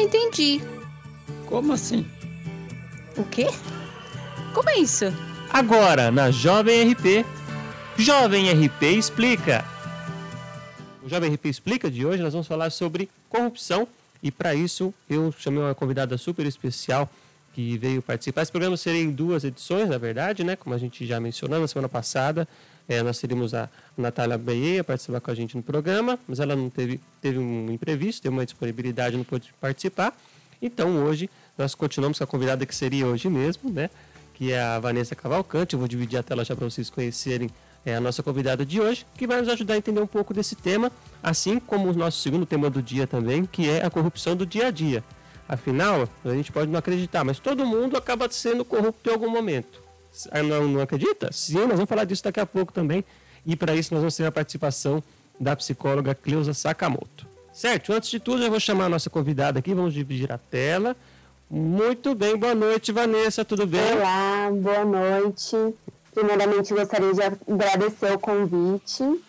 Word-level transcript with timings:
Entendi. 0.00 0.62
Como 1.46 1.72
assim? 1.74 2.06
O 3.16 3.24
quê? 3.24 3.48
Como 4.54 4.70
é 4.70 4.78
isso? 4.78 5.04
Agora, 5.52 6.10
na 6.10 6.30
Jovem 6.30 6.90
RP. 6.92 7.24
Jovem 7.98 8.50
RP 8.50 8.82
Explica. 8.96 9.62
O 11.02 11.08
Jovem 11.08 11.34
RP 11.34 11.46
Explica 11.46 11.90
de 11.90 12.06
hoje 12.06 12.22
nós 12.22 12.32
vamos 12.32 12.48
falar 12.48 12.70
sobre 12.70 13.10
corrupção 13.28 13.86
e 14.22 14.30
para 14.30 14.54
isso 14.54 14.94
eu 15.08 15.32
chamei 15.38 15.62
uma 15.62 15.74
convidada 15.74 16.16
super 16.16 16.46
especial 16.46 17.08
que 17.52 17.76
veio 17.78 18.00
participar. 18.02 18.42
Esse 18.42 18.50
programa 18.50 18.76
seria 18.76 19.00
em 19.00 19.10
duas 19.10 19.44
edições, 19.44 19.88
na 19.88 19.98
verdade, 19.98 20.44
né? 20.44 20.56
Como 20.56 20.74
a 20.74 20.78
gente 20.78 21.06
já 21.06 21.18
mencionou 21.20 21.60
na 21.60 21.66
semana 21.66 21.88
passada. 21.88 22.46
É, 22.88 23.02
nós 23.02 23.18
teríamos 23.18 23.54
a 23.54 23.68
Natália 23.96 24.36
Beia 24.36 24.82
participar 24.82 25.20
com 25.20 25.30
a 25.30 25.34
gente 25.34 25.56
no 25.56 25.62
programa, 25.62 26.18
mas 26.26 26.40
ela 26.40 26.56
não 26.56 26.68
teve, 26.68 27.00
teve 27.20 27.38
um 27.38 27.70
imprevisto, 27.70 28.22
teve 28.22 28.34
uma 28.34 28.44
disponibilidade, 28.44 29.16
não 29.16 29.24
pôde 29.24 29.54
participar. 29.60 30.16
Então 30.60 31.04
hoje 31.04 31.30
nós 31.56 31.74
continuamos 31.74 32.18
com 32.18 32.24
a 32.24 32.26
convidada 32.26 32.66
que 32.66 32.74
seria 32.74 33.06
hoje 33.06 33.28
mesmo, 33.28 33.70
né? 33.70 33.90
Que 34.34 34.52
é 34.52 34.60
a 34.60 34.78
Vanessa 34.78 35.14
Cavalcante. 35.14 35.74
Eu 35.74 35.78
vou 35.78 35.88
dividir 35.88 36.18
a 36.18 36.22
tela 36.22 36.44
já 36.44 36.56
para 36.56 36.68
vocês 36.68 36.90
conhecerem 36.90 37.50
é 37.84 37.94
a 37.94 38.00
nossa 38.00 38.22
convidada 38.22 38.64
de 38.64 38.80
hoje, 38.80 39.06
que 39.16 39.26
vai 39.26 39.40
nos 39.40 39.48
ajudar 39.48 39.74
a 39.74 39.76
entender 39.78 40.00
um 40.00 40.06
pouco 40.06 40.34
desse 40.34 40.54
tema, 40.54 40.92
assim 41.22 41.58
como 41.58 41.88
o 41.88 41.94
nosso 41.94 42.18
segundo 42.18 42.44
tema 42.44 42.68
do 42.68 42.82
dia 42.82 43.06
também, 43.06 43.46
que 43.46 43.68
é 43.68 43.84
a 43.84 43.90
corrupção 43.90 44.36
do 44.36 44.44
dia 44.44 44.66
a 44.66 44.70
dia. 44.70 45.02
Afinal, 45.50 46.08
a 46.24 46.28
gente 46.28 46.52
pode 46.52 46.70
não 46.70 46.78
acreditar, 46.78 47.24
mas 47.24 47.40
todo 47.40 47.66
mundo 47.66 47.96
acaba 47.96 48.30
sendo 48.30 48.64
corrupto 48.64 49.10
em 49.10 49.12
algum 49.12 49.28
momento. 49.28 49.82
Ah, 50.30 50.44
não, 50.44 50.68
não 50.68 50.80
acredita? 50.80 51.28
Sim, 51.32 51.62
nós 51.62 51.70
vamos 51.70 51.88
falar 51.88 52.04
disso 52.04 52.22
daqui 52.22 52.38
a 52.38 52.46
pouco 52.46 52.72
também. 52.72 53.04
E 53.44 53.56
para 53.56 53.74
isso 53.74 53.92
nós 53.92 54.00
vamos 54.00 54.14
ter 54.14 54.24
a 54.24 54.30
participação 54.30 55.02
da 55.40 55.56
psicóloga 55.56 56.14
Cleusa 56.14 56.54
Sakamoto. 56.54 57.26
Certo? 57.52 57.92
Antes 57.92 58.10
de 58.10 58.20
tudo, 58.20 58.44
eu 58.44 58.48
vou 58.48 58.60
chamar 58.60 58.84
a 58.84 58.88
nossa 58.88 59.10
convidada 59.10 59.58
aqui, 59.58 59.74
vamos 59.74 59.92
dividir 59.92 60.30
a 60.30 60.38
tela. 60.38 60.96
Muito 61.50 62.14
bem, 62.14 62.36
boa 62.36 62.54
noite, 62.54 62.92
Vanessa, 62.92 63.44
tudo 63.44 63.66
bem? 63.66 63.80
Olá, 63.94 64.50
boa 64.52 64.84
noite. 64.84 65.56
Primeiramente, 66.14 66.72
gostaria 66.72 67.12
de 67.12 67.22
agradecer 67.24 68.12
o 68.12 68.20
convite. 68.20 69.20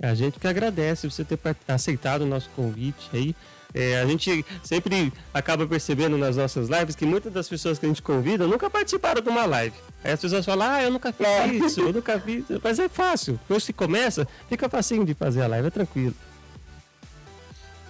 A 0.00 0.14
gente 0.14 0.40
que 0.40 0.48
agradece 0.48 1.10
você 1.10 1.22
ter 1.26 1.38
aceitado 1.68 2.22
o 2.22 2.26
nosso 2.26 2.48
convite 2.56 3.10
aí. 3.12 3.36
É, 3.74 4.00
a 4.00 4.06
gente 4.06 4.46
sempre 4.62 5.12
acaba 5.32 5.66
percebendo 5.66 6.16
nas 6.16 6.36
nossas 6.36 6.68
lives 6.68 6.94
que 6.94 7.04
muitas 7.04 7.32
das 7.32 7.48
pessoas 7.48 7.76
que 7.76 7.84
a 7.84 7.88
gente 7.88 8.00
convida 8.00 8.46
nunca 8.46 8.70
participaram 8.70 9.20
de 9.20 9.28
uma 9.28 9.44
live. 9.44 9.74
Aí 10.04 10.12
as 10.12 10.20
pessoas 10.20 10.46
falam, 10.46 10.70
ah, 10.70 10.82
eu 10.82 10.92
nunca 10.92 11.12
fiz 11.12 11.26
é. 11.26 11.46
isso, 11.48 11.80
eu 11.80 11.92
nunca 11.92 12.20
fiz. 12.20 12.44
Mas 12.62 12.78
é 12.78 12.88
fácil. 12.88 13.32
Depois 13.42 13.66
que 13.66 13.72
começa, 13.72 14.28
fica 14.48 14.68
facinho 14.68 15.04
de 15.04 15.12
fazer 15.12 15.42
a 15.42 15.48
live, 15.48 15.66
é 15.66 15.70
tranquilo. 15.70 16.14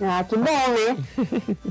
Ah, 0.01 0.25
que 0.25 0.37
bom, 0.37 0.43
né? 0.43 1.05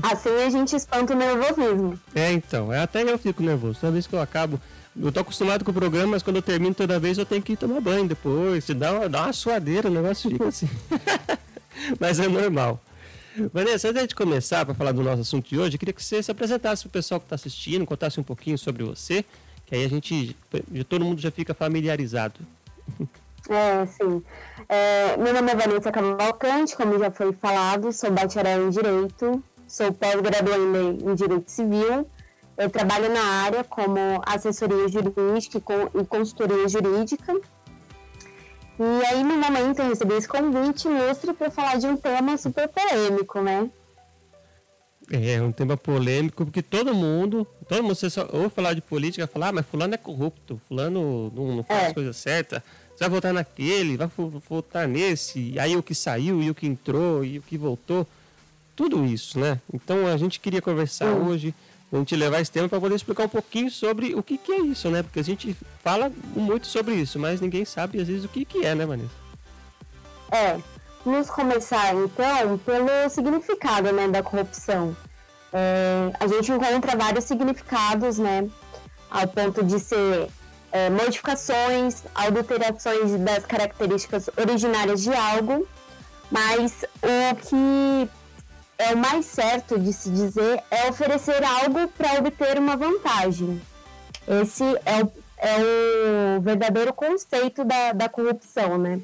assim 0.02 0.30
a 0.30 0.48
gente 0.48 0.76
espanta 0.76 1.12
o 1.12 1.16
nervosismo. 1.16 1.98
É, 2.14 2.32
então. 2.32 2.72
É, 2.72 2.80
até 2.80 3.02
eu 3.02 3.18
fico 3.18 3.42
nervoso. 3.42 3.80
Toda 3.80 3.92
vez 3.92 4.06
que 4.06 4.14
eu 4.14 4.20
acabo. 4.20 4.60
Eu 4.96 5.10
tô 5.10 5.20
acostumado 5.20 5.64
com 5.64 5.72
o 5.72 5.74
programa, 5.74 6.12
mas 6.12 6.22
quando 6.22 6.36
eu 6.36 6.42
termino 6.42 6.72
toda 6.72 7.00
vez 7.00 7.18
eu 7.18 7.26
tenho 7.26 7.42
que 7.42 7.54
ir 7.54 7.56
tomar 7.56 7.80
banho 7.80 8.06
depois. 8.06 8.64
Se 8.64 8.72
dá 8.72 8.92
uma, 8.92 9.08
dá 9.08 9.24
uma 9.24 9.32
suadeira, 9.32 9.88
o 9.88 9.92
negócio 9.92 10.30
fica 10.30 10.46
assim. 10.46 10.68
mas 11.98 12.20
é 12.20 12.28
normal. 12.28 12.80
Vanessa, 13.52 13.88
antes 13.88 14.08
de 14.08 14.14
começar 14.14 14.64
para 14.64 14.74
falar 14.74 14.92
do 14.92 15.02
nosso 15.02 15.22
assunto 15.22 15.48
de 15.48 15.58
hoje, 15.58 15.74
eu 15.74 15.78
queria 15.78 15.92
que 15.92 16.02
você 16.02 16.22
se 16.22 16.30
apresentasse 16.30 16.82
para 16.82 16.88
o 16.88 16.92
pessoal 16.92 17.18
que 17.18 17.26
está 17.26 17.34
assistindo, 17.34 17.84
contasse 17.84 18.20
um 18.20 18.22
pouquinho 18.22 18.56
sobre 18.56 18.84
você, 18.84 19.24
que 19.66 19.74
aí 19.74 19.84
a 19.84 19.88
gente, 19.88 20.36
todo 20.88 21.04
mundo 21.04 21.20
já 21.20 21.30
fica 21.30 21.52
familiarizado. 21.52 22.40
É, 23.48 23.84
sim. 23.86 24.22
É, 24.68 25.16
meu 25.16 25.34
nome 25.34 25.50
é 25.50 25.56
Vanessa 25.56 25.90
Cavalcante, 25.90 26.76
como 26.76 26.98
já 26.98 27.10
foi 27.10 27.32
falado, 27.32 27.92
sou 27.92 28.10
bacharel 28.10 28.66
em 28.66 28.70
Direito, 28.70 29.42
sou 29.66 29.92
pós-graduanda 29.92 30.78
em 30.78 31.14
Direito 31.14 31.50
Civil, 31.50 32.08
eu 32.56 32.70
trabalho 32.70 33.12
na 33.12 33.22
área 33.22 33.64
como 33.64 33.98
assessoria 34.24 34.86
jurídica 34.88 35.60
e 35.92 36.04
consultoria 36.06 36.68
jurídica, 36.68 37.34
e 38.78 39.06
aí, 39.06 39.22
no 39.22 39.36
momento, 39.36 39.80
eu 39.80 39.88
recebi 39.88 40.14
esse 40.14 40.28
convite 40.28 40.88
ilustre 40.88 41.32
para 41.32 41.50
falar 41.50 41.76
de 41.76 41.86
um 41.86 41.96
tema 41.96 42.36
super 42.36 42.68
polêmico, 42.68 43.40
né? 43.40 43.70
É, 45.10 45.40
um 45.40 45.52
tema 45.52 45.76
polêmico, 45.76 46.44
porque 46.44 46.62
todo 46.62 46.94
mundo, 46.94 47.46
todo 47.68 47.82
mundo, 47.82 47.94
você 47.94 48.08
só 48.08 48.26
ouve 48.32 48.48
falar 48.48 48.72
de 48.72 48.80
política, 48.80 49.26
falar, 49.26 49.48
ah, 49.48 49.52
mas 49.52 49.66
fulano 49.66 49.94
é 49.94 49.98
corrupto, 49.98 50.60
fulano 50.66 51.30
não, 51.34 51.56
não 51.56 51.62
faz 51.62 51.90
é. 51.90 51.94
coisa 51.94 52.12
certa, 52.12 52.64
você 52.94 53.04
vai 53.04 53.10
votar 53.10 53.32
naquele, 53.32 53.98
vai 53.98 54.08
votar 54.48 54.88
nesse, 54.88 55.58
aí 55.58 55.76
o 55.76 55.82
que 55.82 55.94
saiu, 55.94 56.42
e 56.42 56.48
o 56.48 56.54
que 56.54 56.66
entrou, 56.66 57.22
e 57.22 57.38
o 57.38 57.42
que 57.42 57.58
voltou, 57.58 58.06
tudo 58.74 59.04
isso, 59.04 59.38
né? 59.38 59.60
Então 59.72 60.06
a 60.06 60.16
gente 60.16 60.40
queria 60.40 60.62
conversar 60.62 61.12
hum. 61.12 61.28
hoje 61.28 61.54
a 61.96 62.00
gente 62.00 62.16
levar 62.16 62.40
esse 62.40 62.50
tema 62.50 62.68
para 62.68 62.80
poder 62.80 62.94
explicar 62.94 63.24
um 63.24 63.28
pouquinho 63.28 63.70
sobre 63.70 64.14
o 64.14 64.22
que, 64.22 64.36
que 64.36 64.52
é 64.52 64.60
isso, 64.60 64.90
né? 64.90 65.02
Porque 65.02 65.20
a 65.20 65.24
gente 65.24 65.56
fala 65.82 66.10
muito 66.34 66.66
sobre 66.66 66.94
isso, 66.94 67.18
mas 67.18 67.40
ninguém 67.40 67.64
sabe 67.64 68.00
às 68.00 68.08
vezes 68.08 68.24
o 68.24 68.28
que, 68.28 68.44
que 68.44 68.64
é, 68.64 68.74
né, 68.74 68.84
Vanessa? 68.84 69.10
É, 70.32 70.58
vamos 71.04 71.30
começar 71.30 71.94
então 71.94 72.58
pelo 72.58 73.08
significado 73.08 73.92
né, 73.92 74.08
da 74.08 74.22
corrupção. 74.22 74.96
É, 75.52 76.10
a 76.18 76.26
gente 76.26 76.50
encontra 76.50 76.96
vários 76.96 77.24
significados, 77.24 78.18
né? 78.18 78.48
Ao 79.08 79.28
ponto 79.28 79.62
de 79.62 79.78
ser 79.78 80.28
é, 80.72 80.90
modificações, 80.90 82.02
alterações 82.12 83.16
das 83.20 83.46
características 83.46 84.28
originárias 84.36 85.00
de 85.04 85.14
algo, 85.14 85.68
mas 86.28 86.84
o 87.00 87.36
que 87.36 88.10
é 88.78 88.94
o 88.94 88.98
mais 88.98 89.26
certo 89.26 89.78
de 89.78 89.92
se 89.92 90.10
dizer 90.10 90.62
é 90.70 90.88
oferecer 90.88 91.42
algo 91.44 91.88
para 91.88 92.14
obter 92.18 92.58
uma 92.58 92.76
vantagem. 92.76 93.60
Esse 94.26 94.64
é 94.64 95.02
o, 95.02 95.12
é 95.38 96.38
o 96.38 96.40
verdadeiro 96.40 96.92
conceito 96.92 97.64
da, 97.64 97.92
da 97.92 98.08
corrupção, 98.08 98.78
né? 98.78 99.00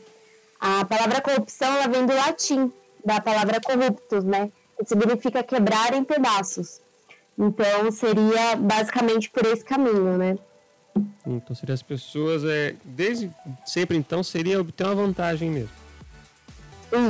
A 0.60 0.84
palavra 0.84 1.20
corrupção 1.20 1.69
ela 1.75 1.88
vem 1.88 2.04
do 2.04 2.14
latim, 2.14 2.72
da 3.04 3.20
palavra 3.20 3.60
corruptus, 3.60 4.25
né? 4.25 4.50
Que 4.78 4.86
significa 4.86 5.42
quebrar 5.42 5.94
em 5.94 6.04
pedaços. 6.04 6.81
Então 7.38 7.91
seria 7.91 8.56
basicamente 8.56 9.31
por 9.31 9.47
esse 9.47 9.64
caminho, 9.64 10.19
né? 10.19 10.38
Então 11.26 11.54
seria 11.54 11.75
as 11.75 11.82
pessoas, 11.82 12.44
é, 12.44 12.75
desde 12.84 13.31
sempre 13.64 13.97
então, 13.97 14.22
seria 14.22 14.60
obter 14.60 14.84
uma 14.84 14.94
vantagem 14.94 15.50
mesmo. 15.50 15.70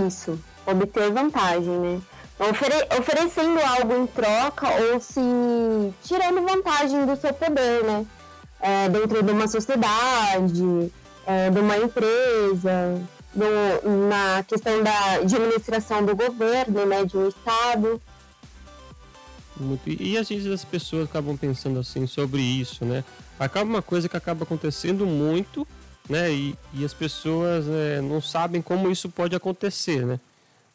Isso, 0.06 0.38
obter 0.66 1.10
vantagem, 1.10 1.78
né? 1.78 2.02
Ofere 2.48 2.74
oferecendo 2.98 3.60
algo 3.60 3.94
em 3.96 4.06
troca 4.06 4.68
ou 4.68 5.00
se 5.00 5.20
tirando 6.02 6.42
vantagem 6.42 7.04
do 7.04 7.16
seu 7.16 7.32
poder, 7.34 7.84
né? 7.84 8.06
É, 8.60 8.88
dentro 8.88 9.22
de 9.22 9.30
uma 9.30 9.46
sociedade, 9.46 10.92
é, 11.26 11.50
de 11.50 11.58
uma 11.58 11.76
empresa, 11.76 13.00
do, 13.34 14.08
na 14.08 14.42
questão 14.42 14.82
da 14.82 15.14
administração 15.14 16.04
do 16.04 16.14
governo, 16.16 16.84
né, 16.86 17.04
de 17.04 17.16
um 17.16 17.28
estado. 17.28 18.00
Muito. 19.56 19.88
E 19.88 20.16
às 20.16 20.28
vezes 20.28 20.46
as 20.46 20.64
pessoas 20.64 21.04
acabam 21.04 21.36
pensando 21.36 21.78
assim 21.78 22.06
sobre 22.06 22.40
isso, 22.40 22.84
né? 22.84 23.04
Acaba 23.38 23.68
uma 23.68 23.82
coisa 23.82 24.08
que 24.08 24.16
acaba 24.16 24.44
acontecendo 24.44 25.06
muito, 25.06 25.66
né? 26.08 26.32
E, 26.32 26.54
e 26.72 26.84
as 26.84 26.94
pessoas 26.94 27.66
é, 27.68 28.00
não 28.00 28.22
sabem 28.22 28.62
como 28.62 28.90
isso 28.90 29.10
pode 29.10 29.36
acontecer, 29.36 30.06
né? 30.06 30.18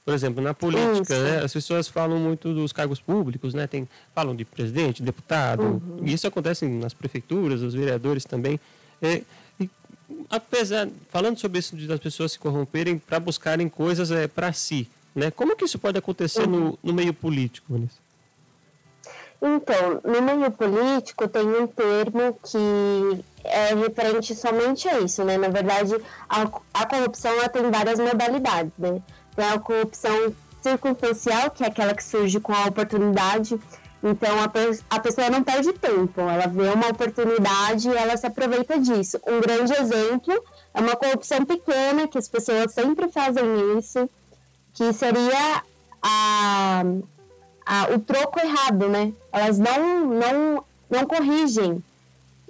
Por 0.05 0.13
exemplo, 0.13 0.39
na 0.39 0.53
política, 0.53 1.19
né, 1.19 1.43
as 1.43 1.51
pessoas 1.51 1.87
falam 1.87 2.19
muito 2.19 2.53
dos 2.53 2.71
cargos 2.71 3.01
públicos, 3.01 3.55
né? 3.55 3.65
Tem, 3.65 3.89
falam 4.13 4.35
de 4.35 4.45
presidente, 4.45 5.01
deputado, 5.01 5.63
uhum. 5.63 5.99
e 6.03 6.13
isso 6.13 6.27
acontece 6.27 6.63
nas 6.67 6.93
prefeituras, 6.93 7.63
os 7.63 7.73
vereadores 7.73 8.23
também. 8.23 8.59
É, 9.01 9.23
e, 9.59 9.67
apesar, 10.29 10.87
falando 11.09 11.39
sobre 11.39 11.57
isso 11.57 11.75
das 11.87 11.99
pessoas 11.99 12.33
se 12.33 12.39
corromperem 12.39 12.99
para 12.99 13.19
buscarem 13.19 13.67
coisas 13.67 14.11
é, 14.11 14.27
para 14.27 14.53
si, 14.53 14.87
né? 15.15 15.31
Como 15.31 15.55
que 15.55 15.65
isso 15.65 15.79
pode 15.79 15.97
acontecer 15.97 16.47
uhum. 16.47 16.59
no, 16.59 16.79
no 16.83 16.93
meio 16.93 17.13
político, 17.13 17.73
Vanessa? 17.73 18.05
Então, 19.41 20.01
no 20.03 20.21
meio 20.21 20.51
político 20.51 21.27
tem 21.27 21.47
um 21.47 21.65
termo 21.65 22.39
que 22.43 23.23
é 23.43 23.73
referente 23.73 24.35
somente 24.35 24.87
a 24.87 24.99
isso, 24.99 25.23
né? 25.23 25.35
Na 25.35 25.49
verdade, 25.49 25.95
a, 26.29 26.43
a 26.73 26.85
corrupção 26.85 27.31
tem 27.49 27.71
várias 27.71 27.99
modalidades, 27.99 28.71
né? 28.77 29.01
Tem 29.35 29.45
a 29.45 29.59
corrupção 29.59 30.33
circunstancial, 30.61 31.51
que 31.51 31.63
é 31.63 31.67
aquela 31.67 31.93
que 31.93 32.03
surge 32.03 32.39
com 32.39 32.53
a 32.53 32.65
oportunidade. 32.65 33.59
Então 34.03 34.41
a, 34.41 34.47
pe 34.47 34.59
a 34.89 34.99
pessoa 34.99 35.29
não 35.29 35.43
perde 35.43 35.73
tempo, 35.73 36.21
ela 36.21 36.45
vê 36.45 36.69
uma 36.69 36.89
oportunidade 36.89 37.89
e 37.89 37.95
ela 37.95 38.15
se 38.15 38.27
aproveita 38.27 38.79
disso. 38.79 39.19
Um 39.25 39.39
grande 39.41 39.73
exemplo 39.73 40.33
é 40.73 40.79
uma 40.79 40.95
corrupção 40.95 41.43
pequena, 41.43 42.07
que 42.07 42.17
as 42.17 42.27
pessoas 42.27 42.71
sempre 42.71 43.09
fazem 43.09 43.77
isso, 43.77 44.07
que 44.73 44.93
seria 44.93 45.63
a, 46.03 46.83
a, 47.65 47.87
o 47.95 47.99
troco 47.99 48.39
errado, 48.39 48.87
né? 48.89 49.11
Elas 49.31 49.57
não, 49.57 50.05
não, 50.05 50.63
não 50.87 51.05
corrigem 51.07 51.83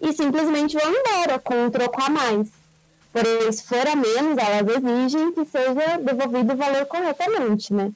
e 0.01 0.11
simplesmente 0.11 0.77
vão 0.77 0.91
embora 0.91 1.39
com 1.39 1.65
um 1.65 1.69
troco 1.69 2.01
a 2.03 2.09
mais. 2.09 2.49
Porém, 3.15 3.49
se 3.49 3.63
for 3.63 3.87
a 3.87 3.95
menos, 3.95 4.37
elas 4.37 4.75
exigem 4.75 5.31
que 5.31 5.45
seja 5.45 5.97
devolvido 6.03 6.51
o 6.51 6.57
valor 6.57 6.85
corretamente, 6.85 7.73
né? 7.73 7.93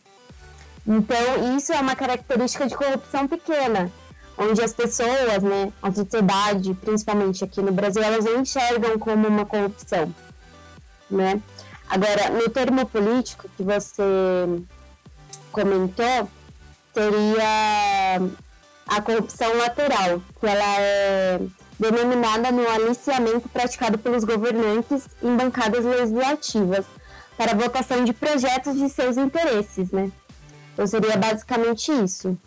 Então, 0.87 1.57
isso 1.57 1.73
é 1.73 1.79
uma 1.81 1.93
característica 1.93 2.65
de 2.65 2.73
corrupção 2.73 3.27
pequena, 3.27 3.91
onde 4.37 4.63
as 4.63 4.71
pessoas, 4.71 5.43
né, 5.43 5.73
a 5.81 5.91
sociedade, 5.91 6.73
principalmente 6.73 7.43
aqui 7.43 7.61
no 7.61 7.73
Brasil, 7.73 8.01
elas 8.01 8.23
não 8.23 8.39
enxergam 8.39 8.97
como 8.97 9.27
uma 9.27 9.45
corrupção, 9.45 10.15
né? 11.11 11.41
Agora, 11.89 12.29
no 12.29 12.47
termo 12.49 12.85
político 12.85 13.49
que 13.57 13.63
você 13.63 14.01
comentou, 15.51 16.29
teria 16.93 18.21
a 18.87 19.01
corrupção 19.01 19.53
lateral, 19.57 20.21
que 20.39 20.47
ela 20.47 20.79
é 20.79 21.41
denominada 21.79 22.51
no 22.51 22.67
aliciamento 22.67 23.47
praticado 23.49 23.97
pelos 23.97 24.23
governantes 24.23 25.07
em 25.23 25.35
bancadas 25.35 25.85
legislativas 25.85 26.85
para 27.37 27.55
votação 27.55 28.03
de 28.03 28.11
projetos 28.11 28.77
de 28.77 28.89
seus 28.89 29.15
interesses, 29.15 29.91
né? 29.91 30.11
Então 30.73 30.85
seria 30.85 31.15
basicamente 31.15 31.91
isso. 31.91 32.37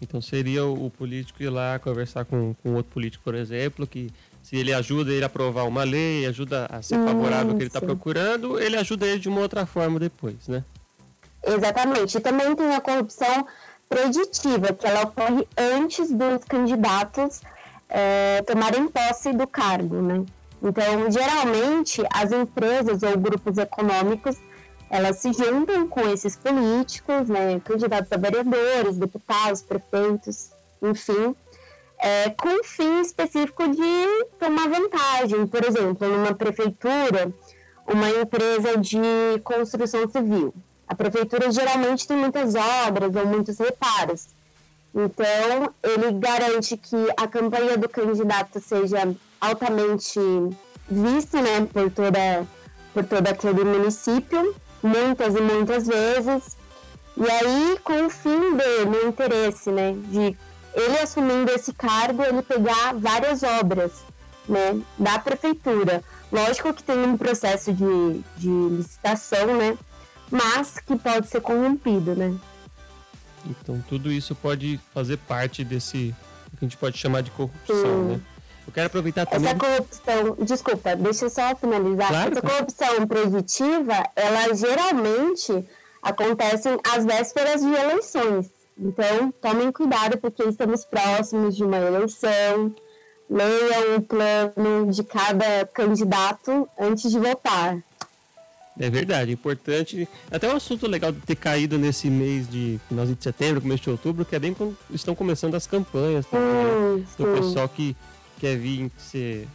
Então 0.00 0.20
seria 0.20 0.66
o 0.66 0.90
político 0.90 1.42
ir 1.42 1.48
lá 1.48 1.78
conversar 1.78 2.26
com, 2.26 2.54
com 2.62 2.74
outro 2.74 2.92
político, 2.92 3.24
por 3.24 3.34
exemplo, 3.34 3.86
que 3.86 4.12
se 4.42 4.56
ele 4.56 4.74
ajuda 4.74 5.10
ele 5.10 5.22
a 5.22 5.26
aprovar 5.26 5.66
uma 5.66 5.84
lei, 5.84 6.26
ajuda 6.26 6.66
a 6.66 6.82
ser 6.82 6.96
favorável 6.96 7.52
ao 7.52 7.56
que 7.56 7.62
ele 7.62 7.68
está 7.68 7.80
procurando, 7.80 8.60
ele 8.60 8.76
ajuda 8.76 9.06
ele 9.06 9.18
de 9.18 9.28
uma 9.28 9.40
outra 9.40 9.64
forma 9.64 9.98
depois, 9.98 10.46
né? 10.48 10.62
Exatamente. 11.42 12.18
E 12.18 12.20
também 12.20 12.54
tem 12.54 12.74
a 12.74 12.80
corrupção 12.80 13.46
preditiva, 13.88 14.72
que 14.74 14.86
ela 14.86 15.04
ocorre 15.04 15.46
antes 15.56 16.10
dos 16.10 16.44
candidatos 16.46 17.40
é, 17.96 18.42
tomarem 18.42 18.88
posse 18.88 19.32
do 19.32 19.46
cargo, 19.46 20.02
né? 20.02 20.24
Então, 20.60 21.08
geralmente, 21.08 22.02
as 22.12 22.32
empresas 22.32 23.04
ou 23.04 23.16
grupos 23.16 23.56
econômicos, 23.56 24.36
elas 24.90 25.18
se 25.18 25.32
juntam 25.32 25.86
com 25.86 26.00
esses 26.08 26.34
políticos, 26.34 27.28
né, 27.28 27.60
candidatos 27.60 28.10
a 28.10 28.16
vereadores, 28.16 28.96
deputados, 28.96 29.62
prefeitos, 29.62 30.50
enfim, 30.82 31.36
é, 31.98 32.30
com 32.30 32.48
o 32.60 32.64
fim 32.64 33.00
específico 33.00 33.62
de 33.68 34.24
tomar 34.40 34.68
vantagem. 34.68 35.46
Por 35.46 35.64
exemplo, 35.64 36.08
numa 36.08 36.34
prefeitura, 36.34 37.32
uma 37.86 38.10
empresa 38.10 38.76
de 38.76 38.98
construção 39.44 40.08
civil. 40.08 40.52
A 40.88 40.96
prefeitura 40.96 41.50
geralmente 41.52 42.08
tem 42.08 42.16
muitas 42.16 42.54
obras 42.56 43.14
ou 43.14 43.26
muitos 43.26 43.56
reparos. 43.58 44.28
Então, 44.94 45.74
ele 45.82 46.12
garante 46.12 46.76
que 46.76 46.96
a 47.16 47.26
campanha 47.26 47.76
do 47.76 47.88
candidato 47.88 48.60
seja 48.60 49.12
altamente 49.40 50.20
vista 50.88 51.42
né, 51.42 51.66
por, 51.72 51.90
toda, 51.90 52.46
por 52.92 53.04
todo 53.04 53.26
aquele 53.26 53.64
município, 53.64 54.54
muitas 54.80 55.34
e 55.34 55.40
muitas 55.40 55.86
vezes. 55.88 56.56
E 57.16 57.28
aí, 57.28 57.78
com 57.82 58.06
o 58.06 58.10
fim 58.10 58.56
dele, 58.56 59.04
o 59.04 59.08
interesse 59.08 59.70
né, 59.70 59.94
de 60.08 60.36
ele 60.74 60.98
assumindo 60.98 61.50
esse 61.52 61.72
cargo, 61.72 62.22
ele 62.22 62.42
pegar 62.42 62.94
várias 62.94 63.42
obras 63.42 63.92
né, 64.48 64.80
da 64.98 65.18
prefeitura. 65.18 66.02
Lógico 66.32 66.72
que 66.72 66.82
tem 66.82 66.98
um 66.98 67.16
processo 67.16 67.72
de, 67.72 68.20
de 68.36 68.48
licitação, 68.48 69.56
né, 69.56 69.76
mas 70.30 70.78
que 70.78 70.96
pode 70.96 71.28
ser 71.28 71.40
corrompido, 71.40 72.14
né? 72.14 72.34
Então 73.46 73.82
tudo 73.88 74.10
isso 74.10 74.34
pode 74.34 74.80
fazer 74.92 75.18
parte 75.18 75.64
desse 75.64 76.14
que 76.54 76.64
a 76.64 76.68
gente 76.68 76.76
pode 76.76 76.96
chamar 76.96 77.22
de 77.22 77.30
corrupção, 77.30 77.76
Sim. 77.76 78.04
né? 78.04 78.20
Eu 78.66 78.72
quero 78.72 78.86
aproveitar 78.86 79.26
também. 79.26 79.50
Essa 79.50 79.58
corrupção, 79.58 80.36
desculpa, 80.44 80.96
deixa 80.96 81.26
eu 81.26 81.30
só 81.30 81.54
finalizar. 81.54 82.08
Claro, 82.08 82.32
Essa 82.32 82.42
corrupção 82.42 83.06
preditiva, 83.06 84.10
ela 84.16 84.54
geralmente 84.54 85.68
acontece 86.02 86.68
às 86.94 87.04
vésperas 87.04 87.60
de 87.60 87.74
eleições. 87.74 88.50
Então, 88.78 89.32
tomem 89.40 89.70
cuidado, 89.70 90.16
porque 90.18 90.42
estamos 90.44 90.84
próximos 90.84 91.54
de 91.56 91.62
uma 91.62 91.76
eleição. 91.76 92.74
Leiam 93.28 93.96
o 93.96 94.02
plano 94.02 94.90
de 94.90 95.04
cada 95.04 95.66
candidato 95.72 96.68
antes 96.78 97.10
de 97.10 97.18
votar. 97.18 97.78
É 98.78 98.90
verdade, 98.90 99.30
importante. 99.30 100.08
Até 100.30 100.52
um 100.52 100.56
assunto 100.56 100.86
legal 100.86 101.12
de 101.12 101.20
ter 101.20 101.36
caído 101.36 101.78
nesse 101.78 102.10
mês 102.10 102.48
de 102.48 102.80
finalzinho 102.88 103.16
de 103.16 103.22
setembro, 103.22 103.60
começo 103.60 103.84
de 103.84 103.90
outubro, 103.90 104.24
que 104.24 104.34
é 104.34 104.38
bem 104.38 104.52
quando 104.52 104.76
estão 104.92 105.14
começando 105.14 105.54
as 105.54 105.66
campanhas 105.66 106.26
também, 106.26 106.98
né? 106.98 107.04
do 107.16 107.26
pessoal 107.26 107.68
que 107.68 107.96
quer 108.40 108.56
vir 108.56 108.90
ser 108.98 109.46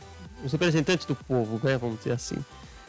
os 0.43 0.51
representantes 0.51 1.05
do 1.05 1.15
povo, 1.15 1.59
né? 1.63 1.77
vamos 1.77 1.97
dizer 1.97 2.13
assim. 2.13 2.37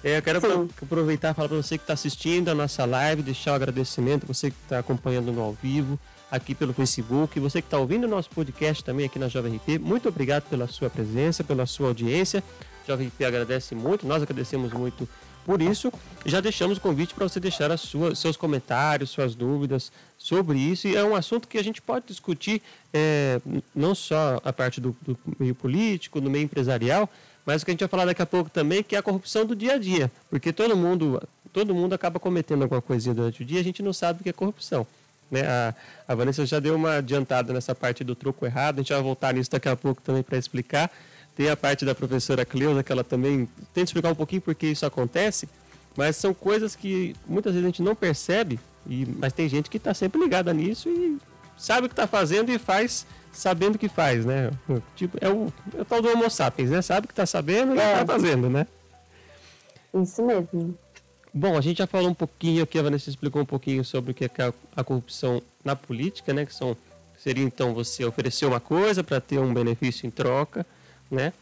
É, 0.05 0.17
eu 0.17 0.23
quero 0.23 0.41
Sim. 0.41 0.69
aproveitar 0.81 1.32
e 1.32 1.35
falar 1.35 1.49
para 1.49 1.56
você 1.59 1.77
que 1.77 1.85
está 1.85 1.93
assistindo 1.93 2.49
a 2.49 2.55
nossa 2.55 2.85
live, 2.85 3.23
deixar 3.23 3.50
o 3.50 3.53
um 3.53 3.56
agradecimento, 3.56 4.26
você 4.26 4.50
que 4.50 4.56
está 4.62 4.79
acompanhando 4.79 5.31
no 5.33 5.43
ao 5.43 5.53
vivo, 5.53 5.99
aqui 6.31 6.55
pelo 6.55 6.73
Facebook, 6.73 7.38
você 7.41 7.61
que 7.61 7.67
está 7.67 7.76
ouvindo 7.76 8.05
o 8.05 8.09
nosso 8.09 8.31
podcast 8.31 8.83
também 8.85 9.05
aqui 9.05 9.19
na 9.19 9.29
Jovem 9.29 9.56
RP, 9.56 9.79
muito 9.81 10.09
obrigado 10.09 10.44
pela 10.44 10.67
sua 10.69 10.88
presença, 10.88 11.43
pela 11.43 11.67
sua 11.67 11.88
audiência. 11.88 12.43
Jovem 12.87 13.09
RP 13.09 13.25
agradece 13.25 13.75
muito, 13.75 14.06
nós 14.06 14.23
agradecemos 14.23 14.73
muito 14.73 15.06
por 15.50 15.61
isso, 15.61 15.93
já 16.25 16.41
deixamos 16.41 16.79
o 16.79 16.81
convite 16.81 17.12
para 17.12 17.26
você 17.26 17.41
deixar 17.41 17.76
seus 18.14 18.37
comentários, 18.37 19.11
suas 19.11 19.35
dúvidas 19.35 19.91
sobre 20.17 20.56
isso. 20.56 20.87
E 20.87 20.94
é 20.94 21.02
um 21.02 21.17
assunto 21.17 21.49
que 21.49 21.58
a 21.58 21.64
gente 21.64 21.82
pode 21.82 22.06
discutir 22.06 22.62
é, 22.94 23.41
não 23.75 23.93
só 23.93 24.41
a 24.44 24.52
parte 24.52 24.81
do, 24.81 24.97
do, 25.02 25.19
meio 25.41 25.52
político, 25.52 26.20
do 26.20 26.31
meio 26.31 26.44
empresarial, 26.44 27.11
mas 27.44 27.62
o 27.62 27.64
que 27.64 27.73
a 27.73 27.75
gente 27.75 27.81
vai 27.81 27.88
falar 27.88 28.05
daqui 28.05 28.23
a 28.23 28.26
pouco 28.26 28.49
também, 28.49 28.81
que 28.81 28.94
é 28.94 29.00
a 29.00 29.02
corrupção 29.02 29.44
do 29.44 29.56
dia 29.56 29.75
a 29.75 29.79
dia. 29.79 30.08
Porque 30.31 30.52
todo 30.52 30.76
mundo, 30.76 31.20
todo 31.52 31.75
mundo 31.75 31.94
acaba 31.94 32.20
cometendo 32.20 32.62
alguma 32.62 32.81
coisinha 32.81 33.12
durante 33.12 33.43
o 33.43 33.44
dia, 33.44 33.58
a 33.58 33.64
gente 33.64 33.82
não 33.82 33.93
sabe 33.93 34.20
o 34.20 34.23
que 34.23 34.29
é 34.29 34.32
corrupção. 34.32 34.87
Né? 35.32 35.43
A, 35.43 35.75
a 36.06 36.14
Vanessa 36.14 36.47
já 36.47 36.61
deu 36.61 36.76
uma 36.76 36.99
adiantada 36.99 37.52
nessa 37.52 37.75
parte 37.75 38.05
do 38.05 38.14
troco 38.14 38.47
errado, 38.47 38.79
a 38.79 38.82
gente 38.82 38.93
vai 38.93 39.02
voltar 39.02 39.35
nisso 39.35 39.50
daqui 39.50 39.69
a 39.69 39.75
pouco 39.75 40.00
também 40.00 40.23
para 40.23 40.38
explicar. 40.38 40.93
Tem 41.37 41.49
a 41.49 41.56
parte 41.56 41.85
da 41.85 41.94
professora 41.94 42.44
Cleusa, 42.44 42.82
que 42.82 42.93
ela 42.93 43.05
também 43.05 43.49
tenta 43.73 43.87
explicar 43.87 44.11
um 44.11 44.15
pouquinho 44.15 44.43
por 44.43 44.55
que 44.55 44.67
isso 44.67 44.85
acontece, 44.85 45.49
mas 45.97 46.17
são 46.17 46.35
coisas 46.35 46.77
que 46.77 47.15
muitas 47.27 47.53
vezes 47.53 47.65
a 47.65 47.69
gente 47.69 47.82
não 47.82 47.94
percebe, 47.94 48.59
e, 48.87 49.06
mas 49.19 49.32
tem 49.32 49.49
gente 49.49 49.71
que 49.71 49.77
está 49.77 49.94
sempre 49.94 50.21
ligada 50.21 50.53
nisso 50.53 50.88
e 50.88 51.19
sabe 51.56 51.87
o 51.87 51.88
que 51.88 51.93
está 51.93 52.06
fazendo 52.06 52.50
e 52.50 52.59
faz 52.59 53.06
sabendo 53.32 53.77
o 53.77 53.79
que 53.79 53.88
faz, 53.88 54.25
né? 54.25 54.50
Tipo, 54.97 55.19
é 55.21 55.29
o, 55.29 55.53
é 55.77 55.82
o 55.82 55.85
tal 55.85 56.03
do 56.03 56.09
Homo 56.09 56.29
sapiens, 56.31 56.71
né? 56.71 56.82
Sabe 56.82 57.05
o 57.05 57.09
que 57.09 57.12
está 57.12 57.27
sabendo 57.27 57.75
e 57.75 57.79
está 57.79 58.00
é. 58.00 58.06
fazendo, 58.06 58.50
né? 58.50 58.67
Isso 59.94 60.23
mesmo. 60.25 60.76
Bom, 61.33 61.56
a 61.56 61.61
gente 61.61 61.79
já 61.79 61.87
falou 61.87 62.11
um 62.11 62.15
pouquinho 62.15 62.62
aqui, 62.65 62.79
a 62.79 62.83
Vanessa 62.83 63.09
explicou 63.09 63.43
um 63.43 63.47
pouquinho 63.47 63.85
sobre 63.85 64.11
o 64.11 64.15
que 64.15 64.25
é 64.25 64.31
a 64.75 64.83
corrupção 64.83 65.41
na 65.65 65.76
política, 65.76 66.33
né? 66.33 66.44
Que 66.44 66.55
são, 66.55 66.76
seria 67.17 67.44
então 67.44 67.73
você 67.73 68.05
oferecer 68.05 68.47
uma 68.47 68.59
coisa 68.59 69.05
para 69.05 69.21
ter 69.21 69.38
um 69.38 69.55
benefício 69.55 70.07
em 70.07 70.11
troca 70.11 70.66
né? 71.11 71.33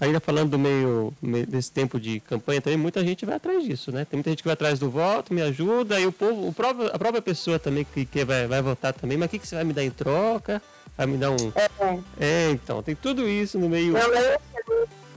Ainda 0.00 0.18
falando 0.18 0.52
do 0.52 0.58
meio, 0.58 1.12
desse 1.46 1.70
tempo 1.70 2.00
de 2.00 2.20
campanha 2.20 2.62
também, 2.62 2.78
muita 2.78 3.04
gente 3.04 3.26
vai 3.26 3.36
atrás 3.36 3.62
disso, 3.62 3.92
né? 3.92 4.06
Tem 4.06 4.16
muita 4.16 4.30
gente 4.30 4.42
que 4.42 4.48
vai 4.48 4.54
atrás 4.54 4.78
do 4.78 4.90
voto, 4.90 5.34
me 5.34 5.42
ajuda, 5.42 6.00
e 6.00 6.06
o 6.06 6.12
povo, 6.12 6.48
o 6.48 6.54
próprio, 6.54 6.86
a 6.86 6.98
própria 6.98 7.20
pessoa 7.20 7.58
também 7.58 7.84
que, 7.84 8.06
que 8.06 8.24
vai, 8.24 8.46
vai 8.46 8.62
votar 8.62 8.94
também, 8.94 9.18
mas 9.18 9.26
o 9.26 9.30
que, 9.30 9.38
que 9.38 9.46
você 9.46 9.56
vai 9.56 9.64
me 9.64 9.74
dar 9.74 9.84
em 9.84 9.90
troca? 9.90 10.62
Vai 10.96 11.06
me 11.06 11.18
dar 11.18 11.30
um. 11.32 11.52
É, 11.54 11.98
é 12.18 12.50
então, 12.50 12.82
tem 12.82 12.94
tudo 12.94 13.28
isso 13.28 13.58
no 13.58 13.68
meio. 13.68 13.94
Eu 13.96 14.38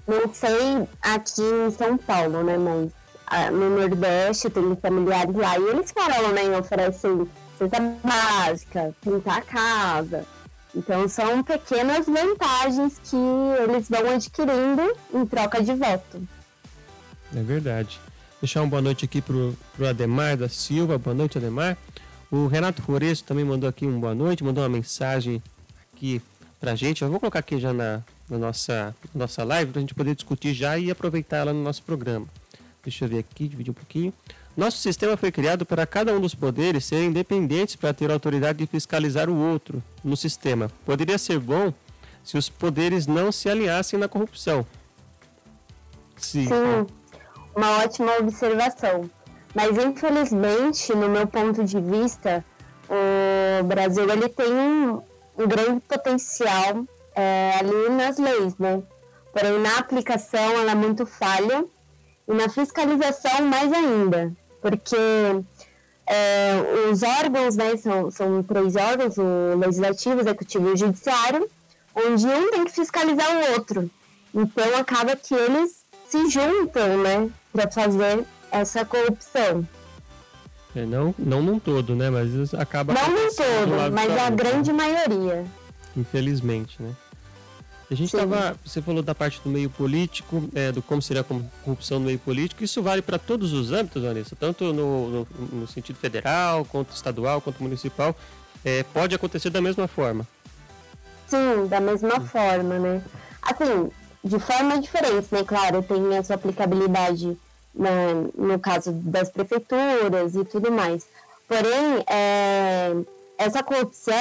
não 0.05 0.33
sei 0.33 0.85
aqui 1.01 1.41
em 1.41 1.71
São 1.71 1.97
Paulo, 1.97 2.43
né? 2.43 2.57
Mas 2.57 2.91
ah, 3.27 3.50
no 3.50 3.69
Nordeste 3.69 4.50
tem 4.50 4.75
familiares 4.75 5.33
lá 5.33 5.57
e 5.57 5.63
eles 5.63 5.91
falam, 5.91 6.33
né? 6.33 6.57
Oferecem 6.57 7.25
cesta 7.57 7.79
básica, 8.03 8.93
pintar 9.01 9.38
a 9.38 9.41
casa 9.41 10.25
então 10.75 11.07
são 11.07 11.43
pequenas 11.43 12.05
vantagens 12.05 12.99
que 13.03 13.15
eles 13.63 13.89
vão 13.89 14.15
adquirindo 14.15 14.95
em 15.13 15.25
troca 15.25 15.61
de 15.61 15.73
voto. 15.73 16.27
É 17.35 17.41
verdade. 17.41 17.99
Deixar 18.41 18.61
uma 18.61 18.69
boa 18.69 18.81
noite 18.81 19.05
aqui 19.05 19.21
pro, 19.21 19.57
pro 19.75 19.87
Ademar 19.87 20.35
da 20.35 20.49
Silva. 20.49 20.97
Boa 20.97 21.13
noite, 21.13 21.37
Ademar. 21.37 21.77
O 22.29 22.47
Renato 22.47 22.81
Floresco 22.81 23.27
também 23.27 23.45
mandou 23.45 23.69
aqui 23.69 23.85
uma 23.85 23.99
boa 23.99 24.15
noite, 24.15 24.43
mandou 24.43 24.63
uma 24.63 24.69
mensagem 24.69 25.41
aqui 25.93 26.21
pra 26.59 26.75
gente. 26.75 27.01
Eu 27.01 27.09
vou 27.09 27.19
colocar 27.19 27.39
aqui 27.39 27.59
já 27.59 27.71
na, 27.71 28.01
na 28.29 28.37
nossa, 28.37 28.95
nossa 29.13 29.43
live 29.43 29.71
pra 29.71 29.81
gente 29.81 29.93
poder 29.93 30.15
discutir 30.15 30.53
já 30.53 30.77
e 30.77 30.89
aproveitar 30.89 31.37
ela 31.37 31.53
no 31.53 31.61
nosso 31.61 31.83
programa. 31.83 32.25
Deixa 32.83 33.05
eu 33.05 33.09
ver 33.09 33.19
aqui, 33.19 33.47
dividir 33.47 33.71
um 33.71 33.75
pouquinho. 33.75 34.13
Nosso 34.55 34.77
sistema 34.77 35.17
foi 35.17 35.31
criado 35.31 35.65
para 35.65 35.86
cada 35.88 36.13
um 36.13 36.19
dos 36.19 36.36
poderes 36.36 36.86
serem 36.86 37.07
independentes 37.07 37.75
para 37.75 37.93
ter 37.93 38.12
a 38.12 38.13
autoridade 38.13 38.60
de 38.60 38.67
fiscalizar 38.67 39.29
o 39.29 39.36
outro 39.36 39.81
no 40.03 40.15
sistema. 40.15 40.69
Poderia 40.86 41.17
ser 41.17 41.39
bom 41.39 41.74
se 42.24 42.38
os 42.38 42.50
poderes 42.50 43.07
não 43.07 43.31
se 43.31 43.50
alinhassem 43.50 44.00
na 44.00 44.07
corrupção. 44.07 44.65
Sim, 46.17 46.48
Sim 46.48 46.88
uma 47.55 47.83
ótima 47.83 48.17
observação. 48.17 49.10
Mas 49.53 49.77
infelizmente, 49.77 50.93
no 50.95 51.07
meu 51.07 51.27
ponto 51.27 51.63
de 51.63 51.79
vista, 51.79 52.43
o 52.89 53.63
Brasil 53.63 54.10
ele 54.10 54.27
tem 54.27 54.51
um, 54.51 55.01
grande 55.48 55.81
potencial 55.81 56.86
é, 57.15 57.57
ali 57.60 57.89
nas 57.89 58.17
leis, 58.17 58.57
né? 58.57 58.81
Porém, 59.31 59.60
na 59.60 59.77
aplicação 59.77 60.39
ela 60.39 60.72
é 60.72 60.75
muito 60.75 61.05
falha 61.05 61.65
e 62.27 62.33
na 62.33 62.50
fiscalização 62.50 63.45
mais 63.45 63.72
ainda 63.72 64.36
porque 64.63 64.96
é, 66.08 66.89
os 66.89 67.03
órgãos, 67.03 67.58
né, 67.58 67.75
são, 67.75 68.10
são 68.10 68.41
três 68.41 68.77
órgãos, 68.77 69.17
o 69.17 69.58
legislativo, 69.58 70.15
o 70.15 70.22
executivo 70.22 70.70
e 70.70 70.72
o 70.72 70.77
judiciário, 70.77 71.50
onde 71.93 72.25
um 72.25 72.50
tem 72.50 72.63
que 72.63 72.72
fiscalizar 72.72 73.27
o 73.29 73.51
outro. 73.53 73.91
Então 74.34 74.75
acaba 74.77 75.17
que 75.17 75.36
eles 75.36 75.84
se 76.08 76.29
juntam, 76.29 76.98
né, 77.03 77.29
para 77.51 77.70
fazer 77.70 78.24
essa 78.50 78.86
corrupção. 78.86 79.67
É, 80.74 80.86
não, 80.86 81.13
não 81.20 81.41
num 81.41 81.60
todo, 81.60 81.93
né? 81.96 82.10
Mas 82.10 82.53
acaba. 82.55 82.93
Não 82.93 83.10
num 83.12 83.36
todo, 83.36 83.91
mas 83.91 84.17
a 84.17 84.29
grande 84.32 84.74
né? 84.74 84.77
maioria. 84.77 85.46
Infelizmente, 85.96 86.82
né? 86.82 86.96
A 87.93 87.95
gente 87.95 88.15
estava. 88.15 88.55
Você 88.65 88.81
falou 88.81 89.03
da 89.03 89.13
parte 89.13 89.39
do 89.43 89.50
meio 89.50 89.69
político, 89.69 90.50
é, 90.55 90.71
do 90.71 90.81
como 90.81 91.00
seria 91.00 91.21
a 91.21 91.25
corrupção 91.63 92.00
no 92.00 92.07
meio 92.07 92.17
político. 92.17 92.63
Isso 92.63 92.81
vale 92.81 93.03
para 93.03 93.19
todos 93.19 93.53
os 93.53 93.71
âmbitos, 93.71 94.01
Vanessa, 94.01 94.35
tanto 94.35 94.73
no, 94.73 95.09
no, 95.09 95.27
no, 95.51 95.67
sentido 95.67 95.95
federal, 95.97 96.65
quanto 96.65 96.91
estadual, 96.91 97.39
quanto 97.39 97.62
municipal. 97.62 98.15
É, 98.65 98.81
pode 98.81 99.13
acontecer 99.13 99.51
da 99.51 99.62
mesma 99.62 99.88
forma. 99.88 100.27
Sim, 101.27 101.67
da 101.67 101.79
mesma 101.79 102.17
hum. 102.17 102.25
forma, 102.25 102.79
né? 102.79 103.03
Assim, 103.43 103.91
de 104.23 104.39
forma 104.39 104.81
diferente, 104.81 105.27
né? 105.31 105.43
Claro, 105.43 105.83
tem 105.83 106.17
a 106.17 106.23
sua 106.23 106.35
aplicabilidade 106.35 107.38
na, 107.75 107.91
no 108.35 108.57
caso 108.57 108.91
das 108.91 109.29
prefeituras 109.29 110.33
e 110.33 110.43
tudo 110.45 110.71
mais. 110.71 111.05
Porém, 111.47 112.03
é, 112.09 112.95
essa 113.38 113.62
corrupção, 113.62 114.15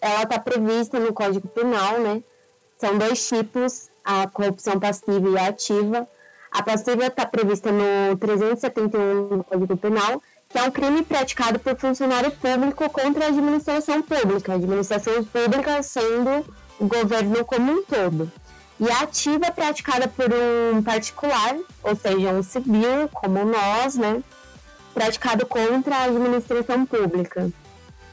ela 0.00 0.22
está 0.24 0.40
prevista 0.40 0.98
no 0.98 1.12
Código 1.12 1.46
Penal, 1.46 2.00
né? 2.00 2.24
São 2.78 2.96
dois 2.96 3.26
tipos, 3.26 3.90
a 4.04 4.28
corrupção 4.28 4.78
passiva 4.78 5.28
e 5.28 5.36
a 5.36 5.48
ativa. 5.48 6.08
A 6.50 6.62
passiva 6.62 7.06
está 7.06 7.26
prevista 7.26 7.72
no 7.72 8.16
371 8.16 9.38
do 9.38 9.44
Código 9.44 9.76
Penal, 9.76 10.22
que 10.48 10.58
é 10.58 10.62
um 10.62 10.70
crime 10.70 11.02
praticado 11.02 11.58
por 11.58 11.76
funcionário 11.76 12.30
público 12.30 12.88
contra 12.88 13.26
a 13.26 13.28
administração 13.28 14.00
pública, 14.00 14.52
a 14.52 14.54
administração 14.54 15.24
pública 15.24 15.82
sendo 15.82 16.46
o 16.78 16.86
governo 16.86 17.44
como 17.44 17.72
um 17.72 17.82
todo. 17.82 18.30
E 18.80 18.88
a 18.88 19.00
ativa 19.00 19.46
é 19.46 19.50
praticada 19.50 20.06
por 20.06 20.28
um 20.72 20.80
particular, 20.80 21.56
ou 21.82 21.96
seja, 21.96 22.30
um 22.30 22.44
civil, 22.44 23.08
como 23.12 23.44
nós, 23.44 23.96
né? 23.96 24.22
Praticado 24.94 25.44
contra 25.44 25.96
a 25.96 26.04
administração 26.04 26.86
pública. 26.86 27.50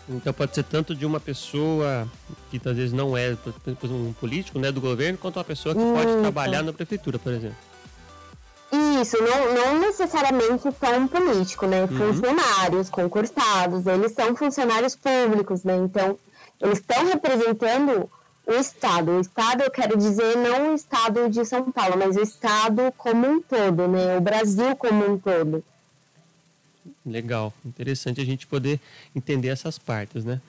Então 0.07 0.31
pode 0.33 0.53
ser 0.53 0.63
tanto 0.63 0.93
de 0.93 1.05
uma 1.05 1.19
pessoa 1.19 2.07
que 2.51 2.61
às 2.63 2.75
vezes 2.75 2.93
não 2.93 3.17
é 3.17 3.35
um 3.83 4.13
político, 4.13 4.59
né, 4.59 4.71
do 4.71 4.79
governo, 4.79 5.17
quanto 5.17 5.37
uma 5.37 5.43
pessoa 5.43 5.73
que 5.73 5.81
Isso. 5.81 5.93
pode 5.93 6.21
trabalhar 6.21 6.61
na 6.61 6.71
prefeitura, 6.71 7.17
por 7.17 7.33
exemplo. 7.33 7.57
Isso, 9.01 9.17
não, 9.21 9.53
não 9.53 9.79
necessariamente 9.79 10.63
são 10.79 10.97
um 10.97 11.07
político, 11.07 11.65
né? 11.65 11.83
Uhum. 11.83 12.13
Funcionários, 12.13 12.89
concursados, 12.89 13.85
eles 13.85 14.11
são 14.11 14.35
funcionários 14.35 14.95
públicos, 14.95 15.63
né? 15.63 15.77
Então, 15.77 16.17
eles 16.61 16.79
estão 16.79 17.05
representando 17.05 18.09
o 18.45 18.53
Estado. 18.53 19.11
O 19.11 19.19
Estado, 19.19 19.63
eu 19.63 19.71
quero 19.71 19.97
dizer, 19.97 20.35
não 20.37 20.71
o 20.71 20.75
Estado 20.75 21.29
de 21.29 21.45
São 21.45 21.71
Paulo, 21.71 21.95
mas 21.97 22.15
o 22.15 22.21
Estado 22.21 22.93
como 22.97 23.27
um 23.27 23.41
todo, 23.41 23.87
né? 23.87 24.17
O 24.17 24.21
Brasil 24.21 24.75
como 24.75 25.13
um 25.13 25.17
todo. 25.17 25.63
Legal, 27.05 27.53
interessante 27.65 28.21
a 28.21 28.25
gente 28.25 28.45
poder 28.47 28.79
entender 29.15 29.49
essas 29.49 29.77
partes, 29.77 30.23
né? 30.23 30.41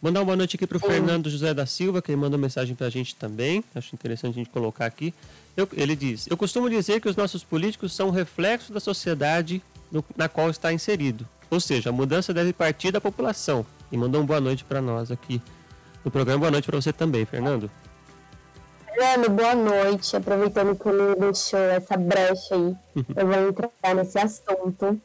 Mandar 0.00 0.18
uma 0.18 0.26
boa 0.26 0.36
noite 0.36 0.56
aqui 0.56 0.66
para 0.66 0.78
o 0.78 0.80
Fernando 0.80 1.30
José 1.30 1.54
da 1.54 1.64
Silva, 1.64 2.02
que 2.02 2.10
ele 2.10 2.20
mandou 2.20 2.36
mensagem 2.36 2.74
para 2.74 2.88
a 2.88 2.90
gente 2.90 3.14
também. 3.14 3.62
Acho 3.72 3.94
interessante 3.94 4.32
a 4.32 4.38
gente 4.38 4.50
colocar 4.50 4.84
aqui. 4.84 5.14
Eu, 5.56 5.68
ele 5.74 5.94
diz: 5.94 6.26
Eu 6.26 6.36
costumo 6.36 6.68
dizer 6.68 7.00
que 7.00 7.08
os 7.08 7.14
nossos 7.14 7.44
políticos 7.44 7.92
são 7.92 8.08
um 8.08 8.10
reflexo 8.10 8.72
da 8.72 8.80
sociedade 8.80 9.62
no, 9.92 10.04
na 10.16 10.28
qual 10.28 10.50
está 10.50 10.72
inserido. 10.72 11.24
Ou 11.48 11.60
seja, 11.60 11.90
a 11.90 11.92
mudança 11.92 12.34
deve 12.34 12.52
partir 12.52 12.90
da 12.90 13.00
população. 13.00 13.64
E 13.92 13.96
mandou 13.96 14.20
uma 14.20 14.26
boa 14.26 14.40
noite 14.40 14.64
para 14.64 14.82
nós 14.82 15.12
aqui 15.12 15.40
no 16.04 16.10
programa. 16.10 16.40
Boa 16.40 16.50
noite 16.50 16.64
para 16.64 16.80
você 16.80 16.92
também, 16.92 17.24
Fernando. 17.24 17.70
Fernando, 18.86 19.30
boa 19.30 19.54
noite. 19.54 20.16
Aproveitando 20.16 20.74
que 20.74 20.88
ele 20.88 21.14
deixou 21.14 21.60
essa 21.60 21.96
brecha 21.96 22.56
aí, 22.56 22.74
eu 23.14 23.26
vou 23.26 23.48
entrar 23.48 23.94
nesse 23.94 24.18
assunto. 24.18 25.00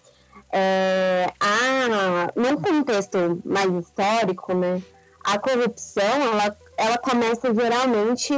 É, 0.51 1.32
a, 1.39 2.32
no 2.36 2.62
contexto 2.62 3.42
mais 3.44 3.72
histórico, 3.74 4.54
né, 4.54 4.82
a 5.24 5.38
corrupção 5.38 6.04
ela, 6.04 6.56
ela 6.77 6.98
começa 6.98 7.54
geralmente 7.54 8.34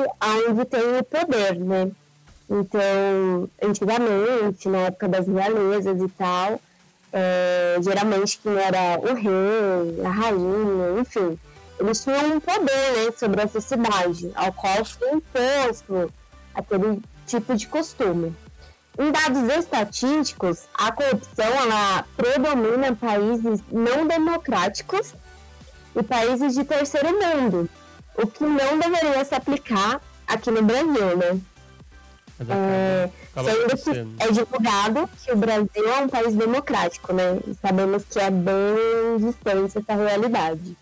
onde 0.50 0.66
tem 0.66 0.98
o 0.98 1.04
poder, 1.04 1.60
né? 1.60 1.92
Então, 2.50 3.48
antigamente, 3.62 4.68
na 4.68 4.80
época 4.80 5.08
das 5.08 5.28
realezas 5.28 6.02
e 6.02 6.08
tal, 6.10 6.60
é, 7.14 7.78
geralmente 7.80 8.40
quem 8.40 8.58
era 8.58 9.00
o 9.00 9.14
rei, 9.14 10.04
a 10.04 10.10
rainha, 10.10 11.00
enfim, 11.00 11.40
eles 11.80 12.04
tinham 12.04 12.36
um 12.36 12.40
poder 12.40 13.06
né, 13.06 13.14
sobre 13.16 13.42
a 13.42 13.48
sociedade, 13.48 14.32
ao 14.36 14.52
qual 14.52 14.84
foi 14.84 15.12
imposto 15.12 16.12
aquele 16.56 17.02
tipo 17.28 17.56
de 17.56 17.68
costume. 17.68 18.36
Em 19.00 19.12
dados 19.14 19.48
estatísticos, 19.56 20.66
a 20.74 20.92
corrupção 20.92 21.46
ela 21.46 22.06
predomina 22.18 22.90
em 22.90 22.96
países 22.96 23.62
não 23.72 24.06
democráticos 24.06 25.14
e 25.96 26.04
países 26.04 26.54
de 26.54 26.66
terceiro 26.66 27.10
mundo, 27.18 27.70
o 28.18 28.28
que 28.28 28.44
não 28.44 28.78
deveria 28.78 29.24
se 29.24 29.34
aplicar 29.34 30.02
aqui 30.28 30.52
no 30.52 30.62
Brasil, 30.62 31.16
né? 31.16 31.40
É, 32.50 33.10
sendo 33.36 33.78
que 33.78 34.24
é 34.24 34.32
divulgado 34.32 35.10
que 35.24 35.32
o 35.32 35.36
Brasil 35.38 35.94
é 35.94 36.02
um 36.02 36.10
país 36.10 36.36
democrático, 36.36 37.14
né? 37.14 37.40
E 37.48 37.54
sabemos 37.56 38.04
que 38.04 38.20
é 38.20 38.30
bem 38.30 39.18
distante 39.18 39.78
essa 39.78 39.96
realidade. 39.96 40.78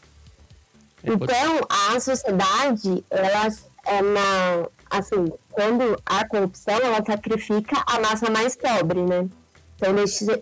É, 1.03 1.13
então, 1.13 1.67
a 1.69 1.99
sociedade, 1.99 3.05
ela 3.11 3.47
é 3.85 4.01
na, 4.01 4.67
assim, 4.89 5.25
quando 5.51 5.97
há 6.05 6.27
corrupção, 6.27 6.75
ela 6.75 7.03
sacrifica 7.05 7.83
a 7.85 7.99
massa 7.99 8.29
mais 8.29 8.55
pobre, 8.55 9.01
né? 9.01 9.27
Então, 9.75 9.93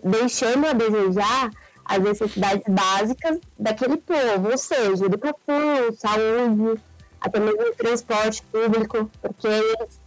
deixando 0.02 0.66
a 0.66 0.72
desejar 0.72 1.50
as 1.84 1.98
necessidades 1.98 2.64
básicas 2.68 3.38
daquele 3.58 3.96
povo, 3.98 4.50
ou 4.50 4.58
seja, 4.58 5.04
educação, 5.04 5.92
saúde, 5.96 6.80
até 7.20 7.38
mesmo 7.38 7.74
transporte 7.74 8.42
público, 8.44 9.10
porque 9.20 9.46
eles, 9.46 10.00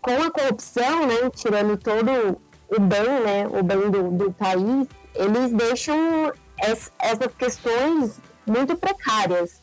com 0.00 0.22
a 0.22 0.30
corrupção, 0.30 1.06
né, 1.06 1.30
tirando 1.34 1.76
todo 1.76 2.40
o 2.68 2.80
bem, 2.80 3.20
né, 3.24 3.46
o 3.48 3.62
bem 3.62 3.90
do, 3.90 4.10
do 4.10 4.32
país, 4.32 4.88
eles 5.14 5.52
deixam 5.52 6.32
es, 6.62 6.90
essas 6.98 7.34
questões 7.36 8.20
muito 8.46 8.76
precárias 8.76 9.60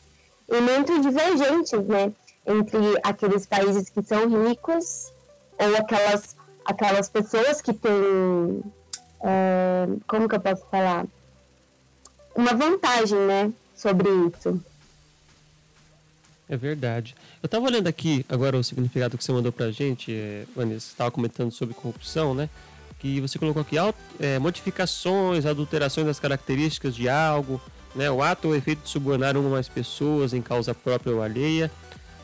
e 0.48 0.60
muito 0.60 1.00
divergentes, 1.00 1.84
né? 1.86 2.12
Entre 2.46 2.78
aqueles 3.02 3.46
países 3.46 3.88
que 3.88 4.02
são 4.02 4.46
ricos 4.46 5.12
ou 5.58 5.76
aquelas, 5.76 6.36
aquelas 6.64 7.08
pessoas 7.08 7.60
que 7.60 7.72
têm. 7.72 8.62
É, 9.22 9.86
como 10.06 10.28
que 10.28 10.34
eu 10.34 10.40
posso 10.40 10.64
falar? 10.70 11.06
Uma 12.34 12.54
vantagem, 12.54 13.18
né? 13.18 13.52
Sobre 13.74 14.08
isso. 14.08 14.60
É 16.48 16.56
verdade. 16.56 17.14
Eu 17.42 17.46
estava 17.46 17.64
olhando 17.64 17.86
aqui 17.86 18.24
agora 18.28 18.56
o 18.56 18.64
significado 18.64 19.16
que 19.16 19.24
você 19.24 19.32
mandou 19.32 19.50
para 19.50 19.66
a 19.66 19.70
gente, 19.70 20.12
é, 20.12 20.44
Vanessa, 20.54 20.88
estava 20.90 21.10
comentando 21.10 21.50
sobre 21.50 21.74
corrupção, 21.74 22.34
né? 22.34 22.50
Que 22.98 23.20
você 23.20 23.38
colocou 23.38 23.62
aqui 23.62 23.76
é, 24.20 24.38
modificações, 24.38 25.46
adulterações 25.46 26.06
das 26.06 26.20
características 26.20 26.94
de 26.94 27.08
algo, 27.08 27.60
né, 27.94 28.10
o 28.10 28.22
ato 28.22 28.48
ou 28.48 28.56
efeito 28.56 28.82
de 28.82 28.88
subornar 28.88 29.36
uma 29.36 29.46
ou 29.46 29.52
mais 29.52 29.68
pessoas 29.68 30.32
em 30.32 30.42
causa 30.42 30.74
própria 30.74 31.14
ou 31.14 31.22
alheia, 31.22 31.70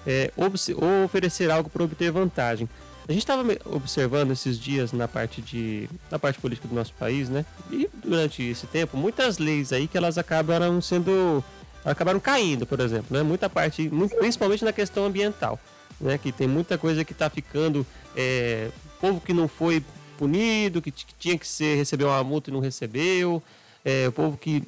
é, 0.06 0.30
ou 0.36 1.04
oferecer 1.04 1.50
algo 1.50 1.68
para 1.68 1.84
obter 1.84 2.10
vantagem. 2.10 2.68
A 3.08 3.12
gente 3.12 3.22
estava 3.22 3.42
observando 3.66 4.30
esses 4.30 4.58
dias 4.58 4.92
na 4.92 5.08
parte 5.08 5.42
de 5.42 5.88
na 6.10 6.18
parte 6.18 6.38
política 6.38 6.68
do 6.68 6.74
nosso 6.74 6.92
país, 6.94 7.28
né? 7.28 7.44
E 7.70 7.88
durante 8.04 8.42
esse 8.42 8.66
tempo, 8.68 8.96
muitas 8.96 9.38
leis 9.38 9.72
aí 9.72 9.88
que 9.88 9.98
elas 9.98 10.16
acabaram 10.16 10.80
sendo 10.80 11.42
acabaram 11.84 12.20
caindo, 12.20 12.66
por 12.66 12.78
exemplo, 12.78 13.16
né? 13.16 13.22
Muita 13.22 13.48
parte, 13.50 13.88
muito, 13.88 14.14
principalmente 14.16 14.64
na 14.64 14.72
questão 14.72 15.04
ambiental, 15.04 15.58
né? 16.00 16.18
Que 16.18 16.30
tem 16.30 16.46
muita 16.46 16.78
coisa 16.78 17.04
que 17.04 17.12
está 17.12 17.28
ficando 17.28 17.84
é, 18.16 18.68
povo 19.00 19.20
que 19.20 19.32
não 19.32 19.48
foi 19.48 19.82
punido, 20.16 20.82
que, 20.82 20.92
que 20.92 21.14
tinha 21.18 21.36
que 21.36 21.48
ser 21.48 21.76
receber 21.76 22.04
uma 22.04 22.22
multa 22.22 22.50
e 22.50 22.52
não 22.52 22.60
recebeu, 22.60 23.42
é, 23.84 24.10
povo 24.10 24.36
que 24.36 24.62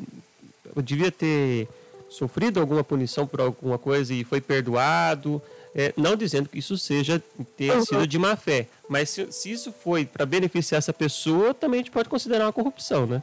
devia 0.83 1.13
ter 1.13 1.69
sofrido 2.13 2.61
alguma 2.61 2.85
punição 2.85 3.27
por 3.27 3.41
alguma 3.41 3.79
coisa 3.79 4.13
e 4.15 4.25
foi 4.25 4.41
perdoado. 4.41 5.43
É, 5.75 5.93
não 5.97 6.15
dizendo 6.15 6.51
que 6.51 6.59
isso 6.59 6.77
seja 6.77 7.23
ter 7.57 7.73
uhum. 7.73 7.85
sido 7.85 8.07
de 8.07 8.19
má 8.19 8.37
fé, 8.37 8.67
mas 8.91 9.09
se, 9.09 9.33
se 9.33 9.51
isso 9.51 9.73
foi 9.73 10.05
para 10.05 10.27
beneficiar 10.27 10.79
essa 10.79 10.93
pessoa, 10.93 11.55
também 11.55 11.81
a 11.81 11.83
gente 11.83 11.91
pode 11.91 12.11
considerar 12.11 12.45
uma 12.45 12.53
corrupção, 12.53 13.07
né? 13.07 13.23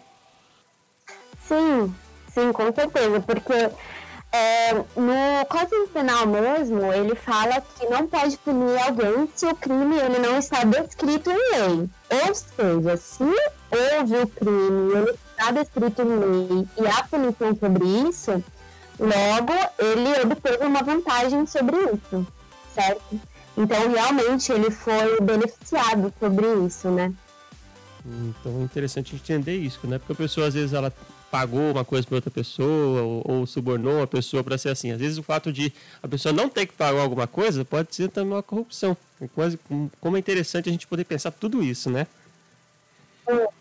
Sim, 1.48 1.93
sim, 2.34 2.51
com 2.51 2.74
certeza, 2.74 3.19
porque 3.19 3.69
é, 4.31 4.74
no 4.74 5.46
Código 5.48 5.88
Penal 5.88 6.27
mesmo, 6.27 6.93
ele 6.93 7.15
fala 7.15 7.62
que 7.62 7.88
não 7.88 8.08
pode 8.08 8.38
punir 8.38 8.77
alguém 8.77 9.27
se 9.36 9.48
o 9.48 9.55
crime 9.55 9.98
ele 9.98 10.19
não 10.19 10.38
está 10.38 10.63
descrito 10.63 11.31
em 11.31 11.36
lei. 11.36 11.89
Ou 12.12 12.36
seja, 12.36 12.98
se 12.98 13.24
houve 13.24 14.17
o 14.17 14.27
crime, 14.27 14.93
ele 14.93 15.17
está 15.31 15.51
descrito 15.51 16.01
em 16.03 16.19
lei 16.19 16.67
e 16.77 16.88
há 16.88 17.03
punição 17.03 17.55
sobre 17.55 17.88
isso, 18.08 18.43
logo 19.00 19.53
ele 19.77 20.22
obteve 20.24 20.65
uma 20.65 20.84
vantagem 20.84 21.46
sobre 21.46 21.77
isso, 21.77 22.27
certo? 22.74 23.20
Então, 23.58 23.91
realmente, 23.91 24.51
ele 24.51 24.72
foi 24.72 25.20
beneficiado 25.20 26.13
sobre 26.20 26.46
isso, 26.65 26.89
né? 26.89 27.13
Então, 28.06 28.62
é 28.62 28.63
interessante 28.63 29.15
entender 29.15 29.58
isso, 29.58 29.86
né? 29.86 29.98
Porque 29.98 30.13
a 30.13 30.15
pessoa, 30.15 30.48
às 30.48 30.53
vezes, 30.53 30.74
ela 30.74 30.94
pagou 31.29 31.72
uma 31.72 31.86
coisa 31.86 32.08
para 32.08 32.15
outra 32.15 32.32
pessoa 32.32 33.01
ou, 33.01 33.24
ou, 33.25 33.46
subornou 33.46 33.98
uma 33.98 34.08
pessoa 34.08 34.44
para 34.44 34.58
ser 34.58 34.70
assim. 34.70 34.91
Às 34.91 35.00
vezes, 35.00 35.18
o 35.18 35.24
fato 35.24 35.51
de 35.51 35.74
a 36.01 36.08
pessoa 36.08 36.32
não 36.32 36.50
ter 36.50 36.65
que 36.65 36.74
pagar 36.74 37.01
alguma 37.01 37.27
coisa 37.27 37.65
pode 37.65 37.94
ser 37.94 38.10
também 38.10 38.34
uma 38.34 38.44
corrupção. 38.44 38.96
É 39.22 39.27
quase, 39.27 39.60
como 40.00 40.15
é 40.15 40.20
interessante 40.20 40.70
a 40.70 40.72
gente 40.72 40.88
poder 40.88 41.03
pensar 41.03 41.32
tudo 41.32 41.62
isso, 41.62 41.89
né? 41.89 42.08
É. 43.27 43.59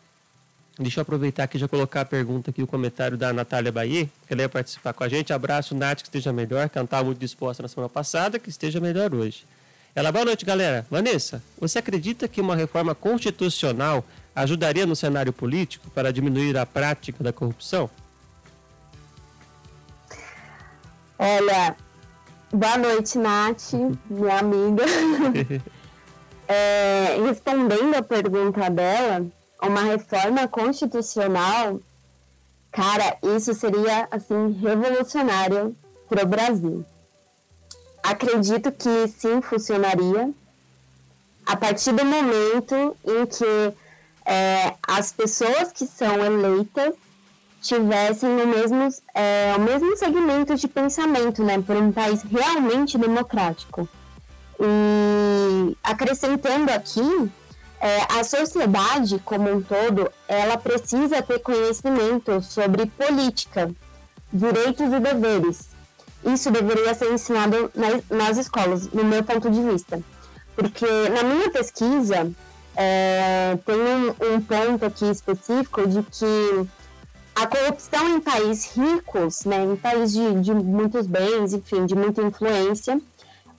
Deixa 0.79 1.01
eu 1.01 1.03
aproveitar 1.03 1.43
aqui 1.43 1.57
e 1.57 1.61
já 1.61 1.67
colocar 1.67 2.03
a 2.03 2.05
pergunta 2.05 2.51
aqui, 2.51 2.63
o 2.63 2.67
comentário 2.67 3.17
da 3.17 3.33
Natália 3.33 3.73
Bahia, 3.73 4.09
que 4.27 4.33
ela 4.33 4.43
ia 4.43 4.49
participar 4.49 4.93
com 4.93 5.03
a 5.03 5.09
gente. 5.09 5.33
Abraço, 5.33 5.75
Nath, 5.75 6.03
que 6.03 6.05
esteja 6.05 6.33
melhor. 6.33 6.69
Cantar 6.69 7.03
muito 7.03 7.19
disposta 7.19 7.65
na 7.65 7.69
semana 7.69 7.89
passada, 7.89 8.39
que 8.39 8.49
esteja 8.49 8.79
melhor 8.79 9.13
hoje. 9.13 9.45
Ela, 9.93 10.13
boa 10.13 10.25
noite, 10.25 10.45
galera. 10.45 10.87
Vanessa, 10.89 11.43
você 11.61 11.81
acredita 11.81 12.29
que 12.29 12.41
uma 12.41 12.55
reforma 12.55 12.95
constitucional 12.95 14.05
ajudaria 14.37 14.87
no 14.87 14.95
cenário 14.95 15.33
político 15.33 15.91
para 15.91 16.13
diminuir 16.13 16.57
a 16.57 16.65
prática 16.65 17.25
da 17.25 17.33
corrupção? 17.33 17.91
Olha, 21.19 21.75
boa 22.53 22.79
noite, 22.79 23.19
Nath, 23.19 23.73
minha 24.09 24.39
amiga. 24.39 24.85
é, 26.47 27.17
respondendo 27.27 27.97
a 27.97 28.03
pergunta 28.03 28.71
dela, 28.71 29.27
uma 29.63 29.83
reforma 29.83 30.47
constitucional, 30.47 31.81
cara, 32.71 33.17
isso 33.37 33.55
seria 33.55 34.09
assim 34.11 34.53
revolucionário 34.53 35.77
para 36.09 36.25
o 36.25 36.27
Brasil. 36.27 36.85
Acredito 38.03 38.71
que 38.73 39.09
sim 39.09 39.41
funcionaria 39.43 40.33
a 41.45 41.57
partir 41.57 41.93
do 41.93 42.05
momento 42.05 42.97
em 43.05 43.27
que 43.27 43.75
é, 44.25 44.75
as 44.87 45.13
pessoas 45.13 45.73
que 45.73 45.87
são 45.87 46.23
eleitas 46.25 46.95
tivessem 47.61 48.29
o 48.29 48.47
mesmo, 48.47 48.89
é, 49.15 49.55
o 49.57 49.61
mesmo 49.61 49.97
segmento 49.97 50.55
de 50.55 50.69
pensamento, 50.69 51.43
né, 51.43 51.61
por 51.61 51.77
um 51.77 51.91
país 51.91 52.23
realmente 52.23 52.97
democrático. 52.99 53.89
E 54.61 55.77
acrescentando 55.83 56.71
aqui, 56.71 57.31
é, 57.81 58.19
a 58.19 58.25
sociedade 58.25 59.21
como 59.25 59.51
um 59.53 59.63
todo, 59.63 60.11
ela 60.27 60.57
precisa 60.57 61.23
ter 61.23 61.39
conhecimento 61.39 62.43
sobre 62.43 62.87
política, 62.87 63.71
direitos 64.33 64.93
e 64.93 65.01
deveres. 65.01 65.69
Isso 66.25 66.51
deveria 66.51 66.93
ser 66.95 67.13
ensinado 67.13 67.71
nas, 67.75 68.03
nas 68.11 68.37
escolas, 68.37 68.91
no 68.91 69.05
meu 69.05 69.23
ponto 69.23 69.49
de 69.49 69.63
vista. 69.63 70.03
Porque 70.57 70.87
na 71.11 71.23
minha 71.23 71.51
pesquisa, 71.51 72.31
é, 72.77 73.57
tem 73.65 73.77
um, 73.77 74.35
um, 74.35 74.41
ponto 74.41 74.85
aqui 74.85 75.09
específico 75.09 75.87
de 75.87 76.03
que 76.03 76.69
a 77.35 77.47
corrupção 77.47 78.17
em 78.17 78.21
países 78.21 78.73
ricos, 78.77 79.45
né, 79.45 79.65
em 79.65 79.77
países 79.77 80.13
de, 80.13 80.41
de 80.41 80.55
muitos 80.55 81.07
bens, 81.07 81.53
enfim, 81.53 81.87
de 81.87 81.95
muita 81.95 82.23
influência, 82.23 83.01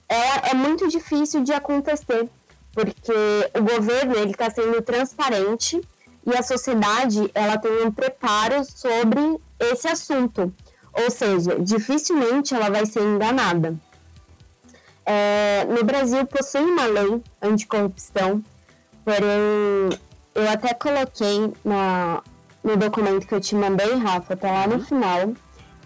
é, 0.06 0.50
é 0.50 0.54
muito 0.54 0.88
difícil 0.88 1.42
de 1.42 1.52
acontecer 1.52 2.28
porque 2.72 3.12
o 3.58 3.62
governo 3.62 4.16
ele 4.16 4.30
está 4.30 4.48
sendo 4.50 4.80
transparente 4.82 5.80
e 6.26 6.36
a 6.36 6.42
sociedade 6.42 7.30
ela 7.34 7.56
tem 7.58 7.84
um 7.84 7.90
preparo 7.90 8.64
sobre 8.64 9.20
esse 9.58 9.88
assunto, 9.88 10.52
ou 10.92 11.10
seja, 11.10 11.58
dificilmente 11.58 12.54
ela 12.54 12.70
vai 12.70 12.86
ser 12.86 13.02
enganada. 13.02 13.74
É, 15.04 15.66
no 15.68 15.84
Brasil 15.84 16.24
possui 16.26 16.62
uma 16.62 16.86
lei 16.86 17.20
anticorrupção, 17.42 18.42
porém 19.04 19.90
eu 20.34 20.48
até 20.48 20.72
coloquei 20.74 21.52
na, 21.64 22.22
no 22.62 22.76
documento 22.76 23.26
que 23.26 23.34
eu 23.34 23.40
te 23.40 23.54
mandei, 23.54 23.94
Rafa, 23.94 24.36
tá 24.36 24.50
lá 24.50 24.66
no 24.66 24.74
uhum. 24.74 24.84
final, 24.84 25.32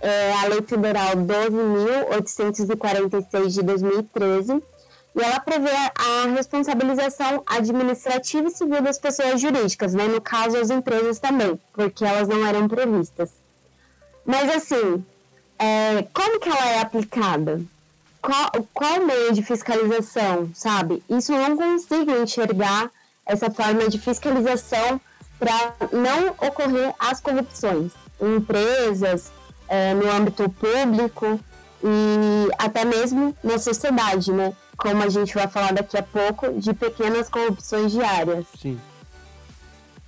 é 0.01 0.33
a 0.33 0.49
Lei 0.49 0.63
Federal 0.63 1.15
12.846 1.17 3.49
de 3.49 3.63
2013, 3.63 4.61
e 5.15 5.23
ela 5.23 5.39
prevê 5.39 5.71
a 5.71 6.27
responsabilização 6.35 7.43
administrativa 7.47 8.49
e 8.49 8.51
civil 8.51 8.83
das 8.83 8.99
pessoas 8.99 9.41
jurídicas, 9.41 9.95
né? 9.95 10.09
no 10.09 10.21
caso 10.21 10.57
as 10.57 10.71
empresas 10.71 11.21
também, 11.21 11.59
porque 11.73 12.05
elas 12.05 12.29
não 12.29 12.45
eram 12.45 12.67
previstas. 12.67 13.31
Mas 14.27 14.51
assim, 14.51 15.05
é, 15.59 16.07
como 16.13 16.41
que 16.41 16.49
ela 16.49 16.69
é 16.71 16.81
aplicada? 16.81 17.63
Qual, 18.21 18.51
qual 18.73 19.05
meio 19.05 19.33
de 19.33 19.43
fiscalização, 19.43 20.51
sabe? 20.55 21.03
Isso 21.09 21.33
eu 21.33 21.49
não 21.49 21.57
consigo 21.57 22.11
enxergar 22.11 22.91
essa 23.25 23.51
forma 23.51 23.89
de 23.89 23.99
fiscalização 23.99 25.01
para 25.39 25.75
não 25.93 26.29
ocorrer 26.31 26.95
as 26.99 27.21
corrupções 27.21 27.93
em 28.21 28.37
empresas, 28.37 29.31
é, 29.69 29.95
no 29.95 30.11
âmbito 30.11 30.49
público 30.49 31.39
e 31.83 32.49
até 32.59 32.85
mesmo 32.85 33.37
na 33.45 33.59
sociedade, 33.59 34.33
né? 34.33 34.55
Como 34.77 35.03
a 35.03 35.09
gente 35.09 35.35
vai 35.35 35.49
falar 35.49 35.73
daqui 35.73 35.97
a 35.97 36.03
pouco, 36.03 36.53
de 36.61 36.73
pequenas 36.75 37.29
corrupções 37.29 37.93
diárias. 37.93 38.47
Sim. 38.61 38.79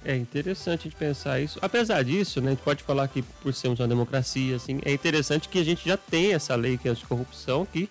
É 0.04 0.14
interessante 0.14 0.80
a 0.80 0.82
gente 0.84 0.96
pensar 0.96 1.40
isso. 1.40 1.58
Apesar 1.60 2.04
disso, 2.04 2.40
né, 2.40 2.48
a 2.48 2.50
gente 2.50 2.62
pode 2.62 2.84
falar 2.84 3.08
que 3.08 3.22
por 3.22 3.52
sermos 3.52 3.80
uma 3.80 3.88
democracia, 3.88 4.54
assim, 4.54 4.80
é 4.84 4.92
interessante 4.92 5.48
que 5.48 5.58
a 5.58 5.64
gente 5.64 5.88
já 5.88 5.96
tem 5.96 6.32
essa 6.32 6.54
lei 6.54 6.78
que 6.78 6.86
é 6.86 6.92
anticorrupção, 6.92 7.66
que 7.66 7.90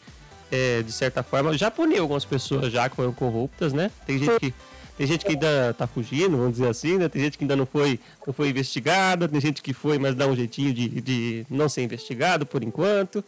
é, 0.50 0.82
de 0.82 0.92
certa 0.94 1.24
forma 1.24 1.58
já 1.58 1.70
puniu 1.70 2.04
algumas 2.04 2.24
pessoas 2.24 2.72
já 2.72 2.88
que 2.88 2.96
foram 2.96 3.12
corruptas, 3.12 3.74
né? 3.74 3.92
Tem 4.06 4.18
gente 4.18 4.40
que 4.40 4.54
tem 4.98 5.06
gente 5.06 5.26
que 5.26 5.34
ainda 5.34 5.74
tá 5.78 5.86
fugindo, 5.86 6.38
vamos 6.38 6.54
dizer 6.54 6.70
assim, 6.70 6.98
né? 6.98 7.10
Tem 7.10 7.22
gente 7.22 7.38
que 7.38 7.44
ainda 7.44 7.56
não 7.56 7.66
foi, 7.66 8.00
não 8.26 8.34
foi 8.34 8.50
investigada, 8.50 9.28
tem 9.28 9.42
gente 9.42 9.62
que 9.62 9.74
foi, 9.74 10.00
mas 10.00 10.16
dá 10.16 10.26
um 10.26 10.36
jeitinho 10.36 10.74
de, 10.74 10.88
de 11.02 11.46
não 11.50 11.68
ser 11.68 11.84
investigado 11.84 12.46
por 12.46 12.64
enquanto. 12.64 13.22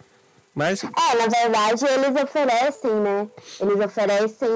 Mas... 0.58 0.84
É, 0.84 1.16
na 1.16 1.28
verdade, 1.28 1.86
eles 1.86 2.24
oferecem, 2.24 2.96
né? 2.96 3.28
Eles 3.60 3.80
oferecem. 3.80 4.50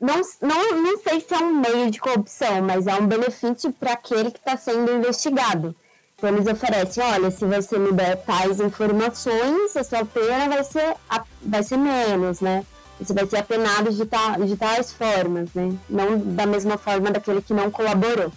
Não, 0.00 0.20
não, 0.40 0.82
não 0.82 0.98
sei 1.02 1.20
se 1.20 1.34
é 1.34 1.38
um 1.38 1.60
meio 1.60 1.90
de 1.90 2.00
corrupção, 2.00 2.62
mas 2.62 2.86
é 2.86 2.94
um 2.94 3.06
benefício 3.06 3.70
para 3.72 3.92
aquele 3.92 4.30
que 4.30 4.38
está 4.38 4.56
sendo 4.56 4.90
investigado. 4.90 5.76
Então, 6.16 6.30
eles 6.30 6.46
oferecem: 6.46 7.04
olha, 7.04 7.30
se 7.30 7.44
você 7.44 7.78
me 7.78 7.92
der 7.92 8.16
tais 8.24 8.58
informações, 8.58 9.76
a 9.76 9.84
sua 9.84 10.02
pena 10.06 10.48
vai 10.48 10.64
ser, 10.64 10.94
vai 11.42 11.62
ser 11.62 11.76
menos, 11.76 12.40
né? 12.40 12.64
Você 12.98 13.12
vai 13.12 13.26
ser 13.26 13.36
apenado 13.36 13.92
de, 13.92 14.06
ta, 14.06 14.38
de 14.38 14.56
tais 14.56 14.92
formas, 14.92 15.52
né? 15.52 15.76
Não 15.90 16.18
da 16.18 16.46
mesma 16.46 16.78
forma 16.78 17.10
daquele 17.10 17.42
que 17.42 17.52
não 17.52 17.70
colaborou. 17.70 18.32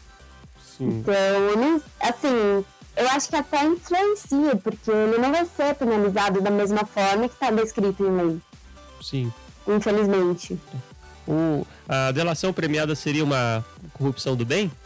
Sim. 0.78 0.89
Então, 0.89 1.82
assim, 2.02 2.65
eu 3.00 3.10
acho 3.10 3.30
que 3.30 3.36
até 3.36 3.64
influencia, 3.64 4.56
porque 4.58 4.92
ele 4.92 5.18
não 5.18 5.32
vai 5.32 5.46
ser 5.46 5.74
penalizado 5.76 6.42
da 6.42 6.52
mesma 6.52 6.86
forma 6.86 7.30
que 7.30 7.34
está 7.34 7.50
descrito 7.50 8.04
em 8.04 8.12
lei. 8.16 8.42
Sim. 9.02 9.32
Infelizmente. 9.66 10.60
O, 11.26 11.66
a 11.88 12.12
delação 12.12 12.52
premiada 12.52 12.94
seria 12.96 13.24
uma 13.24 13.64
corrupção 13.94 14.36
do 14.36 14.46
bem? 14.46 14.70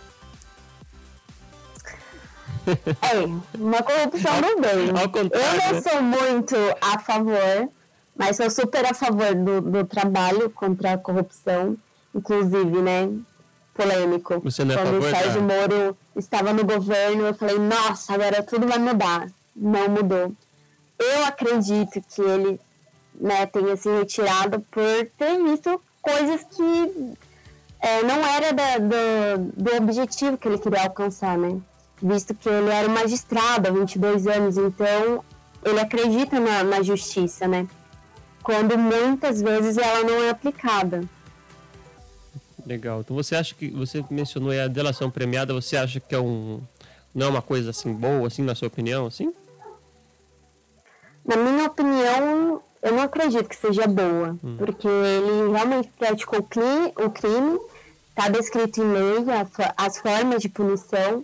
É, 2.66 3.58
uma 3.58 3.84
corrupção 3.84 4.40
do 4.40 4.62
bem. 4.62 4.90
Ao 4.92 5.12
eu 5.14 5.74
não 5.74 5.82
sou 5.82 6.02
muito 6.02 6.56
a 6.80 6.98
favor, 6.98 7.70
mas 8.16 8.38
sou 8.38 8.50
super 8.50 8.86
a 8.86 8.94
favor 8.94 9.36
do, 9.36 9.60
do 9.60 9.84
trabalho 9.84 10.50
contra 10.50 10.94
a 10.94 10.98
corrupção. 10.98 11.76
Inclusive, 12.16 12.82
né? 12.82 13.10
polêmico. 13.74 14.40
Você 14.42 14.64
não 14.64 14.76
é 14.76 14.78
Quando 14.78 15.02
favor, 15.02 15.08
o 15.08 15.10
Sérgio 15.10 15.42
Moro 15.42 15.98
estava 16.16 16.54
no 16.54 16.64
governo, 16.64 17.28
eu 17.28 17.34
falei, 17.34 17.58
nossa, 17.60 18.14
agora 18.14 18.44
tudo 18.44 18.68
vai 18.68 18.80
mudar. 18.80 19.28
Não 19.56 19.88
mudou. 19.90 20.32
Eu 21.00 21.26
acredito 21.26 22.02
que 22.02 22.22
ele 22.22 22.60
né, 23.16 23.46
tenha 23.46 23.76
se 23.76 23.90
retirado 23.90 24.60
por 24.72 25.10
ter 25.18 25.44
visto 25.44 25.82
coisas 26.02 26.44
que 26.44 27.16
é, 27.80 28.02
não 28.04 28.26
era 28.26 28.54
da, 28.54 28.78
do, 28.78 29.52
do 29.56 29.76
objetivo 29.76 30.38
que 30.38 30.48
ele 30.48 30.58
queria 30.58 30.84
alcançar, 30.84 31.38
né? 31.38 31.60
Visto 32.02 32.34
que 32.34 32.50
ele 32.50 32.70
era 32.70 32.88
magistrado 32.88 33.68
há 33.68 33.72
22 33.72 34.28
anos, 34.28 34.58
então 34.58 35.24
ele 35.64 35.80
acredita 35.80 36.40
na, 36.40 36.64
na 36.64 36.82
justiça, 36.82 37.48
né? 37.48 37.68
Quando 38.42 38.78
muitas 38.78 39.42
vezes 39.42 39.78
ela 39.78 40.04
não 40.04 40.24
é 40.24 40.30
aplicada. 40.30 41.02
Legal. 42.66 43.02
Então 43.02 43.16
você 43.16 43.36
acha 43.36 43.54
que 43.56 43.70
você 43.70 44.04
mencionou 44.10 44.52
a 44.52 44.68
delação 44.68 45.10
premiada, 45.10 45.54
você 45.54 45.76
acha 45.76 46.00
que 46.00 46.16
é 46.16 46.20
um 46.20 46.62
não 47.14 47.28
é 47.28 47.30
uma 47.30 47.42
coisa 47.42 47.70
assim 47.70 47.94
boa, 47.94 48.28
assim, 48.28 48.42
na 48.42 48.56
sua 48.56 48.68
opinião, 48.68 49.06
assim? 49.06 49.32
Na 51.24 51.38
minha 51.38 51.66
opinião, 51.66 52.62
eu 52.82 52.92
não 52.92 53.04
acredito 53.04 53.48
que 53.48 53.56
seja 53.56 53.88
boa, 53.88 54.38
hum. 54.44 54.58
porque 54.58 54.88
ele 54.88 55.52
realmente 55.52 55.90
praticou 55.98 56.40
o 56.40 57.10
crime, 57.10 57.60
está 58.10 58.30
descrito 58.30 58.82
em 58.82 58.92
lei 58.92 59.26
as 59.78 59.98
formas 60.00 60.42
de 60.42 60.50
punição, 60.50 61.24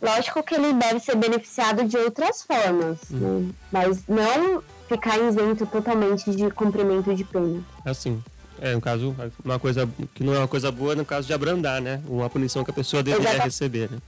lógico 0.00 0.42
que 0.42 0.54
ele 0.54 0.72
deve 0.74 1.00
ser 1.00 1.16
beneficiado 1.16 1.84
de 1.84 1.96
outras 1.96 2.42
formas, 2.42 2.98
uhum. 3.10 3.40
né? 3.40 3.54
mas 3.72 4.06
não 4.06 4.62
ficar 4.88 5.18
isento 5.18 5.66
totalmente 5.66 6.30
de 6.30 6.50
cumprimento 6.50 7.14
de 7.14 7.24
pena. 7.24 7.62
Assim, 7.84 8.22
é, 8.62 8.74
no 8.74 8.80
caso, 8.80 9.16
uma 9.44 9.58
coisa 9.58 9.88
que 10.14 10.22
não 10.22 10.32
é 10.32 10.38
uma 10.38 10.46
coisa 10.46 10.70
boa 10.70 10.94
no 10.94 11.04
caso 11.04 11.26
de 11.26 11.34
abrandar, 11.34 11.82
né? 11.82 12.00
Uma 12.06 12.30
punição 12.30 12.62
que 12.62 12.70
a 12.70 12.74
pessoa 12.74 13.02
deveria 13.02 13.24
Exatamente. 13.24 13.44
receber, 13.44 13.90
né? 13.90 13.98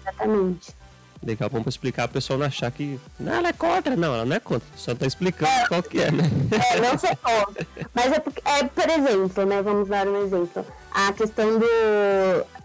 Exatamente. 0.00 0.72
Legal, 1.20 1.50
vamos 1.50 1.66
explicar 1.66 2.06
para 2.06 2.12
o 2.12 2.14
pessoal 2.14 2.38
não 2.38 2.46
achar 2.46 2.70
que. 2.70 3.00
Não, 3.18 3.32
ela 3.32 3.48
é 3.48 3.52
contra. 3.52 3.96
Não, 3.96 4.14
ela 4.14 4.24
não 4.24 4.36
é 4.36 4.40
contra. 4.40 4.68
Só 4.76 4.92
está 4.92 5.06
explicando 5.06 5.50
é, 5.50 5.66
qual 5.66 5.82
que 5.82 6.00
é, 6.00 6.10
né? 6.12 6.24
É, 6.70 6.80
não 6.80 6.96
sei 6.96 7.16
contra. 7.16 7.66
Mas 7.92 8.12
é, 8.12 8.20
porque, 8.20 8.42
é, 8.44 8.64
por 8.64 8.88
exemplo, 8.88 9.44
né? 9.44 9.60
Vamos 9.60 9.88
dar 9.88 10.06
um 10.06 10.24
exemplo. 10.24 10.64
A 10.92 11.12
questão 11.12 11.58
do, 11.58 11.66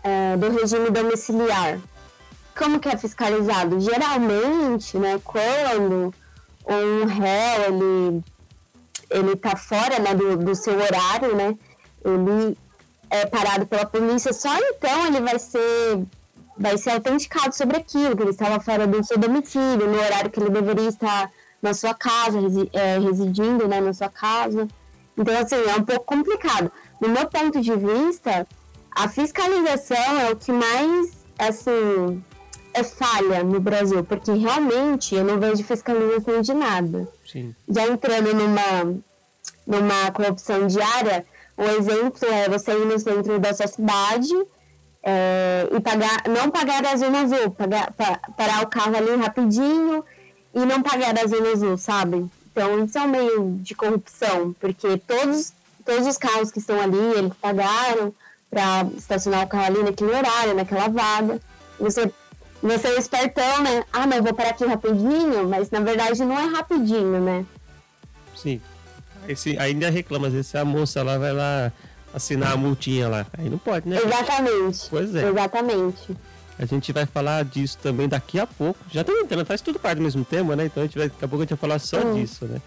é, 0.03 0.37
do 0.37 0.59
regime 0.59 0.91
domiciliar. 0.91 1.79
Como 2.55 2.79
que 2.79 2.89
é 2.89 2.97
fiscalizado? 2.97 3.79
Geralmente, 3.79 4.97
né, 4.97 5.19
quando 5.23 6.13
um 6.65 7.05
réu, 7.05 7.63
ele, 7.67 8.23
ele 9.09 9.35
tá 9.35 9.55
fora 9.55 9.99
né, 9.99 10.13
do, 10.13 10.37
do 10.37 10.55
seu 10.55 10.73
horário, 10.73 11.35
né? 11.35 11.57
Ele 12.03 12.57
é 13.09 13.25
parado 13.25 13.65
pela 13.65 13.85
polícia, 13.85 14.33
só 14.33 14.49
então 14.57 15.07
ele 15.07 15.21
vai 15.21 15.39
ser 15.39 16.05
vai 16.59 16.77
ser 16.77 16.91
autenticado 16.91 17.55
sobre 17.55 17.77
aquilo, 17.77 18.15
que 18.15 18.23
ele 18.23 18.31
estava 18.31 18.59
fora 18.59 18.87
do 18.87 19.03
seu 19.03 19.17
domicílio, 19.17 19.87
no 19.87 19.97
horário 19.97 20.29
que 20.29 20.39
ele 20.39 20.49
deveria 20.49 20.89
estar 20.89 21.29
na 21.61 21.73
sua 21.73 21.93
casa, 21.93 22.39
é, 22.73 22.97
residindo 22.97 23.67
né, 23.67 23.79
na 23.79 23.93
sua 23.93 24.09
casa. 24.09 24.67
Então, 25.15 25.37
assim, 25.37 25.55
é 25.55 25.75
um 25.75 25.83
pouco 25.83 26.05
complicado. 26.05 26.71
Do 26.99 27.09
meu 27.09 27.27
ponto 27.27 27.61
de 27.61 27.75
vista, 27.75 28.47
a 28.91 29.07
fiscalização 29.07 30.19
é 30.19 30.31
o 30.31 30.35
que 30.35 30.51
mais, 30.51 31.11
assim, 31.37 32.23
é 32.79 32.83
falha 32.83 33.43
no 33.43 33.59
Brasil, 33.59 34.03
porque 34.03 34.31
realmente 34.31 35.15
eu 35.15 35.23
não 35.23 35.39
vejo 35.39 35.63
fiscalização 35.63 36.41
de 36.41 36.53
nada. 36.53 37.07
Sim. 37.25 37.55
Já 37.67 37.87
entrando 37.87 38.33
numa, 38.33 38.95
numa 39.65 40.11
corrupção 40.11 40.67
diária, 40.67 41.25
um 41.57 41.65
exemplo 41.65 42.27
é 42.29 42.47
você 42.47 42.71
ir 42.71 42.85
no 42.85 42.99
centro 42.99 43.39
da 43.39 43.53
sua 43.53 43.67
cidade 43.67 44.33
é, 45.03 45.67
e 45.71 45.79
pagar, 45.79 46.23
não 46.27 46.51
pagar 46.51 46.85
a 46.85 46.95
zona 46.95 47.21
azul, 47.21 47.51
pagar, 47.51 47.91
pa, 47.93 48.19
parar 48.37 48.63
o 48.63 48.67
carro 48.67 48.95
ali 48.95 49.15
rapidinho 49.15 50.03
e 50.53 50.59
não 50.59 50.81
pagar 50.81 51.17
a 51.17 51.27
zona 51.27 51.51
azul, 51.51 51.77
sabe? 51.77 52.29
Então 52.51 52.83
isso 52.83 52.97
é 52.97 53.01
um 53.01 53.07
meio 53.07 53.57
de 53.59 53.73
corrupção, 53.73 54.53
porque 54.59 54.97
todos, 54.97 55.53
todos 55.85 56.07
os 56.07 56.17
carros 56.17 56.51
que 56.51 56.59
estão 56.59 56.79
ali, 56.79 56.97
eles 57.17 57.33
pagaram 57.41 58.13
para 58.49 58.87
estacionar 58.95 59.45
o 59.45 59.47
carro 59.47 59.65
ali 59.65 59.83
naquele 59.83 60.11
horário, 60.11 60.55
naquela 60.55 60.87
vaga. 60.87 61.39
Você, 61.79 62.11
você 62.61 62.87
é 62.87 62.97
espertão, 62.97 63.63
né? 63.63 63.83
Ah, 63.93 64.07
mas 64.07 64.17
eu 64.17 64.23
vou 64.23 64.33
parar 64.33 64.49
aqui 64.49 64.65
rapidinho, 64.65 65.47
mas 65.47 65.69
na 65.69 65.79
verdade 65.79 66.23
não 66.23 66.37
é 66.37 66.45
rapidinho, 66.45 67.21
né? 67.21 67.45
Sim. 68.35 68.61
Esse, 69.27 69.57
ainda 69.59 69.89
reclama, 69.89 70.27
às 70.27 70.33
vezes 70.33 70.55
a 70.55 70.63
moça 70.63 71.03
lá 71.03 71.17
vai 71.17 71.33
lá 71.33 71.71
assinar 72.13 72.53
a 72.53 72.57
multinha 72.57 73.07
lá. 73.07 73.25
Aí 73.37 73.49
não 73.49 73.57
pode, 73.57 73.87
né? 73.87 73.97
Exatamente. 74.03 74.87
Pois 74.89 75.13
é. 75.15 75.29
Exatamente. 75.29 76.17
A 76.59 76.65
gente 76.65 76.91
vai 76.91 77.05
falar 77.05 77.45
disso 77.45 77.77
também 77.81 78.07
daqui 78.07 78.39
a 78.39 78.47
pouco. 78.47 78.79
Já 78.91 79.01
estamos 79.01 79.21
entrando, 79.21 79.45
faz 79.45 79.61
tudo 79.61 79.77
parte 79.79 79.97
do 79.97 80.03
mesmo 80.03 80.25
tema, 80.25 80.55
né? 80.55 80.65
Então 80.65 80.81
a 80.81 80.85
gente 80.85 80.97
vai, 80.97 81.09
daqui 81.09 81.23
a 81.23 81.27
pouco 81.27 81.43
a 81.43 81.45
gente 81.45 81.49
vai 81.49 81.59
falar 81.59 81.79
só 81.79 81.99
disso, 82.13 82.45
né? 82.45 82.59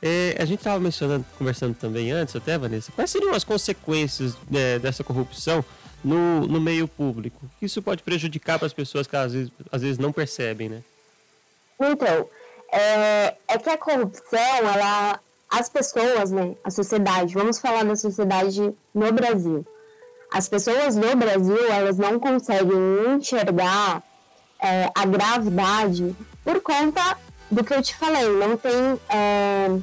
É, 0.00 0.36
a 0.38 0.44
gente 0.44 0.58
estava 0.58 0.78
mencionando, 0.80 1.24
conversando 1.38 1.74
também 1.74 2.10
antes, 2.10 2.36
até, 2.36 2.58
Vanessa, 2.58 2.92
quais 2.92 3.10
seriam 3.10 3.34
as 3.34 3.44
consequências 3.44 4.36
né, 4.50 4.78
dessa 4.78 5.02
corrupção 5.02 5.64
no, 6.04 6.46
no 6.46 6.60
meio 6.60 6.86
público? 6.86 7.50
Isso 7.60 7.82
pode 7.82 8.02
prejudicar 8.02 8.58
para 8.58 8.66
as 8.66 8.72
pessoas 8.72 9.06
que 9.06 9.16
às 9.16 9.32
vezes, 9.32 9.50
às 9.72 9.82
vezes 9.82 9.98
não 9.98 10.12
percebem, 10.12 10.68
né? 10.68 10.82
Então, 11.80 12.28
é, 12.70 13.34
é 13.48 13.58
que 13.58 13.70
a 13.70 13.78
corrupção, 13.78 14.38
ela 14.38 15.18
as 15.50 15.68
pessoas, 15.68 16.32
né, 16.32 16.56
a 16.64 16.70
sociedade, 16.70 17.32
vamos 17.34 17.60
falar 17.60 17.84
da 17.84 17.94
sociedade 17.94 18.74
no 18.92 19.12
Brasil. 19.12 19.64
As 20.32 20.48
pessoas 20.48 20.96
no 20.96 21.14
Brasil, 21.14 21.70
elas 21.70 21.96
não 21.96 22.18
conseguem 22.18 23.14
enxergar 23.16 24.02
é, 24.60 24.90
a 24.92 25.06
gravidade 25.06 26.14
por 26.42 26.60
conta 26.60 27.16
do 27.48 27.62
que 27.62 27.72
eu 27.72 27.80
te 27.80 27.94
falei, 27.94 28.28
não 28.30 28.56
tem, 28.56 28.72
é, 29.08 29.78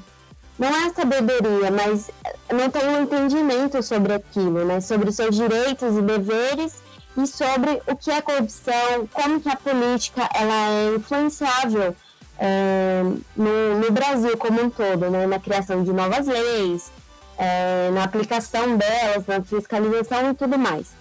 não 0.62 0.86
é 0.86 0.94
sabedoria, 0.94 1.72
mas 1.72 2.12
não 2.54 2.70
tem 2.70 2.88
um 2.88 3.02
entendimento 3.02 3.82
sobre 3.82 4.14
aquilo, 4.14 4.64
né, 4.64 4.80
sobre 4.80 5.10
os 5.10 5.16
seus 5.16 5.36
direitos 5.36 5.98
e 5.98 6.02
deveres 6.04 6.76
e 7.18 7.26
sobre 7.26 7.82
o 7.88 7.96
que 7.96 8.12
é 8.12 8.22
corrupção, 8.22 9.08
como 9.12 9.42
que 9.42 9.50
a 9.50 9.56
política 9.56 10.30
ela 10.32 10.70
é 10.70 10.96
influenciável 10.96 11.96
é, 12.38 13.02
no, 13.36 13.80
no, 13.80 13.92
Brasil 13.92 14.38
como 14.38 14.62
um 14.62 14.70
todo, 14.70 15.10
né, 15.10 15.26
na 15.26 15.40
criação 15.40 15.84
de 15.84 15.92
novas 15.92 16.28
leis, 16.28 16.92
é, 17.40 17.90
na 17.92 18.04
aplicação 18.04 18.78
delas, 18.78 19.26
na 19.26 19.42
fiscalização 19.42 20.30
e 20.30 20.36
tudo 20.36 20.60
mais. 20.60 20.92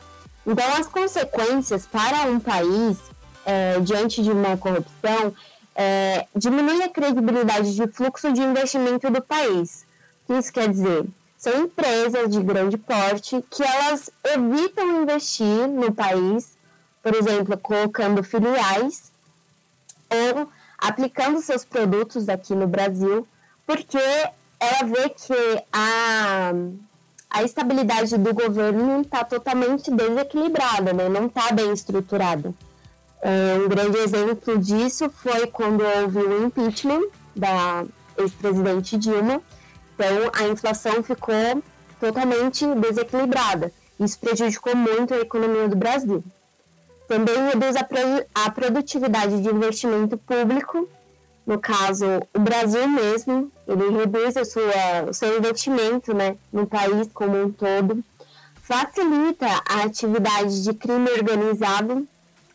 Então, 0.47 0.65
as 0.79 0.87
consequências 0.87 1.85
para 1.85 2.23
um 2.23 2.41
país 2.41 2.97
é, 3.45 3.79
diante 3.81 4.23
de 4.23 4.31
uma 4.31 4.57
corrupção 4.57 5.35
é, 5.83 6.27
diminui 6.37 6.83
a 6.83 6.91
credibilidade 6.91 7.75
de 7.75 7.87
fluxo 7.89 8.31
de 8.35 8.43
investimento 8.43 9.11
do 9.11 9.23
país. 9.23 9.87
O 10.23 10.27
que 10.27 10.39
isso 10.39 10.53
quer 10.53 10.69
dizer? 10.69 11.07
São 11.39 11.59
empresas 11.63 12.29
de 12.29 12.43
grande 12.43 12.77
porte 12.77 13.43
que 13.51 13.63
elas 13.63 14.11
evitam 14.23 15.03
investir 15.03 15.67
no 15.69 15.91
país, 15.91 16.55
por 17.03 17.15
exemplo, 17.15 17.57
colocando 17.57 18.23
filiais 18.23 19.11
ou 20.11 20.51
aplicando 20.77 21.41
seus 21.41 21.65
produtos 21.65 22.29
aqui 22.29 22.55
no 22.55 22.67
Brasil, 22.67 23.27
porque 23.67 23.97
ela 23.97 24.83
vê 24.85 25.09
que 25.09 25.65
a, 25.73 26.53
a 27.31 27.43
estabilidade 27.43 28.19
do 28.19 28.35
governo 28.35 29.01
está 29.01 29.25
totalmente 29.25 29.91
desequilibrada, 29.91 30.93
né? 30.93 31.09
não 31.09 31.25
está 31.25 31.51
bem 31.53 31.73
estruturada. 31.73 32.53
É, 33.23 33.59
um 33.63 33.69
grande 33.69 33.99
exemplo 33.99 34.59
disso 34.59 35.11
foi 35.11 35.47
quando 35.47 35.83
houve 35.83 36.19
o 36.19 36.47
impeachment 36.47 37.09
da 37.37 37.85
ex-presidente 38.17 38.97
Dilma. 38.97 39.43
Então, 39.95 40.31
a 40.33 40.49
inflação 40.49 41.03
ficou 41.03 41.63
totalmente 41.99 42.67
desequilibrada. 42.75 43.73
Isso 43.99 44.19
prejudicou 44.19 44.75
muito 44.75 45.13
a 45.13 45.19
economia 45.19 45.69
do 45.69 45.77
Brasil. 45.77 46.25
Também 47.07 47.37
reduz 47.49 47.75
a 47.77 48.51
produtividade 48.51 49.43
de 49.43 49.49
investimento 49.49 50.17
público, 50.17 50.89
no 51.47 51.59
caso, 51.59 52.05
o 52.33 52.39
Brasil 52.39 52.87
mesmo, 52.87 53.51
ele 53.67 53.91
reduz 53.91 54.37
a 54.37 54.45
sua, 54.45 55.11
o 55.11 55.13
seu 55.13 55.37
investimento 55.37 56.15
né, 56.15 56.37
no 56.53 56.67
país 56.67 57.09
como 57.13 57.43
um 57.43 57.51
todo, 57.51 58.05
facilita 58.63 59.47
a 59.69 59.83
atividade 59.83 60.63
de 60.63 60.73
crime 60.73 61.11
organizado, 61.11 62.07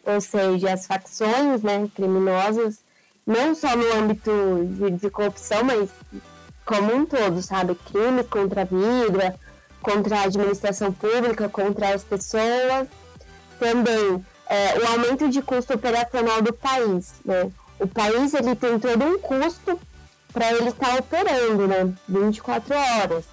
ou 0.05 0.21
seja, 0.21 0.73
as 0.73 0.85
facções 0.85 1.63
né, 1.63 1.89
criminosas, 1.95 2.83
não 3.25 3.55
só 3.55 3.75
no 3.75 3.93
âmbito 3.93 4.31
de, 4.65 4.91
de 4.91 5.09
corrupção, 5.09 5.63
mas 5.63 5.89
como 6.65 6.93
um 6.93 7.05
todo, 7.05 7.41
sabe? 7.41 7.75
Crimes 7.75 8.27
contra 8.27 8.61
a 8.61 8.65
vida, 8.65 9.35
contra 9.81 10.19
a 10.19 10.23
administração 10.23 10.91
pública, 10.91 11.49
contra 11.49 11.93
as 11.93 12.03
pessoas. 12.03 12.87
Também 13.59 14.25
é, 14.47 14.79
o 14.79 14.87
aumento 14.87 15.29
de 15.29 15.41
custo 15.41 15.73
operacional 15.73 16.41
do 16.41 16.53
país. 16.53 17.13
Né? 17.23 17.51
O 17.79 17.87
país 17.87 18.33
ele 18.33 18.55
tem 18.55 18.79
todo 18.79 19.03
um 19.03 19.19
custo 19.19 19.79
para 20.33 20.51
ele 20.51 20.69
estar 20.69 20.87
tá 20.87 20.95
operando 20.95 21.67
né? 21.67 21.93
24 22.09 22.75
horas, 22.75 23.25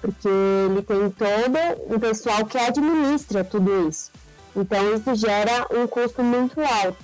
porque 0.00 0.28
ele 0.28 0.82
tem 0.82 1.10
todo 1.10 1.94
um 1.94 1.98
pessoal 1.98 2.44
que 2.44 2.58
administra 2.58 3.44
tudo 3.44 3.88
isso. 3.88 4.10
Então 4.60 4.92
isso 4.92 5.14
gera 5.14 5.66
um 5.70 5.86
custo 5.86 6.20
muito 6.22 6.60
alto, 6.60 6.98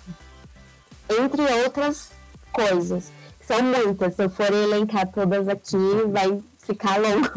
entre 1.08 1.42
outras 1.62 2.10
coisas. 2.52 3.12
São 3.40 3.62
muitas, 3.62 4.14
se 4.14 4.24
eu 4.24 4.30
for 4.30 4.52
elencar 4.52 5.06
todas 5.12 5.46
aqui, 5.48 5.76
vai 6.08 6.42
ficar 6.64 6.96
longo. 6.96 7.29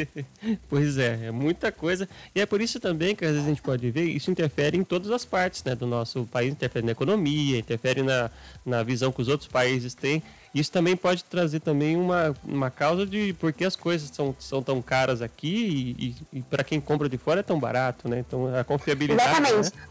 pois 0.68 0.98
é, 0.98 1.26
é 1.26 1.30
muita 1.30 1.70
coisa. 1.70 2.08
E 2.34 2.40
é 2.40 2.46
por 2.46 2.60
isso 2.60 2.80
também 2.80 3.14
que 3.14 3.24
às 3.24 3.32
vezes 3.32 3.46
a 3.46 3.48
gente 3.48 3.62
pode 3.62 3.90
ver, 3.90 4.04
isso 4.04 4.30
interfere 4.30 4.76
em 4.76 4.84
todas 4.84 5.10
as 5.10 5.24
partes 5.24 5.62
né, 5.64 5.74
do 5.74 5.86
nosso 5.86 6.24
país, 6.24 6.52
interfere 6.52 6.84
na 6.84 6.92
economia, 6.92 7.58
interfere 7.58 8.02
na, 8.02 8.30
na 8.64 8.82
visão 8.82 9.12
que 9.12 9.22
os 9.22 9.28
outros 9.28 9.48
países 9.48 9.94
têm. 9.94 10.22
Isso 10.54 10.72
também 10.72 10.96
pode 10.96 11.22
trazer 11.24 11.60
também 11.60 11.96
uma, 11.96 12.34
uma 12.42 12.70
causa 12.70 13.04
de 13.04 13.34
por 13.34 13.52
que 13.52 13.64
as 13.64 13.76
coisas 13.76 14.10
são, 14.10 14.34
são 14.38 14.62
tão 14.62 14.80
caras 14.80 15.20
aqui 15.20 15.94
e, 15.98 16.06
e, 16.06 16.38
e 16.38 16.42
para 16.42 16.64
quem 16.64 16.80
compra 16.80 17.08
de 17.08 17.18
fora 17.18 17.40
é 17.40 17.42
tão 17.42 17.60
barato, 17.60 18.08
né? 18.08 18.20
Então 18.20 18.54
a 18.54 18.64
confiabilidade. 18.64 19.28
Exatamente. 19.28 19.76
Né? 19.76 19.82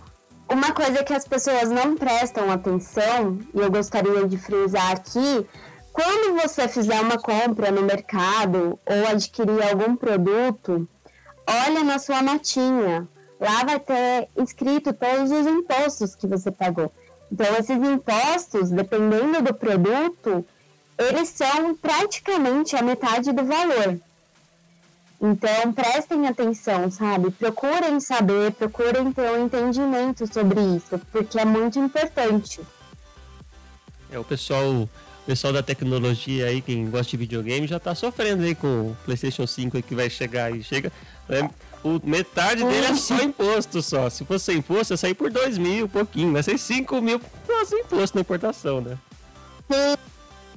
Uma 0.50 0.72
coisa 0.74 1.04
que 1.04 1.14
as 1.14 1.28
pessoas 1.28 1.70
não 1.70 1.96
prestam 1.96 2.52
atenção, 2.52 3.40
e 3.54 3.60
eu 3.60 3.72
gostaria 3.72 4.28
de 4.28 4.38
frisar 4.38 4.92
aqui, 4.92 5.46
quando 5.96 6.42
você 6.42 6.68
fizer 6.68 7.00
uma 7.00 7.18
compra 7.18 7.72
no 7.72 7.82
mercado 7.82 8.78
ou 8.86 9.08
adquirir 9.08 9.64
algum 9.64 9.96
produto, 9.96 10.86
olha 11.48 11.86
na 11.86 11.98
sua 12.00 12.22
notinha. 12.22 13.08
lá 13.40 13.64
vai 13.64 13.80
ter 13.80 14.28
escrito 14.36 14.92
todos 14.92 15.32
os 15.32 15.48
impostos 15.48 16.14
que 16.14 16.28
você 16.28 16.52
pagou. 16.52 16.92
Então, 17.32 17.48
esses 17.56 17.78
impostos, 17.78 18.72
dependendo 18.72 19.42
do 19.42 19.54
produto, 19.54 20.46
eles 20.98 21.30
são 21.30 21.74
praticamente 21.76 22.76
a 22.76 22.82
metade 22.82 23.32
do 23.32 23.46
valor. 23.46 23.98
Então, 25.22 25.72
prestem 25.72 26.28
atenção, 26.28 26.92
sabe? 26.92 27.32
Procurem 27.32 28.02
saber, 28.02 28.52
procurem 28.52 29.14
ter 29.14 29.32
um 29.32 29.46
entendimento 29.46 30.28
sobre 30.28 30.60
isso, 30.76 31.00
porque 31.10 31.40
é 31.40 31.46
muito 31.46 31.80
importante. 31.80 32.60
É, 34.12 34.20
o 34.20 34.26
pessoal, 34.26 34.90
pessoal 35.26 35.52
da 35.52 35.64
tecnologia 35.64 36.46
aí, 36.46 36.62
quem 36.62 36.90
gosta 36.90 37.12
de 37.12 37.18
videogame, 37.18 37.68
já 37.68 37.78
está 37.78 37.96
sofrendo 37.96 38.44
aí 38.44 38.54
com 38.54 38.68
o 38.68 38.98
PlayStation 39.06 39.46
5 39.46 39.82
que 39.82 39.96
vai 39.96 40.10
chegar 40.10 40.46
aí. 40.46 40.64
Chega. 40.64 40.92
Né? 41.28 41.50
O, 41.84 42.00
metade 42.04 42.64
dele 42.64 42.88
é 42.88 42.96
só 42.96 43.22
imposto 43.22 43.82
só. 43.82 44.10
Se 44.10 44.24
fosse 44.26 44.46
sem 44.46 44.58
imposto, 44.58 44.94
ia 44.94 44.98
sair 44.98 45.14
por 45.14 45.30
2 45.32 45.58
mil, 45.58 45.88
pouquinho. 45.90 46.34
Vai 46.34 46.44
ser 46.44 46.58
5 46.58 47.02
mil 47.02 47.22
só 47.66 47.78
imposto 47.78 48.18
na 48.18 48.22
importação, 48.22 48.82
né? 48.82 48.98
Sim. 49.72 49.98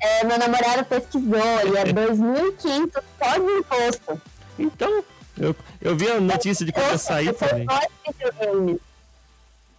É, 0.00 0.24
meu 0.24 0.38
namorado 0.38 0.84
pesquisou 0.84 1.38
e 1.38 1.76
é 1.76 1.84
2.500 1.84 3.02
só 3.18 3.38
de 3.38 3.52
imposto. 3.58 4.22
Então, 4.58 5.04
eu, 5.38 5.56
eu 5.80 5.96
vi 5.96 6.08
a 6.10 6.20
notícia 6.20 6.64
de 6.64 6.72
ia 6.76 6.98
sair 6.98 7.34
também. 7.34 7.66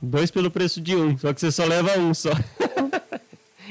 Dois 0.01 0.31
pelo 0.31 0.49
preço 0.49 0.79
de 0.79 0.95
um, 0.95 1.17
só 1.17 1.33
que 1.33 1.41
você 1.41 1.51
só 1.51 1.65
leva 1.65 1.97
um 1.99 2.13
só. 2.13 2.31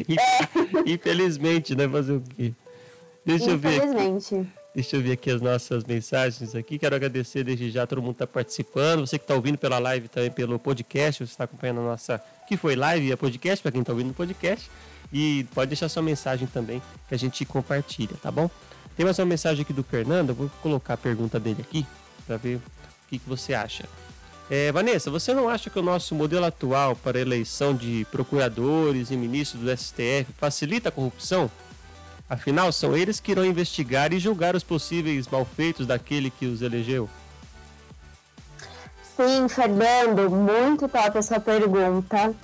É. 0.08 0.82
Infelizmente, 0.90 1.74
né? 1.74 1.88
Fazer 1.88 2.12
o 2.14 2.20
quê? 2.20 2.52
Deixa 3.24 3.50
eu 3.50 3.58
ver. 3.58 3.76
Infelizmente. 3.76 4.48
Deixa 4.74 4.96
eu 4.96 5.02
ver 5.02 5.12
aqui 5.12 5.30
as 5.30 5.40
nossas 5.40 5.84
mensagens 5.84 6.54
aqui. 6.54 6.78
Quero 6.78 6.94
agradecer 6.94 7.42
desde 7.42 7.70
já 7.70 7.86
todo 7.86 8.00
mundo 8.00 8.14
que 8.14 8.22
está 8.22 8.26
participando. 8.26 9.00
Você 9.00 9.18
que 9.18 9.24
está 9.24 9.34
ouvindo 9.34 9.58
pela 9.58 9.78
live 9.78 10.08
também 10.08 10.30
pelo 10.30 10.58
podcast, 10.58 11.26
você 11.26 11.32
está 11.32 11.44
acompanhando 11.44 11.80
a 11.80 11.84
nossa. 11.84 12.22
Que 12.46 12.56
foi 12.56 12.76
live 12.76 13.08
e 13.08 13.12
a 13.12 13.16
podcast, 13.16 13.62
para 13.62 13.72
quem 13.72 13.80
está 13.80 13.92
ouvindo 13.92 14.08
no 14.08 14.14
podcast. 14.14 14.70
E 15.12 15.46
pode 15.54 15.70
deixar 15.70 15.88
sua 15.88 16.02
mensagem 16.02 16.46
também 16.46 16.82
que 17.08 17.14
a 17.14 17.18
gente 17.18 17.44
compartilha, 17.44 18.16
tá 18.22 18.30
bom? 18.30 18.50
Tem 18.96 19.04
mais 19.04 19.18
uma 19.18 19.26
mensagem 19.26 19.62
aqui 19.62 19.72
do 19.72 19.82
Fernando, 19.82 20.30
eu 20.30 20.34
vou 20.34 20.50
colocar 20.62 20.94
a 20.94 20.96
pergunta 20.96 21.40
dele 21.40 21.62
aqui 21.62 21.86
para 22.26 22.36
ver 22.36 22.56
o 22.56 22.62
que, 23.08 23.18
que 23.18 23.28
você 23.28 23.54
acha. 23.54 23.84
É, 24.50 24.72
Vanessa, 24.72 25.10
você 25.10 25.34
não 25.34 25.46
acha 25.46 25.68
que 25.68 25.78
o 25.78 25.82
nosso 25.82 26.14
modelo 26.14 26.46
atual 26.46 26.96
para 26.96 27.20
eleição 27.20 27.74
de 27.74 28.06
procuradores 28.10 29.10
e 29.10 29.16
ministros 29.16 29.62
do 29.62 29.76
STF 29.76 30.32
facilita 30.38 30.88
a 30.88 30.92
corrupção? 30.92 31.50
Afinal, 32.30 32.72
são 32.72 32.96
eles 32.96 33.20
que 33.20 33.32
irão 33.32 33.44
investigar 33.44 34.12
e 34.12 34.18
julgar 34.18 34.56
os 34.56 34.62
possíveis 34.62 35.28
malfeitos 35.28 35.86
daquele 35.86 36.30
que 36.30 36.46
os 36.46 36.62
elegeu? 36.62 37.08
Sim, 39.16 39.48
Fernando, 39.48 40.30
muito 40.30 40.88
top 40.88 41.18
a 41.18 41.22
sua 41.22 41.40
pergunta. 41.40 42.34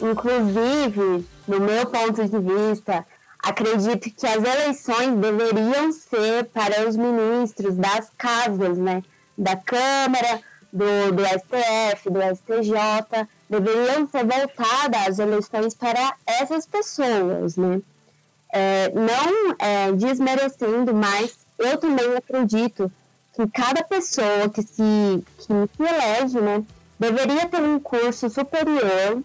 Inclusive, 0.00 1.26
no 1.46 1.60
meu 1.60 1.86
ponto 1.86 2.24
de 2.24 2.38
vista, 2.38 3.04
acredito 3.42 4.10
que 4.10 4.26
as 4.26 4.44
eleições 4.44 5.16
deveriam 5.18 5.90
ser 5.92 6.44
para 6.52 6.88
os 6.88 6.96
ministros 6.96 7.76
das 7.76 8.10
casas, 8.16 8.78
né? 8.78 9.02
Da 9.36 9.56
Câmara, 9.56 10.40
do, 10.72 11.12
do 11.12 11.24
STF, 11.24 12.10
do 12.10 12.20
STJ, 12.20 13.26
deveriam 13.48 14.06
ser 14.08 14.24
voltadas 14.24 15.08
as 15.08 15.18
eleições 15.18 15.74
para 15.74 16.14
essas 16.26 16.66
pessoas, 16.66 17.56
né? 17.56 17.80
É, 18.50 18.90
não 18.94 19.54
é, 19.58 19.92
desmerecendo, 19.92 20.94
mas 20.94 21.36
eu 21.58 21.76
também 21.76 22.16
acredito 22.16 22.90
que 23.34 23.46
cada 23.48 23.82
pessoa 23.82 24.48
que 24.48 24.62
se, 24.62 25.24
que 25.36 25.44
se 25.44 25.52
elege, 25.78 26.40
né, 26.40 26.64
deveria 26.98 27.46
ter 27.46 27.60
um 27.60 27.78
curso 27.78 28.30
superior, 28.30 29.22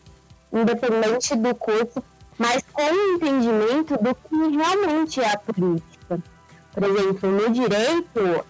independente 0.51 1.35
do 1.35 1.55
curso, 1.55 2.03
mas 2.37 2.63
com 2.71 3.15
entendimento 3.15 3.97
do 3.97 4.13
que 4.13 4.57
realmente 4.57 5.21
é 5.21 5.31
a 5.31 5.37
política. 5.37 6.19
Por 6.73 6.83
exemplo, 6.83 7.31
no 7.31 7.49
direito, 7.49 8.45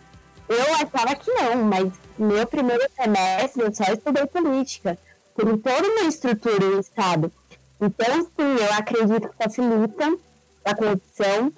eu 0.49 0.75
achava 0.75 1.15
que 1.15 1.31
não, 1.31 1.63
mas 1.63 1.91
meu 2.17 2.45
primeiro 2.47 2.83
semestre 2.95 3.63
eu 3.63 3.73
só 3.73 3.85
estudei 3.91 4.25
política. 4.25 4.97
Tem 5.35 5.57
toda 5.57 5.87
uma 5.87 6.07
estrutura 6.07 6.59
no 6.59 6.79
Estado. 6.79 7.31
Então, 7.81 8.23
sim, 8.23 8.55
eu 8.59 8.73
acredito 8.73 9.29
que 9.29 9.35
facilita 9.43 10.17
a 10.63 10.75
corrupção 10.75 11.51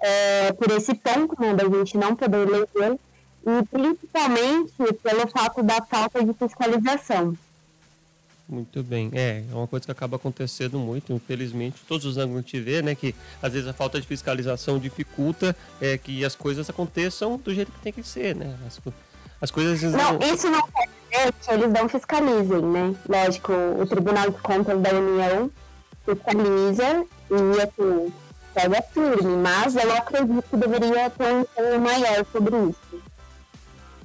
é, 0.00 0.52
por 0.52 0.70
esse 0.70 0.94
ponto 0.94 1.40
né, 1.40 1.54
da 1.54 1.64
gente 1.64 1.98
não 1.98 2.14
poder 2.14 2.46
eleger 2.48 2.98
e 3.46 3.64
principalmente 3.70 4.92
pelo 5.02 5.28
fato 5.28 5.62
da 5.62 5.82
falta 5.82 6.24
de 6.24 6.32
fiscalização. 6.34 7.36
Muito 8.48 8.80
bem. 8.82 9.10
É, 9.12 9.42
é 9.50 9.54
uma 9.54 9.66
coisa 9.66 9.84
que 9.84 9.90
acaba 9.90 10.16
acontecendo 10.16 10.78
muito, 10.78 11.12
infelizmente. 11.12 11.82
Todos 11.88 12.06
os 12.06 12.16
ângulos 12.16 12.38
a 12.38 12.40
gente 12.42 12.60
vê, 12.60 12.80
né? 12.80 12.94
Que 12.94 13.12
às 13.42 13.52
vezes 13.52 13.66
a 13.66 13.72
falta 13.72 14.00
de 14.00 14.06
fiscalização 14.06 14.78
dificulta 14.78 15.56
é, 15.80 15.98
que 15.98 16.24
as 16.24 16.36
coisas 16.36 16.70
aconteçam 16.70 17.36
do 17.38 17.52
jeito 17.52 17.72
que 17.72 17.80
tem 17.80 17.92
que 17.92 18.04
ser, 18.04 18.36
né? 18.36 18.56
As, 18.64 18.80
as 19.40 19.50
coisas. 19.50 19.82
Não, 19.82 20.12
não, 20.12 20.32
isso 20.32 20.48
não 20.48 20.62
quer 20.68 20.86
dizer 20.86 21.32
que 21.32 21.50
eles 21.50 21.72
não 21.72 21.88
fiscalizem, 21.88 22.62
né? 22.62 22.94
Lógico, 23.08 23.52
o 23.52 23.86
Tribunal 23.86 24.30
de 24.30 24.38
Contas 24.38 24.80
da 24.80 24.90
União 24.90 25.50
fiscaliza 26.04 27.04
e, 27.28 27.60
assim, 27.60 28.12
pega 28.54 28.80
firme, 28.82 29.36
mas 29.38 29.74
eu 29.74 29.92
acredito 29.92 30.44
que 30.48 30.56
deveria 30.56 31.10
ter 31.10 31.74
um 31.74 31.80
maior 31.80 32.24
sobre 32.30 32.56
isso. 32.70 33.02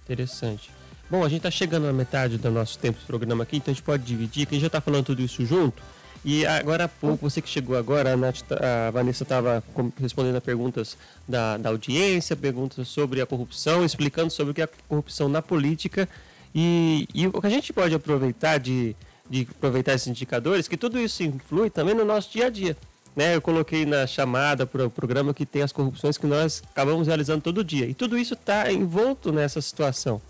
Interessante. 0.03 0.80
Bom, 1.11 1.25
a 1.25 1.27
gente 1.27 1.39
está 1.39 1.51
chegando 1.51 1.87
na 1.87 1.91
metade 1.91 2.37
do 2.37 2.49
nosso 2.49 2.79
tempo 2.79 2.97
de 2.97 3.05
programa 3.05 3.43
aqui, 3.43 3.57
então 3.57 3.69
a 3.69 3.75
gente 3.75 3.83
pode 3.83 4.01
dividir, 4.01 4.45
que 4.45 4.51
a 4.51 4.55
gente 4.55 4.61
já 4.61 4.67
está 4.67 4.79
falando 4.79 5.07
tudo 5.07 5.21
isso 5.21 5.45
junto. 5.45 5.83
E 6.23 6.45
agora 6.45 6.85
há 6.85 6.87
pouco, 6.87 7.29
você 7.29 7.41
que 7.41 7.49
chegou 7.49 7.75
agora, 7.75 8.13
a, 8.13 8.15
Nath, 8.15 8.39
tá, 8.43 8.87
a 8.87 8.91
Vanessa 8.91 9.23
estava 9.23 9.61
respondendo 9.99 10.37
a 10.37 10.41
perguntas 10.41 10.97
da, 11.27 11.57
da 11.57 11.67
audiência, 11.67 12.33
perguntas 12.33 12.87
sobre 12.87 13.19
a 13.19 13.25
corrupção, 13.25 13.83
explicando 13.83 14.31
sobre 14.31 14.51
o 14.51 14.53
que 14.53 14.61
é 14.61 14.63
a 14.63 14.69
corrupção 14.87 15.27
na 15.27 15.41
política. 15.41 16.07
E, 16.55 17.05
e 17.13 17.27
o 17.27 17.41
que 17.41 17.47
a 17.47 17.49
gente 17.49 17.73
pode 17.73 17.93
aproveitar 17.93 18.57
de, 18.57 18.95
de 19.29 19.45
aproveitar 19.51 19.95
esses 19.95 20.07
indicadores, 20.07 20.69
que 20.69 20.77
tudo 20.77 20.97
isso 20.97 21.23
influi 21.23 21.69
também 21.69 21.93
no 21.93 22.05
nosso 22.05 22.31
dia 22.31 22.45
a 22.45 22.49
dia. 22.49 22.77
Né, 23.13 23.35
eu 23.35 23.41
coloquei 23.41 23.85
na 23.85 24.07
chamada 24.07 24.65
para 24.65 24.85
o 24.85 24.89
programa 24.89 25.33
que 25.33 25.45
tem 25.45 25.61
as 25.61 25.73
corrupções 25.73 26.17
que 26.17 26.25
nós 26.25 26.63
acabamos 26.71 27.07
realizando 27.07 27.41
todo 27.41 27.65
dia. 27.65 27.85
E 27.85 27.93
tudo 27.93 28.17
isso 28.17 28.33
está 28.33 28.71
envolto 28.71 29.33
nessa 29.33 29.59
situação. 29.59 30.21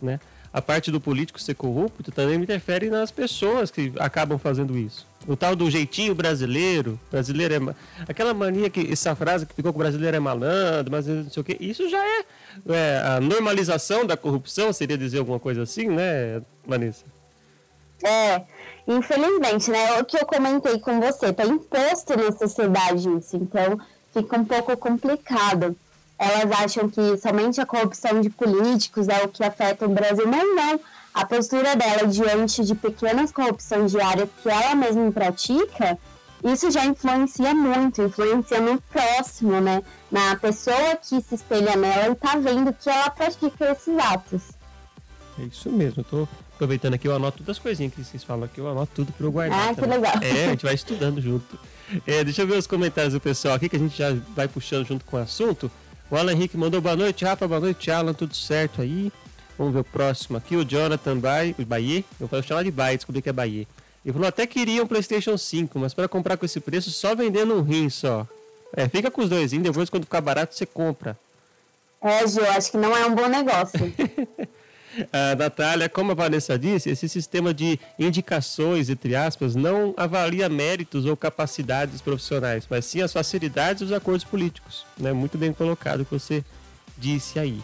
Né? 0.00 0.18
a 0.52 0.60
parte 0.60 0.90
do 0.90 1.00
político 1.00 1.40
ser 1.40 1.54
corrupto 1.54 2.10
também 2.10 2.40
interfere 2.40 2.90
nas 2.90 3.10
pessoas 3.10 3.70
que 3.70 3.92
acabam 3.98 4.38
fazendo 4.38 4.76
isso. 4.76 5.06
O 5.26 5.36
tal 5.36 5.54
do 5.54 5.70
jeitinho 5.70 6.14
brasileiro, 6.14 6.98
brasileiro 7.10 7.54
é. 7.54 7.74
Aquela 8.08 8.34
mania 8.34 8.68
que. 8.68 8.92
Essa 8.92 9.14
frase 9.14 9.46
que 9.46 9.54
ficou 9.54 9.72
com 9.72 9.78
o 9.78 9.82
brasileiro 9.82 10.16
é 10.16 10.20
malandro, 10.20 10.90
mas 10.90 11.06
não 11.06 11.30
sei 11.30 11.40
o 11.40 11.44
quê. 11.44 11.56
Isso 11.60 11.88
já 11.88 12.04
é, 12.04 12.24
é 12.68 13.02
a 13.04 13.20
normalização 13.20 14.04
da 14.04 14.16
corrupção, 14.16 14.72
seria 14.72 14.98
dizer 14.98 15.18
alguma 15.18 15.38
coisa 15.38 15.62
assim, 15.62 15.88
né, 15.88 16.42
Vanessa? 16.66 17.04
É, 18.02 18.42
infelizmente, 18.88 19.70
né? 19.70 20.00
O 20.00 20.04
que 20.04 20.16
eu 20.16 20.26
comentei 20.26 20.80
com 20.80 21.00
você, 21.00 21.32
tá 21.32 21.44
imposto 21.44 22.16
na 22.16 22.32
sociedade 22.32 23.08
isso, 23.18 23.36
então 23.36 23.78
fica 24.12 24.38
um 24.38 24.44
pouco 24.44 24.76
complicado 24.76 25.76
elas 26.20 26.52
acham 26.60 26.86
que 26.86 27.16
somente 27.16 27.62
a 27.62 27.66
corrupção 27.66 28.20
de 28.20 28.28
políticos 28.28 29.08
é 29.08 29.24
o 29.24 29.28
que 29.28 29.42
afeta 29.42 29.86
o 29.86 29.88
Brasil, 29.88 30.28
mas 30.28 30.44
não. 30.54 30.78
A 31.14 31.24
postura 31.24 31.74
dela 31.74 32.06
diante 32.06 32.62
de 32.62 32.74
pequenas 32.74 33.32
corrupções 33.32 33.90
diárias 33.90 34.28
que 34.42 34.48
ela 34.50 34.74
mesma 34.74 35.10
pratica, 35.10 35.98
isso 36.44 36.70
já 36.70 36.84
influencia 36.84 37.54
muito, 37.54 38.02
influencia 38.02 38.60
no 38.60 38.78
próximo, 38.82 39.62
né? 39.62 39.82
Na 40.10 40.36
pessoa 40.36 40.96
que 40.96 41.22
se 41.22 41.34
espelha 41.34 41.74
nela 41.74 42.12
e 42.12 42.14
tá 42.14 42.36
vendo 42.36 42.70
que 42.74 42.90
ela 42.90 43.08
pratica 43.08 43.72
esses 43.72 43.98
atos. 43.98 44.42
É 45.38 45.44
isso 45.44 45.70
mesmo, 45.70 46.00
eu 46.00 46.04
tô 46.04 46.28
aproveitando 46.54 46.94
aqui, 46.94 47.08
eu 47.08 47.16
anoto 47.16 47.38
todas 47.38 47.56
as 47.56 47.62
coisinhas 47.62 47.94
que 47.94 48.04
vocês 48.04 48.22
falam 48.22 48.44
aqui, 48.44 48.60
eu 48.60 48.68
anoto 48.68 48.92
tudo 48.94 49.10
para 49.10 49.26
eu 49.26 49.32
guardar. 49.32 49.70
Ah, 49.70 49.74
que 49.74 49.80
legal. 49.80 50.14
É, 50.20 50.44
a 50.44 50.50
gente 50.50 50.64
vai 50.64 50.74
estudando 50.74 51.18
junto. 51.18 51.58
É, 52.06 52.22
deixa 52.22 52.42
eu 52.42 52.46
ver 52.46 52.58
os 52.58 52.66
comentários 52.66 53.14
do 53.14 53.20
pessoal 53.20 53.54
aqui, 53.54 53.70
que 53.70 53.76
a 53.76 53.78
gente 53.78 53.96
já 53.96 54.14
vai 54.36 54.46
puxando 54.46 54.86
junto 54.86 55.02
com 55.06 55.16
o 55.16 55.20
assunto. 55.20 55.70
O 56.10 56.16
Alan 56.16 56.32
Henrique 56.32 56.56
mandou 56.56 56.80
boa 56.80 56.96
noite, 56.96 57.24
Rafa, 57.24 57.46
boa 57.46 57.60
noite, 57.60 57.88
Alan, 57.88 58.12
tudo 58.12 58.34
certo 58.34 58.82
aí? 58.82 59.12
Vamos 59.56 59.72
ver 59.72 59.80
o 59.80 59.84
próximo 59.84 60.38
aqui, 60.38 60.56
o 60.56 60.64
Jonathan 60.64 61.16
Bay, 61.16 61.54
o 61.56 61.64
Bahia, 61.64 62.02
eu 62.18 62.26
vou 62.26 62.42
chamar 62.42 62.64
de 62.64 62.70
Bahia, 62.72 62.96
descobri 62.96 63.22
que 63.22 63.28
é 63.28 63.32
Bahia. 63.32 63.64
Ele 64.04 64.12
falou, 64.12 64.26
até 64.26 64.44
queria 64.44 64.82
um 64.82 64.88
Playstation 64.88 65.38
5, 65.38 65.78
mas 65.78 65.94
para 65.94 66.08
comprar 66.08 66.36
com 66.36 66.44
esse 66.44 66.58
preço, 66.58 66.90
só 66.90 67.14
vendendo 67.14 67.54
um 67.54 67.62
rim 67.62 67.88
só. 67.88 68.26
É, 68.74 68.88
fica 68.88 69.08
com 69.08 69.22
os 69.22 69.28
dois, 69.28 69.52
hein? 69.52 69.60
depois 69.60 69.88
quando 69.88 70.02
ficar 70.02 70.20
barato 70.20 70.52
você 70.52 70.66
compra. 70.66 71.16
É, 72.02 72.26
Gil, 72.26 72.44
acho 72.50 72.72
que 72.72 72.76
não 72.76 72.96
é 72.96 73.06
um 73.06 73.14
bom 73.14 73.28
negócio. 73.28 73.78
Natália, 75.38 75.88
como 75.88 76.12
a 76.12 76.14
Vanessa 76.14 76.58
disse, 76.58 76.90
esse 76.90 77.08
sistema 77.08 77.54
de 77.54 77.78
indicações, 77.98 78.90
entre 78.90 79.14
aspas, 79.14 79.54
não 79.54 79.94
avalia 79.96 80.48
méritos 80.48 81.04
ou 81.04 81.16
capacidades 81.16 82.00
profissionais, 82.00 82.66
mas 82.68 82.84
sim 82.84 83.00
as 83.00 83.12
facilidades 83.12 83.82
e 83.82 83.84
os 83.84 83.92
acordos 83.92 84.24
políticos. 84.24 84.84
Né? 84.98 85.12
Muito 85.12 85.38
bem 85.38 85.52
colocado 85.52 86.00
o 86.00 86.04
que 86.04 86.12
você 86.12 86.44
disse 86.98 87.38
aí. 87.38 87.60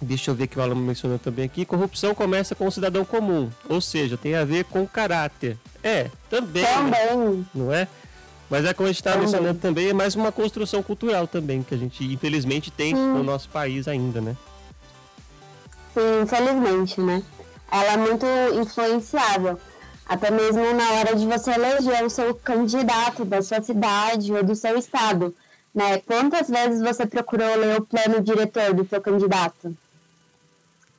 Deixa 0.00 0.30
eu 0.30 0.34
ver 0.34 0.46
que 0.46 0.58
o 0.58 0.62
aluno 0.62 0.82
mencionou 0.82 1.18
também 1.18 1.46
aqui. 1.46 1.64
Corrupção 1.64 2.14
começa 2.14 2.54
com 2.54 2.66
o 2.66 2.70
cidadão 2.70 3.04
comum, 3.04 3.50
ou 3.68 3.80
seja, 3.80 4.16
tem 4.16 4.34
a 4.34 4.44
ver 4.44 4.64
com 4.64 4.86
caráter. 4.86 5.56
É, 5.82 6.10
também. 6.28 6.64
Também. 6.64 7.46
Não 7.54 7.72
é? 7.72 7.88
Mas 8.48 8.64
é 8.64 8.72
como 8.74 8.86
a 8.86 8.92
gente 8.92 9.00
estava 9.00 9.18
mencionando 9.18 9.58
também, 9.58 9.88
é 9.88 9.92
mais 9.92 10.14
uma 10.14 10.30
construção 10.30 10.82
cultural 10.82 11.26
também, 11.26 11.62
que 11.62 11.74
a 11.74 11.78
gente 11.78 12.04
infelizmente 12.04 12.70
tem 12.70 12.94
Sim. 12.94 13.00
no 13.00 13.22
nosso 13.22 13.48
país 13.48 13.88
ainda, 13.88 14.20
né? 14.20 14.36
Sim, 15.96 16.20
infelizmente, 16.24 17.00
né? 17.00 17.22
Ela 17.72 17.94
é 17.94 17.96
muito 17.96 18.26
influenciável. 18.60 19.58
Até 20.04 20.30
mesmo 20.30 20.62
na 20.74 20.92
hora 20.92 21.16
de 21.16 21.24
você 21.24 21.52
eleger 21.52 22.04
o 22.04 22.10
seu 22.10 22.34
candidato 22.34 23.24
da 23.24 23.40
sua 23.40 23.62
cidade 23.62 24.30
ou 24.30 24.44
do 24.44 24.54
seu 24.54 24.76
estado. 24.76 25.34
Né? 25.74 25.98
Quantas 26.00 26.50
vezes 26.50 26.82
você 26.82 27.06
procurou 27.06 27.56
ler 27.56 27.80
o 27.80 27.82
plano 27.82 28.20
diretor 28.20 28.74
do 28.74 28.86
seu 28.86 29.00
candidato? 29.00 29.74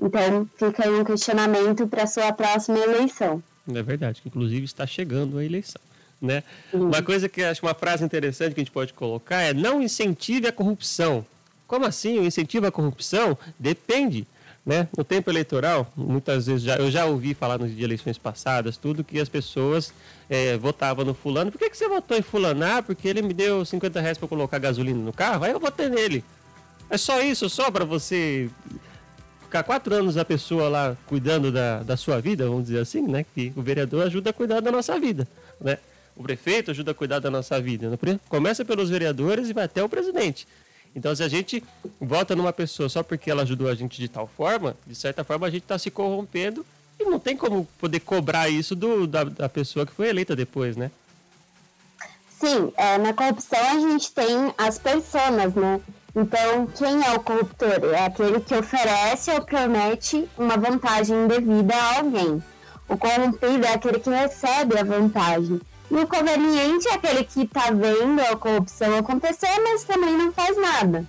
Então, 0.02 0.50
fica 0.58 0.86
aí 0.86 1.00
um 1.00 1.04
questionamento 1.04 1.88
para 1.88 2.04
a 2.04 2.08
sua 2.08 2.34
próxima 2.34 2.80
eleição. 2.80 3.42
É 3.72 3.84
verdade, 3.84 4.22
que 4.22 4.30
inclusive 4.30 4.66
está 4.66 4.88
chegando 4.88 5.38
a 5.38 5.46
eleição. 5.46 5.82
Né? 6.20 6.44
Uma 6.74 7.04
coisa 7.04 7.30
que 7.30 7.44
acho 7.44 7.64
uma 7.64 7.76
frase 7.76 8.04
interessante 8.04 8.56
que 8.56 8.62
a 8.62 8.64
gente 8.64 8.74
pode 8.74 8.94
colocar 8.94 9.42
é 9.42 9.54
não 9.54 9.80
incentive 9.80 10.48
a 10.48 10.52
corrupção. 10.52 11.24
Como 11.68 11.86
assim? 11.86 12.18
O 12.18 12.26
incentivo 12.26 12.66
à 12.66 12.72
corrupção 12.72 13.38
depende. 13.60 14.26
Né? 14.68 14.86
Tempo 15.08 15.32
eleitoral, 15.32 15.90
muitas 15.96 16.46
vezes 16.48 16.62
já, 16.62 16.76
eu 16.76 16.92
já 16.92 17.06
ouvi 17.06 17.34
falar 17.34 17.58
nas 17.58 17.72
eleições 17.72 18.18
passadas, 18.18 18.76
tudo 18.76 19.02
que 19.02 19.18
as 19.18 19.30
pessoas 19.30 19.94
é, 20.30 20.58
votavam 20.58 21.06
no 21.06 21.14
fulano. 21.14 21.50
Por 21.50 21.58
que, 21.58 21.70
que 21.70 21.78
você 21.78 21.88
votou 21.88 22.18
em 22.18 22.22
fulano? 22.22 22.66
Ah, 22.66 22.84
porque 22.84 23.08
ele 23.08 23.22
me 23.22 23.34
deu 23.34 23.64
50 23.64 24.02
reais 24.02 24.18
para 24.18 24.28
colocar 24.28 24.60
gasolina 24.60 25.00
no 25.00 25.14
carro, 25.14 25.46
aí 25.46 25.54
eu 25.54 25.60
votei 25.60 25.88
nele. 25.88 26.22
É 26.90 26.98
só 26.98 27.22
isso, 27.22 27.50
só 27.50 27.72
para 27.72 27.86
você 27.86 28.50
ficar 29.44 29.64
quatro 29.64 29.96
anos 29.96 30.18
a 30.18 30.26
pessoa 30.26 30.68
lá 30.68 30.98
cuidando 31.06 31.50
da, 31.50 31.82
da 31.84 31.96
sua 31.96 32.20
vida, 32.20 32.46
vamos 32.46 32.66
dizer 32.66 32.80
assim, 32.80 33.04
né? 33.04 33.26
Que 33.34 33.54
o 33.56 33.62
vereador 33.62 34.06
ajuda 34.06 34.32
a 34.32 34.34
cuidar 34.34 34.60
da 34.60 34.70
nossa 34.70 35.00
vida, 35.00 35.26
né? 35.62 35.78
O 36.14 36.24
prefeito 36.24 36.72
ajuda 36.72 36.92
a 36.92 36.94
cuidar 36.94 37.20
da 37.20 37.32
nossa 37.32 37.62
vida. 37.62 37.90
Né? 37.90 38.20
Começa 38.28 38.66
pelos 38.66 38.90
vereadores 38.90 39.50
e 39.50 39.54
vai 39.54 39.66
até 39.66 39.84
o 39.84 39.88
presidente. 39.88 40.48
Então, 40.98 41.16
se 41.16 41.22
a 41.22 41.28
gente 41.28 41.64
vota 42.02 42.36
numa 42.36 42.52
pessoa 42.52 42.90
só 42.90 43.04
porque 43.04 43.30
ela 43.30 43.44
ajudou 43.44 43.70
a 43.70 43.76
gente 43.76 44.02
de 44.02 44.08
tal 44.08 44.26
forma, 44.26 44.76
de 44.88 44.96
certa 44.96 45.24
forma 45.24 45.46
a 45.46 45.50
gente 45.52 45.62
está 45.62 45.78
se 45.78 45.92
corrompendo 45.92 46.66
e 47.00 47.06
não 47.06 47.20
tem 47.20 47.38
como 47.38 47.66
poder 47.80 48.00
cobrar 48.00 48.50
isso 48.50 48.76
do, 48.76 49.06
da, 49.06 49.24
da 49.24 49.48
pessoa 49.48 49.86
que 49.86 49.92
foi 49.92 50.10
eleita 50.10 50.36
depois, 50.36 50.76
né? 50.76 50.90
Sim, 52.40 52.74
é, 52.76 52.98
na 52.98 53.14
corrupção 53.14 53.60
a 53.60 53.80
gente 53.80 54.12
tem 54.12 54.52
as 54.58 54.80
pessoas, 54.80 55.54
né? 55.54 55.80
Então, 56.16 56.66
quem 56.76 57.06
é 57.06 57.14
o 57.14 57.20
corruptor? 57.20 57.94
É 57.94 58.04
aquele 58.04 58.40
que 58.40 58.56
oferece 58.56 59.30
ou 59.30 59.42
promete 59.44 60.28
uma 60.36 60.58
vantagem 60.58 61.16
indevida 61.16 61.76
a 61.76 61.98
alguém. 61.98 62.44
O 62.90 62.98
corrompido 62.98 63.68
é 63.68 63.74
aquele 63.74 64.00
que 64.00 64.10
recebe 64.10 64.80
a 64.80 64.84
vantagem. 64.84 65.62
O 65.90 66.06
conveniente 66.06 66.88
é 66.90 66.96
aquele 66.96 67.24
que 67.24 67.44
está 67.44 67.72
vendo 67.72 68.20
a 68.22 68.36
corrupção 68.36 68.98
acontecer, 68.98 69.60
mas 69.64 69.86
também 69.86 70.18
não 70.18 70.34
faz 70.34 70.58
nada. 70.58 71.06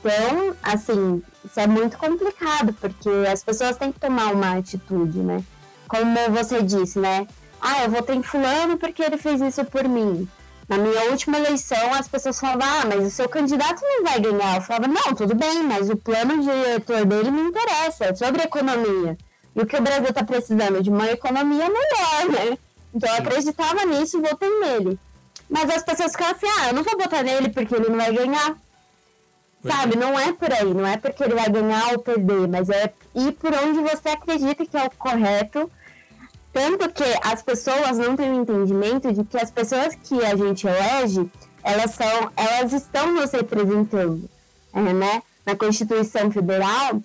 Então, 0.00 0.56
assim, 0.62 1.22
isso 1.44 1.58
é 1.58 1.66
muito 1.66 1.96
complicado, 1.98 2.72
porque 2.74 3.08
as 3.30 3.42
pessoas 3.42 3.76
têm 3.76 3.90
que 3.90 3.98
tomar 3.98 4.32
uma 4.32 4.58
atitude, 4.58 5.18
né? 5.18 5.42
Como 5.88 6.16
você 6.30 6.62
disse, 6.62 6.98
né? 6.98 7.26
Ah, 7.60 7.84
eu 7.84 7.90
votei 7.90 8.16
em 8.16 8.22
fulano 8.22 8.78
porque 8.78 9.02
ele 9.02 9.16
fez 9.16 9.40
isso 9.40 9.64
por 9.64 9.88
mim. 9.88 10.28
Na 10.68 10.78
minha 10.78 11.10
última 11.10 11.38
eleição, 11.38 11.92
as 11.94 12.08
pessoas 12.08 12.38
falavam, 12.38 12.66
ah, 12.66 12.84
mas 12.86 13.06
o 13.06 13.10
seu 13.10 13.28
candidato 13.28 13.82
não 13.82 14.04
vai 14.04 14.20
ganhar. 14.20 14.56
Eu 14.56 14.62
falava, 14.62 14.88
não, 14.88 15.14
tudo 15.14 15.34
bem, 15.34 15.62
mas 15.62 15.90
o 15.90 15.96
plano 15.96 16.42
diretor 16.42 17.04
dele 17.04 17.30
me 17.30 17.42
interessa, 17.42 18.06
é 18.06 18.14
sobre 18.14 18.42
economia. 18.42 19.18
E 19.54 19.60
o 19.60 19.66
que 19.66 19.76
o 19.76 19.82
Brasil 19.82 20.08
está 20.08 20.24
precisando? 20.24 20.82
De 20.82 20.90
uma 20.90 21.10
economia 21.10 21.68
melhor, 21.68 22.28
né? 22.30 22.58
Então 22.94 23.10
eu 23.10 23.22
acreditava 23.22 23.84
nisso 23.84 24.18
e 24.18 24.22
votei 24.22 24.60
nele. 24.60 24.98
Mas 25.48 25.70
as 25.70 25.82
pessoas 25.82 26.12
ficam 26.12 26.28
assim, 26.28 26.46
ah, 26.58 26.68
eu 26.68 26.74
não 26.74 26.82
vou 26.82 26.96
votar 26.98 27.22
nele 27.22 27.50
porque 27.50 27.74
ele 27.74 27.88
não 27.88 27.96
vai 27.96 28.12
ganhar. 28.12 28.56
Sabe, 29.64 29.96
não 29.96 30.18
é 30.18 30.32
por 30.32 30.52
aí, 30.52 30.74
não 30.74 30.86
é 30.86 30.96
porque 30.96 31.22
ele 31.22 31.34
vai 31.34 31.48
ganhar 31.48 31.92
ou 31.92 32.00
perder, 32.00 32.48
mas 32.48 32.68
é 32.68 32.92
ir 33.14 33.32
por 33.32 33.54
onde 33.54 33.80
você 33.80 34.08
acredita 34.08 34.66
que 34.66 34.76
é 34.76 34.84
o 34.84 34.90
correto. 34.90 35.70
Tanto 36.52 36.90
que 36.90 37.04
as 37.22 37.42
pessoas 37.42 37.96
não 37.96 38.16
têm 38.16 38.30
o 38.32 38.42
entendimento 38.42 39.12
de 39.12 39.24
que 39.24 39.38
as 39.38 39.50
pessoas 39.50 39.94
que 39.94 40.22
a 40.24 40.36
gente 40.36 40.66
elege, 40.66 41.30
elas 41.62 41.92
são, 41.92 42.30
elas 42.36 42.72
estão 42.72 43.12
nos 43.12 43.30
representando, 43.30 44.28
é, 44.74 44.80
né? 44.80 45.22
Na 45.46 45.56
Constituição 45.56 46.30
Federal, 46.30 47.00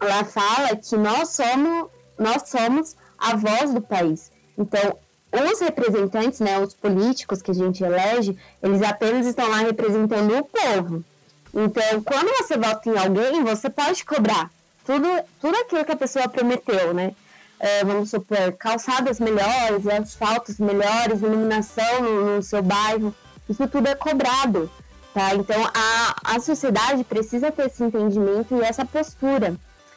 ela 0.00 0.24
fala 0.24 0.76
que 0.76 0.96
nós 0.96 1.30
somos, 1.30 1.90
nós 2.18 2.48
somos 2.48 2.96
a 3.18 3.34
voz 3.34 3.72
do 3.72 3.80
país. 3.80 4.30
Então, 4.56 4.96
os 5.32 5.60
representantes, 5.60 6.40
né, 6.40 6.58
os 6.58 6.74
políticos 6.74 7.42
que 7.42 7.50
a 7.50 7.54
gente 7.54 7.84
elege, 7.84 8.36
eles 8.62 8.82
apenas 8.82 9.26
estão 9.26 9.48
lá 9.48 9.58
representando 9.58 10.36
o 10.36 10.44
povo. 10.44 11.04
Então, 11.54 12.02
quando 12.02 12.28
você 12.38 12.56
vota 12.56 12.88
em 12.88 12.98
alguém, 12.98 13.42
você 13.42 13.68
pode 13.68 14.04
cobrar 14.04 14.50
tudo, 14.88 15.06
tudo 15.40 15.56
aquilo 15.56 15.84
que 15.84 15.92
a 15.92 15.96
pessoa 15.96 16.28
prometeu, 16.28 16.94
né? 16.94 17.12
É, 17.60 17.84
vamos 17.84 18.10
supor, 18.10 18.52
calçadas 18.58 19.18
melhores, 19.18 19.86
asfaltos 19.86 20.58
melhores, 20.58 21.20
iluminação 21.20 22.00
no, 22.00 22.36
no, 22.36 22.42
seu 22.42 22.62
bairro, 22.62 23.14
isso 23.48 23.66
tudo 23.66 23.88
é 23.88 23.94
cobrado, 23.94 24.70
tá? 25.12 25.34
Então, 25.34 25.60
a, 25.74 26.36
a 26.36 26.40
sociedade 26.40 27.02
precisa 27.04 27.50
ter 27.50 27.66
esse 27.66 27.82
entendimento 27.82 28.54
e 28.54 28.62
essa 28.62 28.84
postura 28.84 29.56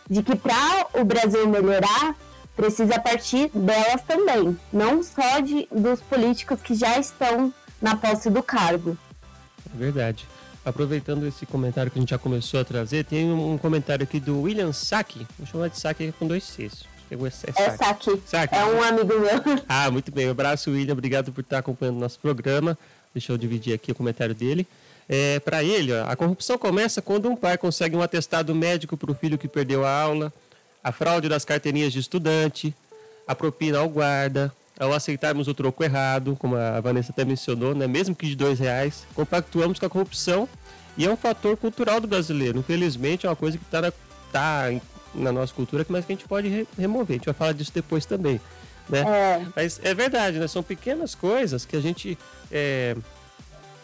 de 0.10 0.24
que 0.24 0.36
para 0.36 0.88
o 0.94 1.06
Brasil 1.06 1.48
melhorar, 1.48 2.16
precisa 2.56 3.00
partir 3.00 3.50
delas 3.50 4.02
também, 4.04 4.58
não 4.72 5.02
só 5.04 5.40
de, 5.40 5.68
dos 5.72 6.02
políticos 6.02 6.60
que 6.62 6.76
já 6.76 7.00
estão 7.00 7.54
na 7.82 7.96
posse 7.96 8.30
do 8.30 8.44
cargo. 8.44 8.98
É 9.74 9.78
verdade. 9.78 10.28
Aproveitando 10.64 11.26
esse 11.26 11.46
comentário 11.46 11.92
que 11.92 11.98
a 11.98 12.02
gente 12.02 12.12
já 12.12 12.20
começou 12.20 12.60
a 12.60 12.64
trazer, 12.64 13.04
tem 13.06 13.32
um 13.32 13.58
comentário 13.58 14.04
aqui 14.04 14.20
do 14.20 14.42
William 14.42 14.72
Saki, 14.72 15.26
vou 15.40 15.48
chamar 15.48 15.70
de 15.70 15.80
Saki 15.80 16.14
com 16.20 16.28
dois 16.28 16.44
Cs. 16.44 16.92
É, 17.12 17.62
é 17.66 17.78
Saki. 17.78 18.22
Saki. 18.26 18.56
É 18.56 18.64
um 18.64 18.82
amigo 18.82 19.20
meu. 19.20 19.64
Ah, 19.68 19.92
muito 19.92 20.12
bem. 20.12 20.28
Um 20.28 20.32
abraço, 20.32 20.72
William. 20.72 20.94
Obrigado 20.94 21.32
por 21.34 21.42
estar 21.42 21.58
acompanhando 21.58 21.98
o 21.98 22.00
nosso 22.00 22.18
programa. 22.20 22.78
Deixa 23.14 23.34
eu 23.34 23.38
dividir 23.38 23.74
aqui 23.74 23.92
o 23.92 23.96
comentário 23.96 24.34
dele. 24.34 24.66
É, 25.10 25.40
para 25.42 25.62
ele, 25.62 25.92
ó, 25.92 26.06
a 26.06 26.16
corrupção 26.16 26.58
começa 26.58 27.02
quando 27.02 27.30
um 27.30 27.36
pai 27.36 27.58
consegue 27.58 27.98
um 27.98 28.02
atestado 28.02 28.56
médico 28.56 28.96
para 28.96 29.12
o 29.12 29.14
filho 29.14 29.38
que 29.38 29.48
perdeu 29.48 29.86
a 29.86 29.92
aula, 29.92 30.32
a 30.84 30.92
fraude 30.92 31.30
das 31.30 31.46
carteirinhas 31.46 31.94
de 31.94 32.00
estudante, 32.00 32.74
a 33.28 33.36
propina 33.36 33.80
ao 33.80 33.90
guarda, 33.90 34.52
ao 34.80 34.94
aceitarmos 34.94 35.48
o 35.48 35.54
troco 35.54 35.84
errado, 35.84 36.36
como 36.40 36.56
a 36.56 36.80
Vanessa 36.82 37.12
até 37.12 37.24
mencionou, 37.24 37.76
né? 37.76 37.88
mesmo 37.88 38.16
que 38.16 38.26
de 38.26 38.36
dois 38.36 38.60
reais, 38.60 39.06
compactuamos 39.14 39.78
com 39.80 39.86
a 39.86 39.90
corrupção 39.90 40.50
e 40.98 41.06
é 41.06 41.12
um 41.12 41.16
fator 41.16 41.56
cultural 41.56 42.00
do 42.00 42.08
brasileiro. 42.08 42.60
Infelizmente, 42.60 43.26
é 43.26 43.30
uma 43.30 43.36
coisa 43.36 43.58
que 43.58 43.64
está 43.64 43.82
na, 43.82 43.94
tá 44.32 44.72
na 45.14 45.32
nossa 45.32 45.54
cultura, 45.54 45.86
mas 45.88 46.06
que 46.06 46.14
a 46.14 46.16
gente 46.16 46.28
pode 46.28 46.48
re 46.48 46.68
remover. 46.78 47.16
A 47.16 47.18
gente 47.18 47.26
vai 47.26 47.34
falar 47.34 47.54
disso 47.54 47.72
depois 47.74 48.06
também. 48.06 48.42
Né? 48.90 49.00
É. 49.02 49.46
Mas 49.56 49.80
é 49.84 49.94
verdade, 49.94 50.40
né? 50.40 50.48
são 50.48 50.64
pequenas 50.64 51.14
coisas 51.16 51.66
que 51.66 51.76
a 51.76 51.80
gente 51.80 52.18
é, 52.52 52.96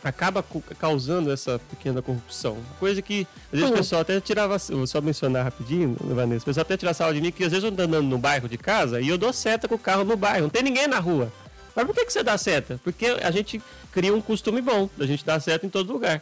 acaba 0.07 0.43
causando 0.79 1.31
essa 1.31 1.59
pequena 1.59 2.01
corrupção. 2.01 2.57
Coisa 2.79 3.01
que, 3.01 3.27
às 3.51 3.59
vezes, 3.59 3.69
o 3.69 3.77
pessoal 3.77 4.01
até 4.01 4.19
tirava. 4.19 4.57
Vou 4.69 4.87
só 4.87 5.01
mencionar 5.01 5.43
rapidinho, 5.43 5.95
Vanessa. 5.99 6.43
O 6.43 6.45
pessoal 6.45 6.61
até 6.61 6.77
tirava 6.77 6.93
sal 6.93 7.13
de 7.13 7.21
mim, 7.21 7.31
que 7.31 7.43
às 7.43 7.51
vezes 7.51 7.63
eu 7.63 7.71
tô 7.71 7.81
andando 7.81 8.07
no 8.07 8.17
bairro 8.17 8.47
de 8.47 8.57
casa 8.57 9.01
e 9.01 9.07
eu 9.07 9.17
dou 9.17 9.31
seta 9.33 9.67
com 9.67 9.75
o 9.75 9.79
carro 9.79 10.03
no 10.03 10.15
bairro. 10.15 10.43
Não 10.43 10.49
tem 10.49 10.63
ninguém 10.63 10.87
na 10.87 10.99
rua. 10.99 11.31
Mas 11.75 11.85
por 11.85 11.93
que, 11.93 12.05
que 12.05 12.13
você 12.13 12.23
dá 12.23 12.37
seta? 12.37 12.79
Porque 12.83 13.05
a 13.05 13.29
gente 13.29 13.61
cria 13.91 14.13
um 14.13 14.21
costume 14.21 14.61
bom 14.61 14.89
da 14.97 15.05
gente 15.05 15.23
dar 15.23 15.39
seta 15.39 15.65
em 15.65 15.69
todo 15.69 15.93
lugar. 15.93 16.21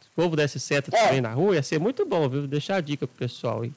Se 0.00 0.08
o 0.08 0.22
povo 0.22 0.34
desse 0.34 0.58
seta 0.58 0.90
é. 0.94 1.04
também 1.04 1.20
na 1.20 1.30
rua, 1.30 1.54
ia 1.54 1.62
ser 1.62 1.78
muito 1.78 2.04
bom, 2.04 2.28
viu? 2.28 2.46
Deixar 2.46 2.76
a 2.76 2.80
dica 2.80 3.06
pro 3.06 3.16
pessoal 3.16 3.62
aí. 3.62 3.72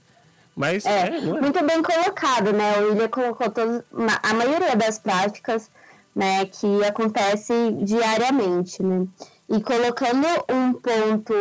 Mas 0.55 0.85
é, 0.85 0.89
é, 0.89 1.17
é, 1.17 1.21
muito 1.21 1.63
bem 1.63 1.81
colocado, 1.81 2.51
né? 2.51 2.79
O 2.79 2.89
William 2.89 3.07
colocou 3.07 3.49
todos, 3.49 3.81
a 4.23 4.33
maioria 4.33 4.75
das 4.75 4.99
práticas 4.99 5.69
né, 6.15 6.45
que 6.45 6.83
acontece 6.83 7.53
diariamente, 7.81 8.83
né? 8.83 9.07
E 9.49 9.61
colocando 9.61 10.27
um 10.49 10.73
ponto 10.73 11.33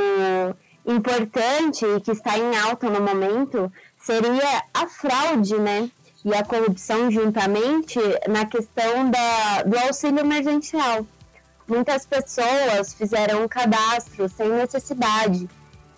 importante 0.86 1.84
que 2.02 2.12
está 2.12 2.38
em 2.38 2.56
alta 2.56 2.88
no 2.88 3.00
momento 3.00 3.70
seria 3.98 4.64
a 4.72 4.86
fraude, 4.86 5.58
né? 5.58 5.90
E 6.24 6.34
a 6.34 6.42
corrupção 6.42 7.10
juntamente 7.10 7.98
na 8.28 8.46
questão 8.46 9.10
da, 9.10 9.62
do 9.62 9.78
auxílio 9.78 10.20
emergencial. 10.20 11.06
Muitas 11.66 12.06
pessoas 12.06 12.94
fizeram 12.94 13.44
um 13.44 13.48
cadastro 13.48 14.26
sem 14.28 14.48
necessidade 14.48 15.48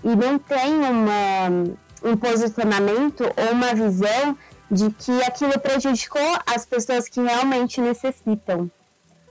e 0.03 0.09
não 0.17 0.37
tem 0.37 0.75
uma, 0.75 1.49
um 2.03 2.17
posicionamento 2.17 3.23
ou 3.23 3.53
uma 3.53 3.73
visão 3.73 4.37
de 4.69 4.91
que 4.91 5.23
aquilo 5.23 5.59
prejudicou 5.61 6.39
as 6.47 6.67
pessoas 6.67 7.09
que 7.09 7.21
realmente 7.21 7.81
necessitam, 7.81 8.71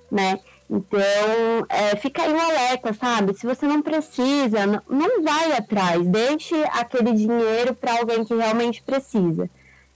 né? 0.09 0.39
Então, 0.69 1.65
é, 1.67 1.95
fica 1.95 2.21
aí 2.21 2.31
um 2.31 2.39
alerta, 2.39 2.93
sabe? 2.93 3.33
Se 3.33 3.47
você 3.47 3.65
não 3.65 3.81
precisa, 3.81 4.67
não, 4.67 4.81
não 4.87 5.23
vai 5.23 5.51
atrás. 5.53 6.05
Deixe 6.05 6.55
aquele 6.71 7.11
dinheiro 7.13 7.73
para 7.73 7.97
alguém 7.97 8.23
que 8.23 8.35
realmente 8.35 8.83
precisa. 8.83 9.49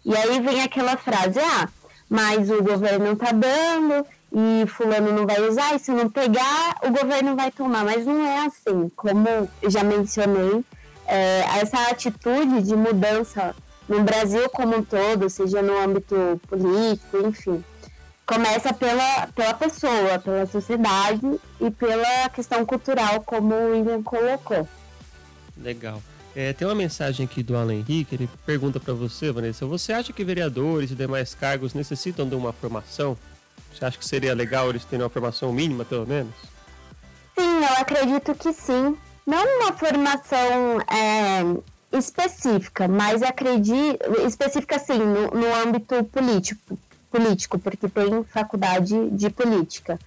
E 0.04 0.16
aí 0.18 0.42
vem 0.42 0.64
aquela 0.64 0.98
frase: 0.98 1.40
ah, 1.40 1.70
mas 2.10 2.50
o 2.50 2.64
governo 2.64 3.12
está 3.12 3.32
dando 3.32 4.04
e 4.36 4.66
fulano 4.68 5.14
não 5.14 5.28
vai 5.28 5.48
usar, 5.48 5.76
e 5.76 5.80
se 5.80 5.92
não 5.92 6.10
pegar, 6.10 6.76
o 6.84 6.90
governo 6.90 7.36
vai 7.36 7.52
tomar. 7.52 7.86
Mas 7.86 8.04
não 8.04 8.26
é 8.26 8.48
assim. 8.48 8.90
Como 8.96 9.48
já 9.68 9.84
mencionei, 9.84 10.66
é, 11.06 11.42
essa 11.62 11.78
atitude 11.92 12.64
de 12.64 12.76
mudança 12.76 13.56
no 13.88 14.02
Brasil 14.02 14.50
como 14.50 14.78
um 14.78 14.84
todo, 14.84 15.30
seja 15.30 15.62
no 15.62 15.78
âmbito 15.78 16.42
político, 16.50 17.18
enfim 17.28 17.64
começa 18.26 18.74
pela, 18.74 19.28
pela 19.28 19.54
pessoa, 19.54 20.20
pela 20.20 20.46
sociedade 20.46 21.40
e 21.60 21.70
pela 21.72 22.30
questão 22.30 22.66
cultural, 22.66 23.22
como 23.22 23.54
o 23.54 23.72
William 23.72 24.02
colocou. 24.02 24.68
Legal. 25.58 26.02
É, 26.36 26.52
tem 26.52 26.68
uma 26.68 26.74
mensagem 26.74 27.26
aqui 27.26 27.44
do 27.44 27.56
Alan 27.56 27.76
Henrique, 27.76 28.16
ele 28.16 28.30
pergunta 28.46 28.80
para 28.80 28.94
você, 28.94 29.32
Vanessa, 29.32 29.68
você 29.68 29.94
acha 29.94 30.12
que 30.12 30.24
vereadores 30.24 30.90
e 30.90 30.96
demais 30.96 31.36
cargos 31.36 31.76
necessitam 31.76 32.28
de 32.28 32.34
uma 32.34 32.52
formação? 32.52 33.16
Você 33.72 33.86
acha 33.86 33.98
que 33.98 34.06
seria 34.06 34.34
legal 34.34 34.70
eles 34.70 34.84
terem 34.84 35.04
uma 35.04 35.10
formação 35.10 35.54
mínima, 35.54 35.86
pelo 35.86 36.08
menos? 36.08 36.34
Sim, 37.38 37.58
eu 37.58 37.82
acredito 37.82 38.34
que 38.36 38.52
sim. 38.52 38.98
Não 39.26 39.60
uma 39.60 39.74
formação 39.74 40.82
é, 40.82 41.98
específica, 41.98 42.88
mas 42.88 43.22
acredito 43.22 44.00
específica 44.26 44.80
sim 44.80 44.98
no, 44.98 45.30
no 45.32 45.56
âmbito 45.56 46.04
político, 46.06 46.78
político, 47.14 47.60
porque 47.60 47.88
tem 47.88 48.24
faculdade 48.24 49.12
de 49.12 49.30
política, 49.30 50.00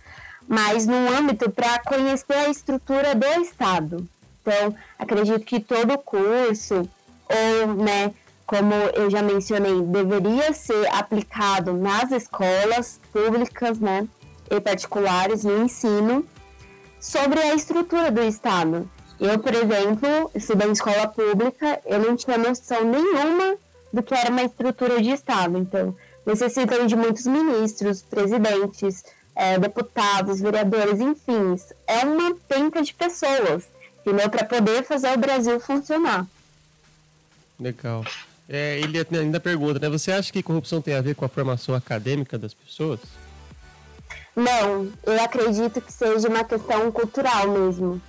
mas 0.48 0.86
no 0.86 0.96
âmbito 1.16 1.48
para 1.48 1.78
conhecer 1.78 2.34
a 2.34 2.48
estrutura 2.48 3.14
do 3.14 3.26
Estado. 3.40 4.06
Então, 4.42 4.74
acredito 4.98 5.40
que 5.40 5.60
todo 5.60 5.96
curso, 5.98 6.88
ou, 7.28 7.74
né, 7.74 8.12
como 8.44 8.74
eu 8.94 9.08
já 9.08 9.22
mencionei, 9.22 9.80
deveria 9.82 10.52
ser 10.52 10.88
aplicado 10.88 11.72
nas 11.72 12.10
escolas 12.10 13.00
públicas, 13.12 13.78
né, 13.78 14.08
e 14.50 14.60
particulares 14.60 15.44
no 15.44 15.62
ensino, 15.62 16.24
sobre 17.00 17.40
a 17.40 17.54
estrutura 17.54 18.10
do 18.10 18.22
Estado. 18.22 18.88
Eu, 19.18 19.38
por 19.38 19.54
exemplo, 19.54 20.30
estudei 20.34 20.68
em 20.68 20.72
escola 20.72 21.06
pública, 21.08 21.80
eu 21.86 22.00
não 22.00 22.16
tinha 22.16 22.36
noção 22.36 22.84
nenhuma 22.84 23.56
do 23.92 24.02
que 24.02 24.14
era 24.14 24.30
uma 24.30 24.42
estrutura 24.42 25.00
de 25.00 25.10
Estado. 25.10 25.56
Então, 25.58 25.96
necessitam 26.26 26.86
de 26.86 26.96
muitos 26.96 27.24
ministros, 27.26 28.02
presidentes, 28.02 29.04
é, 29.34 29.58
deputados, 29.58 30.40
vereadores, 30.40 31.00
enfim. 31.00 31.54
É 31.86 32.04
uma 32.04 32.34
penca 32.48 32.82
de 32.82 32.92
pessoas, 32.92 33.68
entendeu? 34.00 34.28
Para 34.28 34.44
poder 34.44 34.82
fazer 34.82 35.12
o 35.12 35.18
Brasil 35.18 35.60
funcionar. 35.60 36.26
Legal. 37.58 38.04
É, 38.48 38.78
ele 38.78 39.04
ainda 39.18 39.40
pergunta, 39.40 39.78
né? 39.78 39.88
Você 39.88 40.12
acha 40.12 40.32
que 40.32 40.42
corrupção 40.42 40.80
tem 40.80 40.94
a 40.94 41.00
ver 41.00 41.14
com 41.14 41.24
a 41.24 41.28
formação 41.28 41.74
acadêmica 41.74 42.38
das 42.38 42.54
pessoas? 42.54 43.00
Não, 44.34 44.92
eu 45.04 45.24
acredito 45.24 45.80
que 45.80 45.92
seja 45.92 46.28
uma 46.28 46.44
questão 46.44 46.92
cultural 46.92 47.48
mesmo. 47.48 48.00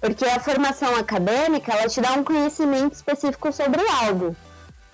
Porque 0.00 0.24
a 0.24 0.40
formação 0.40 0.94
acadêmica, 0.96 1.72
ela 1.72 1.88
te 1.88 2.00
dá 2.00 2.12
um 2.12 2.24
conhecimento 2.24 2.94
específico 2.94 3.50
sobre 3.52 3.80
algo. 4.02 4.36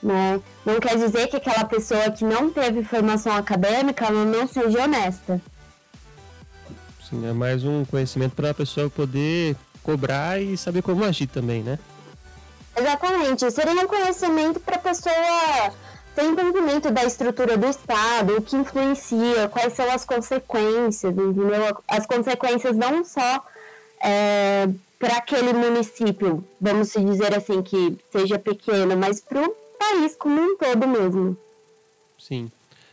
Né? 0.03 0.41
Não 0.65 0.81
quer 0.81 0.97
dizer 0.97 1.29
que 1.29 1.37
aquela 1.37 1.65
pessoa 1.65 2.11
que 2.11 2.25
não 2.25 2.51
teve 2.51 2.83
formação 2.83 3.35
acadêmica 3.37 4.07
ela 4.07 4.25
não 4.25 4.47
seja 4.49 4.85
honesta. 4.85 5.41
Sim, 7.09 7.29
é 7.29 7.33
mais 7.33 7.65
um 7.65 7.85
conhecimento 7.85 8.35
para 8.35 8.51
a 8.51 8.55
pessoa 8.55 8.89
poder 8.89 9.57
cobrar 9.83 10.41
e 10.41 10.57
saber 10.57 10.81
como 10.81 11.05
agir 11.05 11.27
também, 11.27 11.63
né? 11.63 11.79
Exatamente. 12.77 13.51
Seria 13.51 13.73
um 13.73 13.87
conhecimento 13.87 14.61
para 14.61 14.77
a 14.77 14.79
pessoa 14.79 15.73
ter 16.15 16.25
entendimento 16.25 16.91
da 16.91 17.05
estrutura 17.05 17.57
do 17.57 17.67
Estado, 17.67 18.37
o 18.37 18.43
que 18.43 18.57
influencia, 18.57 19.49
quais 19.49 19.73
são 19.75 19.91
as 19.91 20.05
consequências, 20.05 21.13
entendeu? 21.13 21.77
As 21.87 22.07
consequências 22.07 22.77
não 22.77 23.05
só 23.05 23.45
é, 24.03 24.69
para 24.99 25.17
aquele 25.17 25.53
município, 25.53 26.45
vamos 26.61 26.93
dizer 26.93 27.35
assim, 27.37 27.63
que 27.63 27.99
seja 28.11 28.39
pequeno, 28.39 28.97
mas 28.97 29.21
para 29.21 29.47
o 29.47 29.57
país 29.81 30.15
como 30.15 30.39
um 30.39 30.57
todo 30.59 30.87
mesmo. 30.87 31.37
Sim. 32.19 32.51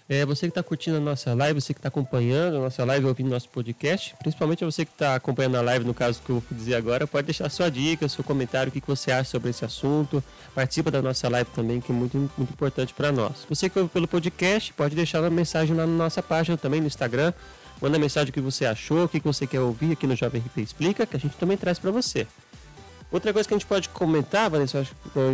É, 0.09 0.25
você 0.25 0.47
que 0.47 0.51
está 0.51 0.63
curtindo 0.63 0.95
a 0.95 0.99
nossa 1.01 1.33
live, 1.33 1.59
você 1.59 1.73
que 1.73 1.79
está 1.79 1.89
acompanhando 1.89 2.55
a 2.55 2.59
nossa 2.61 2.85
live, 2.85 3.05
ouvindo 3.07 3.29
nosso 3.29 3.49
podcast, 3.49 4.15
principalmente 4.17 4.63
você 4.63 4.85
que 4.85 4.91
está 4.93 5.15
acompanhando 5.15 5.57
a 5.57 5.61
live, 5.61 5.83
no 5.83 5.93
caso 5.93 6.21
que 6.25 6.29
eu 6.29 6.39
vou 6.39 6.57
dizer 6.57 6.75
agora, 6.75 7.05
pode 7.05 7.25
deixar 7.25 7.49
sua 7.49 7.69
dica, 7.69 8.07
seu 8.07 8.23
comentário, 8.23 8.69
o 8.69 8.71
que, 8.71 8.79
que 8.79 8.87
você 8.87 9.11
acha 9.11 9.29
sobre 9.29 9.49
esse 9.49 9.65
assunto. 9.65 10.23
Participa 10.55 10.89
da 10.89 11.01
nossa 11.01 11.27
live 11.27 11.49
também, 11.53 11.81
que 11.81 11.91
é 11.91 11.95
muito, 11.95 12.17
muito 12.17 12.53
importante 12.53 12.93
para 12.93 13.11
nós. 13.11 13.45
Você 13.49 13.69
que 13.69 13.77
ouve 13.77 13.91
pelo 13.91 14.07
podcast, 14.07 14.71
pode 14.73 14.95
deixar 14.95 15.19
uma 15.19 15.29
mensagem 15.29 15.75
lá 15.75 15.85
na 15.85 15.93
nossa 15.93 16.23
página 16.23 16.57
também 16.57 16.79
no 16.79 16.87
Instagram. 16.87 17.33
Manda 17.81 17.99
mensagem 17.99 18.29
o 18.29 18.33
que 18.33 18.39
você 18.41 18.65
achou, 18.65 19.03
o 19.03 19.09
que, 19.09 19.19
que 19.19 19.27
você 19.27 19.45
quer 19.45 19.59
ouvir 19.59 19.91
aqui 19.91 20.07
no 20.07 20.15
Jovem 20.15 20.41
RP 20.41 20.59
Explica, 20.59 21.05
que 21.05 21.17
a 21.17 21.19
gente 21.19 21.35
também 21.35 21.57
traz 21.57 21.79
para 21.79 21.91
você. 21.91 22.25
Outra 23.11 23.31
coisa 23.31 23.47
que 23.47 23.53
a 23.53 23.57
gente 23.57 23.67
pode 23.67 23.89
comentar, 23.89 24.49
Vanessa, 24.49 24.85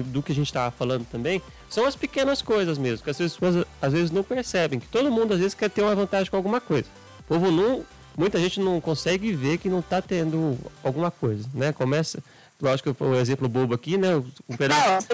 do 0.06 0.22
que 0.22 0.32
a 0.32 0.36
gente 0.36 0.48
estava 0.48 0.70
falando 0.72 1.06
também, 1.06 1.42
são 1.70 1.86
as 1.86 1.96
pequenas 1.96 2.42
coisas 2.42 2.78
mesmo, 2.78 3.04
que 3.04 3.10
as 3.10 3.18
pessoas 3.18 3.66
às 3.82 3.94
vezes 3.94 4.12
não 4.12 4.24
percebem, 4.24 4.80
que 4.80 4.88
todo 4.88 5.12
mundo 5.12 5.34
às 5.34 5.40
vezes 5.40 5.56
quer 5.56 5.70
ter 5.70 5.82
uma 5.82 5.96
vantagem 5.96 6.30
com 6.30 6.38
alguma 6.38 6.62
coisa. 6.62 6.88
O 7.22 7.24
povo 7.24 7.50
não, 7.52 7.84
muita 8.16 8.38
gente 8.38 8.60
não 8.60 8.80
consegue 8.80 9.34
ver 9.34 9.58
que 9.58 9.70
não 9.70 9.80
está 9.80 10.02
tendo 10.02 10.58
alguma 10.84 11.10
coisa, 11.10 11.50
né? 11.54 11.74
Começa, 11.74 12.24
lógico 12.62 12.92
que 12.92 12.98
foi 12.98 13.08
um 13.08 13.16
exemplo 13.16 13.50
bobo 13.50 13.74
aqui, 13.74 13.98
né? 13.98 14.16
Um 14.48 14.56
pedaço... 14.56 15.08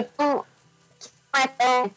É, 1.58 1.90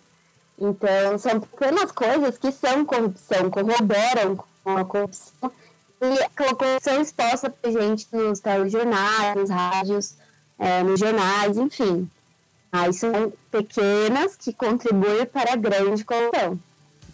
então, 0.57 1.17
são 1.17 1.41
pequenas 1.41 1.91
coisas 1.91 2.37
que 2.37 2.51
são 2.51 2.85
corrupção, 2.85 3.49
corroboram 3.49 4.41
com 4.63 4.77
a 4.77 4.85
corrupção 4.85 5.51
e 6.01 6.19
a 6.19 6.29
corrupção 6.29 7.01
exposta 7.01 7.49
pra 7.49 7.71
gente 7.71 8.07
nos 8.11 8.39
telejornais, 8.39 9.35
nos 9.35 9.49
rádios, 9.49 10.15
é, 10.63 10.81
nos 10.81 10.99
jornais, 10.99 11.57
enfim. 11.57 12.09
Mas 12.71 12.95
são 12.95 13.33
pequenas 13.51 14.35
que 14.37 14.53
contribuem 14.53 15.25
para 15.25 15.53
a 15.53 15.55
grande 15.55 16.03
corrupção. 16.05 16.57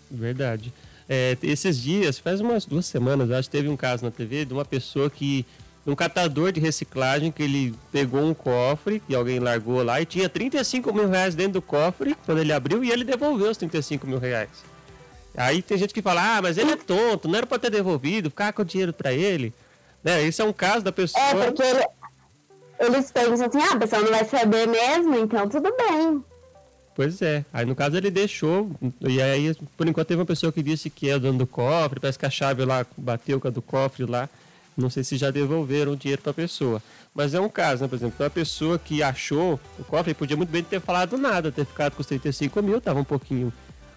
Verdade. 0.10 0.72
É, 1.08 1.36
esses 1.42 1.82
dias, 1.82 2.20
faz 2.20 2.40
umas 2.40 2.66
duas 2.66 2.86
semanas, 2.86 3.32
acho 3.32 3.50
que 3.50 3.58
teve 3.58 3.68
um 3.68 3.76
caso 3.76 4.06
na 4.06 4.12
TV 4.12 4.46
de 4.46 4.54
uma 4.54 4.66
pessoa 4.66 5.10
que. 5.10 5.46
Um 5.88 5.96
catador 5.96 6.52
de 6.52 6.60
reciclagem 6.60 7.32
que 7.32 7.42
ele 7.42 7.74
pegou 7.92 8.22
um 8.22 8.34
cofre 8.34 9.00
que 9.00 9.16
alguém 9.16 9.40
largou 9.40 9.82
lá 9.82 10.00
e 10.00 10.06
tinha 10.06 10.30
35 10.30 10.94
mil 10.94 11.10
reais 11.10 11.34
dentro 11.34 11.54
do 11.54 11.62
cofre 11.64 12.16
quando 12.26 12.38
ele 12.38 12.54
abriu 12.54 12.84
e 12.84 12.92
ele 12.92 13.04
devolveu 13.04 13.50
os 13.50 13.58
35 13.58 14.06
mil 14.06 14.20
reais. 14.20 14.50
Aí 15.36 15.64
tem 15.64 15.80
gente 15.80 15.94
que 15.94 16.02
fala, 16.02 16.38
ah, 16.38 16.42
mas 16.44 16.60
ele 16.60 16.72
é 16.72 16.76
tonto, 16.76 17.28
não 17.28 17.36
era 17.38 17.48
para 17.48 17.58
ter 17.58 17.72
devolvido, 17.72 18.30
ficar 18.30 18.54
com 18.54 18.62
o 18.62 18.66
dinheiro 18.66 18.94
para 18.94 19.14
ele. 19.14 19.52
Né? 20.04 20.24
Esse 20.24 20.42
é 20.42 20.46
um 20.46 20.54
caso 20.54 20.84
da 20.84 20.92
pessoa. 20.92 21.24
É, 21.24 21.46
porque 21.46 21.64
ele, 21.64 21.84
eles 22.80 23.12
pensam 23.12 23.48
assim, 23.48 23.60
ah, 23.60 23.74
a 23.74 23.78
pessoa 23.78 24.02
não 24.02 24.10
vai 24.10 24.26
saber 24.26 24.68
mesmo, 24.68 25.16
então 25.18 25.48
tudo 25.50 25.76
bem. 25.76 26.24
Pois 26.96 27.22
é. 27.22 27.46
Aí 27.54 27.66
no 27.66 27.76
caso 27.76 27.98
ele 27.98 28.10
deixou. 28.10 28.72
E 29.02 29.22
aí, 29.22 29.56
por 29.78 29.88
enquanto, 29.88 30.08
teve 30.08 30.20
uma 30.20 30.26
pessoa 30.26 30.52
que 30.52 30.64
disse 30.64 30.90
que 30.90 31.10
é 31.10 31.16
o 31.16 31.20
dono 31.20 31.40
do 31.40 31.48
cofre, 31.48 32.00
parece 32.00 32.18
que 32.18 32.26
a 32.26 32.30
chave 32.30 32.64
lá 32.66 32.86
bateu 32.98 33.40
com 33.40 33.48
a 33.48 33.52
do 33.52 33.62
cofre 33.62 34.06
lá. 34.06 34.30
Não 34.76 34.90
sei 34.90 35.04
se 35.04 35.18
já 35.18 35.30
devolveram 35.30 35.92
o 35.92 35.98
dinheiro 35.98 36.22
para 36.22 36.32
a 36.32 36.34
pessoa. 36.34 36.82
Mas 37.14 37.34
é 37.34 37.40
um 37.40 37.50
caso, 37.50 37.84
né? 37.84 37.88
Por 37.88 37.96
exemplo, 37.96 38.16
uma 38.24 38.30
pessoa 38.30 38.80
que 38.80 39.04
achou 39.04 39.60
o 39.78 39.84
cofre 39.84 40.14
podia 40.14 40.38
muito 40.38 40.50
bem 40.50 40.64
ter 40.64 40.80
falado 40.80 41.18
nada, 41.18 41.52
ter 41.52 41.66
ficado 41.66 41.94
com 41.96 42.02
os 42.02 42.08
35 42.08 42.62
mil, 42.62 42.80
tava 42.80 43.00
um 43.00 43.04
pouquinho. 43.04 43.52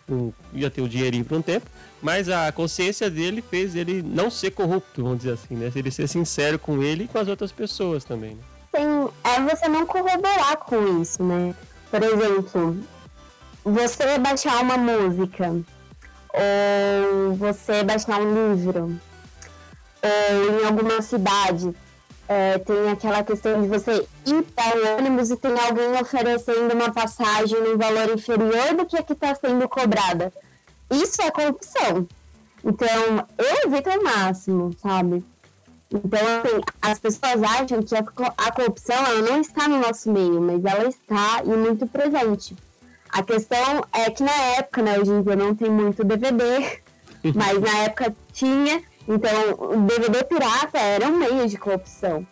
Um, 0.08 0.32
ia 0.52 0.68
ter 0.68 0.80
o 0.80 0.88
dinheirinho 0.88 1.24
por 1.24 1.38
um 1.38 1.42
tempo, 1.42 1.66
mas 2.02 2.28
a 2.28 2.50
consciência 2.50 3.08
dele 3.08 3.40
fez 3.40 3.76
ele 3.76 4.02
não 4.02 4.30
ser 4.30 4.50
corrupto, 4.50 5.02
vamos 5.02 5.18
dizer 5.18 5.34
assim, 5.34 5.54
né? 5.54 5.70
Ele 5.74 5.90
ser 5.92 6.08
sincero 6.08 6.58
com 6.58 6.82
ele 6.82 7.04
e 7.04 7.08
com 7.08 7.18
as 7.18 7.28
outras 7.28 7.52
pessoas 7.52 8.04
também. 8.04 8.34
Né? 8.34 8.42
Tem, 8.72 8.86
é 9.22 9.40
você 9.42 9.68
não 9.68 9.86
corroborar 9.86 10.56
com 10.56 11.00
isso, 11.00 11.22
né? 11.22 11.54
Por 11.90 12.02
exemplo, 12.02 12.78
você 13.62 14.18
baixar 14.18 14.62
uma 14.62 14.78
música, 14.78 15.54
ou 16.34 17.34
você 17.34 17.84
baixar 17.84 18.18
um 18.18 18.54
livro, 18.54 18.98
ou 20.02 20.60
em 20.60 20.64
alguma 20.64 21.02
cidade, 21.02 21.74
é, 22.26 22.58
tem 22.58 22.90
aquela 22.90 23.22
questão 23.22 23.60
de 23.60 23.68
você 23.68 24.08
ir 24.26 24.42
para 24.54 24.76
o 24.76 24.96
ônibus 24.96 25.30
e 25.30 25.36
tem 25.36 25.52
alguém 25.52 26.00
oferecendo 26.00 26.72
uma 26.72 26.90
passagem 26.90 27.60
num 27.60 27.76
valor 27.76 28.10
inferior 28.14 28.74
do 28.74 28.86
que 28.86 28.96
a 28.96 29.02
que 29.02 29.12
está 29.12 29.34
sendo 29.34 29.68
cobrada. 29.68 30.32
Isso 30.90 31.20
é 31.20 31.30
corrupção. 31.30 32.08
Então, 32.64 33.26
eu 33.36 33.70
evito 33.70 33.90
ao 33.90 34.02
máximo, 34.02 34.70
sabe? 34.80 35.24
Então, 35.92 36.20
assim, 36.20 36.60
as 36.80 36.98
pessoas 36.98 37.42
acham 37.42 37.82
que 37.82 37.94
a, 37.94 38.52
corrupção 38.52 38.96
ela 38.96 39.20
não 39.20 39.40
está 39.40 39.68
no 39.68 39.78
nosso 39.78 40.10
meio, 40.10 40.40
mas 40.40 40.64
ela 40.64 40.88
está 40.88 41.42
e 41.44 41.48
muito 41.48 41.86
presente. 41.86 42.56
A 43.10 43.22
questão 43.22 43.84
é 43.92 44.10
que 44.10 44.22
na 44.22 44.32
época, 44.56 44.82
né, 44.82 44.98
hoje 44.98 45.10
em 45.10 45.22
dia 45.22 45.36
não 45.36 45.54
tem 45.54 45.68
muito 45.68 46.02
DVD, 46.02 46.80
mas 47.34 47.60
na 47.60 47.78
época 47.84 48.16
tinha, 48.32 48.82
Então, 49.06 49.32
o 49.58 49.80
DVD 49.82 50.24
pirata 50.24 50.78
era 50.78 51.06
um 51.08 51.18
meio 51.18 51.46
de 51.46 51.58
corrupção. 51.58 52.26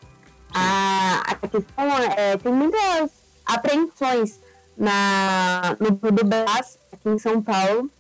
A, 0.54 1.22
a 1.26 1.34
questão 1.34 1.84
é, 2.16 2.36
tem 2.38 2.52
muitas 2.52 3.10
apreensões 3.44 4.40
na, 4.76 5.76
no 5.78 5.90
do 5.90 6.24
Brás, 6.24 6.78
aqui 6.92 7.08
em 7.08 7.18
São 7.18 7.42
Paulo, 7.42 7.90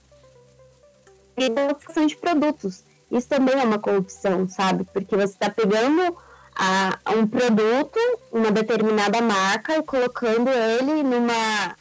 e 1.36 1.48
da 1.48 1.72
de 2.06 2.16
produtos. 2.16 2.84
Isso 3.10 3.28
também 3.28 3.54
é 3.58 3.64
uma 3.64 3.78
corrupção, 3.78 4.48
sabe? 4.48 4.84
Porque 4.92 5.16
você 5.16 5.32
está 5.32 5.50
pegando 5.50 6.16
a, 6.54 6.98
um 7.16 7.26
produto, 7.26 7.98
uma 8.32 8.50
determinada 8.50 9.20
marca, 9.20 9.76
e 9.76 9.82
colocando 9.82 10.48
ele 10.48 11.02
numa, 11.02 11.74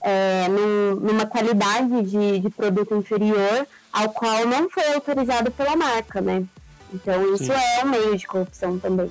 é, 0.00 0.48
num, 0.48 0.96
numa 0.96 1.26
qualidade 1.26 2.02
de, 2.02 2.40
de 2.40 2.50
produto 2.50 2.94
inferior 2.94 3.66
ao 3.92 4.08
qual 4.08 4.46
não 4.46 4.68
foi 4.68 4.94
autorizado 4.94 5.50
pela 5.52 5.76
marca, 5.76 6.20
né? 6.20 6.44
Então 6.92 7.34
isso 7.34 7.44
Sim. 7.44 7.52
é 7.52 7.84
um 7.84 7.88
meio 7.88 8.16
de 8.16 8.26
corrupção 8.26 8.78
também. 8.78 9.10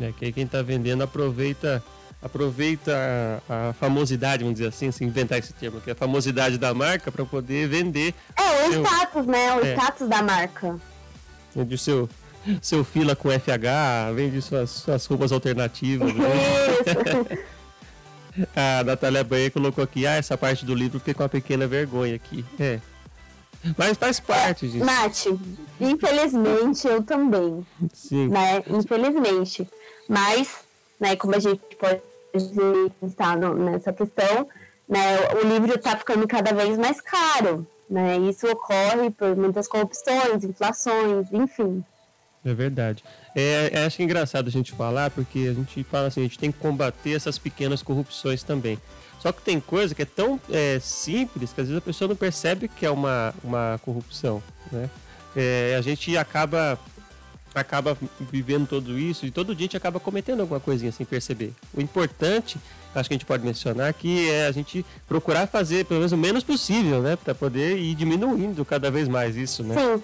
É 0.00 0.12
que 0.12 0.24
aí 0.24 0.32
quem 0.32 0.44
está 0.44 0.62
vendendo 0.62 1.02
aproveita 1.02 1.82
aproveita 2.22 3.42
a, 3.48 3.68
a, 3.68 3.72
famosidade, 3.74 4.42
vamos 4.42 4.58
dizer 4.58 4.70
assim, 4.70 4.88
assim, 4.88 5.04
inventar 5.04 5.38
esse 5.38 5.52
termo, 5.52 5.78
que 5.78 5.90
é 5.90 5.92
a 5.92 5.96
famosidade 5.96 6.56
da 6.56 6.72
marca 6.72 7.12
para 7.12 7.22
poder 7.26 7.68
vender. 7.68 8.14
É, 8.34 8.66
o 8.66 8.72
seu... 8.72 8.82
status, 8.82 9.26
né? 9.26 9.54
O 9.56 9.60
é. 9.60 9.72
status 9.74 10.08
da 10.08 10.22
marca. 10.22 10.80
Vende 11.54 11.74
o 11.74 11.78
seu, 11.78 12.08
seu 12.60 12.84
fila 12.84 13.14
com 13.14 13.30
FH, 13.30 14.12
vende 14.14 14.42
suas, 14.42 14.70
suas 14.70 15.06
roupas 15.06 15.32
alternativas. 15.32 16.12
Né? 16.14 17.44
A 18.54 18.82
Natália 18.82 19.22
Banha 19.22 19.50
colocou 19.50 19.84
aqui, 19.84 20.06
ah, 20.06 20.16
essa 20.16 20.36
parte 20.36 20.64
do 20.64 20.74
livro 20.74 20.98
fiquei 20.98 21.14
com 21.14 21.22
uma 21.22 21.28
pequena 21.28 21.66
vergonha 21.66 22.16
aqui. 22.16 22.44
É. 22.58 22.80
Mas 23.78 23.96
faz 23.96 24.20
parte 24.20 24.68
disso. 24.68 24.84
Nath, 24.84 25.26
infelizmente 25.80 26.86
eu 26.86 27.02
também. 27.02 27.64
Sim. 27.92 28.28
Né? 28.28 28.62
Infelizmente. 28.68 29.66
Mas, 30.08 30.48
né, 31.00 31.16
como 31.16 31.34
a 31.34 31.38
gente 31.38 31.60
pode 31.78 32.00
está 33.02 33.36
nessa 33.36 33.92
questão, 33.92 34.48
né, 34.88 35.18
o 35.40 35.46
livro 35.46 35.74
está 35.74 35.96
ficando 35.96 36.26
cada 36.26 36.52
vez 36.52 36.76
mais 36.76 37.00
caro. 37.00 37.66
Né? 37.88 38.18
Isso 38.18 38.46
ocorre 38.46 39.10
por 39.10 39.36
muitas 39.36 39.68
corrupções, 39.68 40.42
inflações, 40.42 41.26
enfim. 41.32 41.84
É 42.44 42.52
verdade. 42.52 43.02
É, 43.34 43.70
é, 43.72 43.84
acho 43.86 44.02
engraçado 44.02 44.48
a 44.48 44.50
gente 44.50 44.72
falar, 44.72 45.10
porque 45.10 45.40
a 45.50 45.54
gente 45.54 45.82
fala 45.84 46.08
assim, 46.08 46.20
a 46.20 46.24
gente 46.24 46.38
tem 46.38 46.52
que 46.52 46.58
combater 46.58 47.14
essas 47.14 47.38
pequenas 47.38 47.82
corrupções 47.82 48.42
também. 48.42 48.78
Só 49.18 49.32
que 49.32 49.40
tem 49.40 49.58
coisa 49.58 49.94
que 49.94 50.02
é 50.02 50.04
tão 50.04 50.38
é, 50.50 50.78
simples 50.78 51.52
que 51.52 51.60
às 51.60 51.68
vezes 51.68 51.82
a 51.82 51.84
pessoa 51.84 52.08
não 52.08 52.16
percebe 52.16 52.68
que 52.68 52.84
é 52.84 52.90
uma, 52.90 53.34
uma 53.42 53.80
corrupção. 53.82 54.42
Né? 54.70 54.90
É, 55.34 55.74
a 55.78 55.80
gente 55.80 56.16
acaba 56.16 56.78
acaba 57.54 57.96
vivendo 58.20 58.66
tudo 58.66 58.98
isso 58.98 59.24
e 59.24 59.30
todo 59.30 59.54
dia 59.54 59.64
a 59.64 59.66
gente 59.66 59.76
acaba 59.76 60.00
cometendo 60.00 60.40
alguma 60.40 60.58
coisinha 60.58 60.90
sem 60.90 61.06
perceber. 61.06 61.52
O 61.72 61.80
importante, 61.80 62.58
acho 62.94 63.08
que 63.08 63.14
a 63.14 63.18
gente 63.18 63.26
pode 63.26 63.44
mencionar, 63.44 63.92
que 63.92 64.30
é 64.30 64.46
a 64.46 64.52
gente 64.52 64.84
procurar 65.06 65.46
fazer 65.46 65.84
pelo 65.84 66.00
menos 66.00 66.12
o 66.12 66.16
menos 66.16 66.44
possível, 66.44 67.00
né? 67.00 67.16
Para 67.16 67.34
poder 67.34 67.78
ir 67.78 67.94
diminuindo 67.94 68.64
cada 68.64 68.90
vez 68.90 69.08
mais 69.08 69.36
isso, 69.36 69.62
né? 69.62 69.74
Sim. 69.74 70.02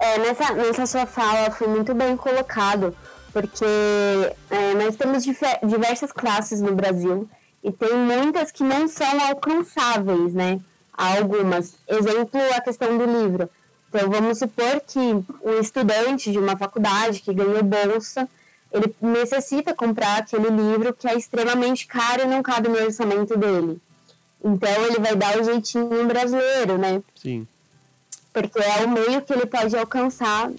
É, 0.00 0.18
nessa, 0.18 0.52
nessa 0.52 0.86
sua 0.86 1.06
fala 1.06 1.50
foi 1.50 1.68
muito 1.68 1.94
bem 1.94 2.16
colocado, 2.16 2.94
porque 3.32 3.64
é, 4.50 4.74
nós 4.74 4.96
temos 4.96 5.24
diversas 5.24 6.12
classes 6.12 6.60
no 6.60 6.74
Brasil 6.74 7.28
e 7.62 7.70
tem 7.70 7.94
muitas 7.94 8.50
que 8.50 8.64
não 8.64 8.88
são 8.88 9.20
alcançáveis, 9.28 10.34
né? 10.34 10.60
Algumas. 10.92 11.74
Exemplo, 11.88 12.40
a 12.54 12.60
questão 12.60 12.98
do 12.98 13.04
livro 13.04 13.48
então, 13.94 14.08
vamos 14.08 14.38
supor 14.38 14.80
que 14.86 14.98
um 14.98 15.60
estudante 15.60 16.32
de 16.32 16.38
uma 16.38 16.56
faculdade 16.56 17.20
que 17.20 17.34
ganhou 17.34 17.62
bolsa, 17.62 18.26
ele 18.72 18.94
necessita 19.00 19.74
comprar 19.74 20.18
aquele 20.18 20.48
livro 20.48 20.92
que 20.94 21.06
é 21.06 21.14
extremamente 21.14 21.86
caro 21.86 22.22
e 22.22 22.26
não 22.26 22.42
cabe 22.42 22.68
no 22.68 22.82
orçamento 22.82 23.36
dele. 23.36 23.80
Então, 24.42 24.86
ele 24.86 24.98
vai 24.98 25.14
dar 25.14 25.38
o 25.38 25.44
jeitinho 25.44 26.06
brasileiro, 26.06 26.78
né? 26.78 27.02
Sim. 27.14 27.46
Porque 28.32 28.58
é 28.58 28.84
o 28.84 28.88
meio 28.88 29.22
que 29.22 29.32
ele 29.32 29.46
pode 29.46 29.76
alcançar 29.76 30.50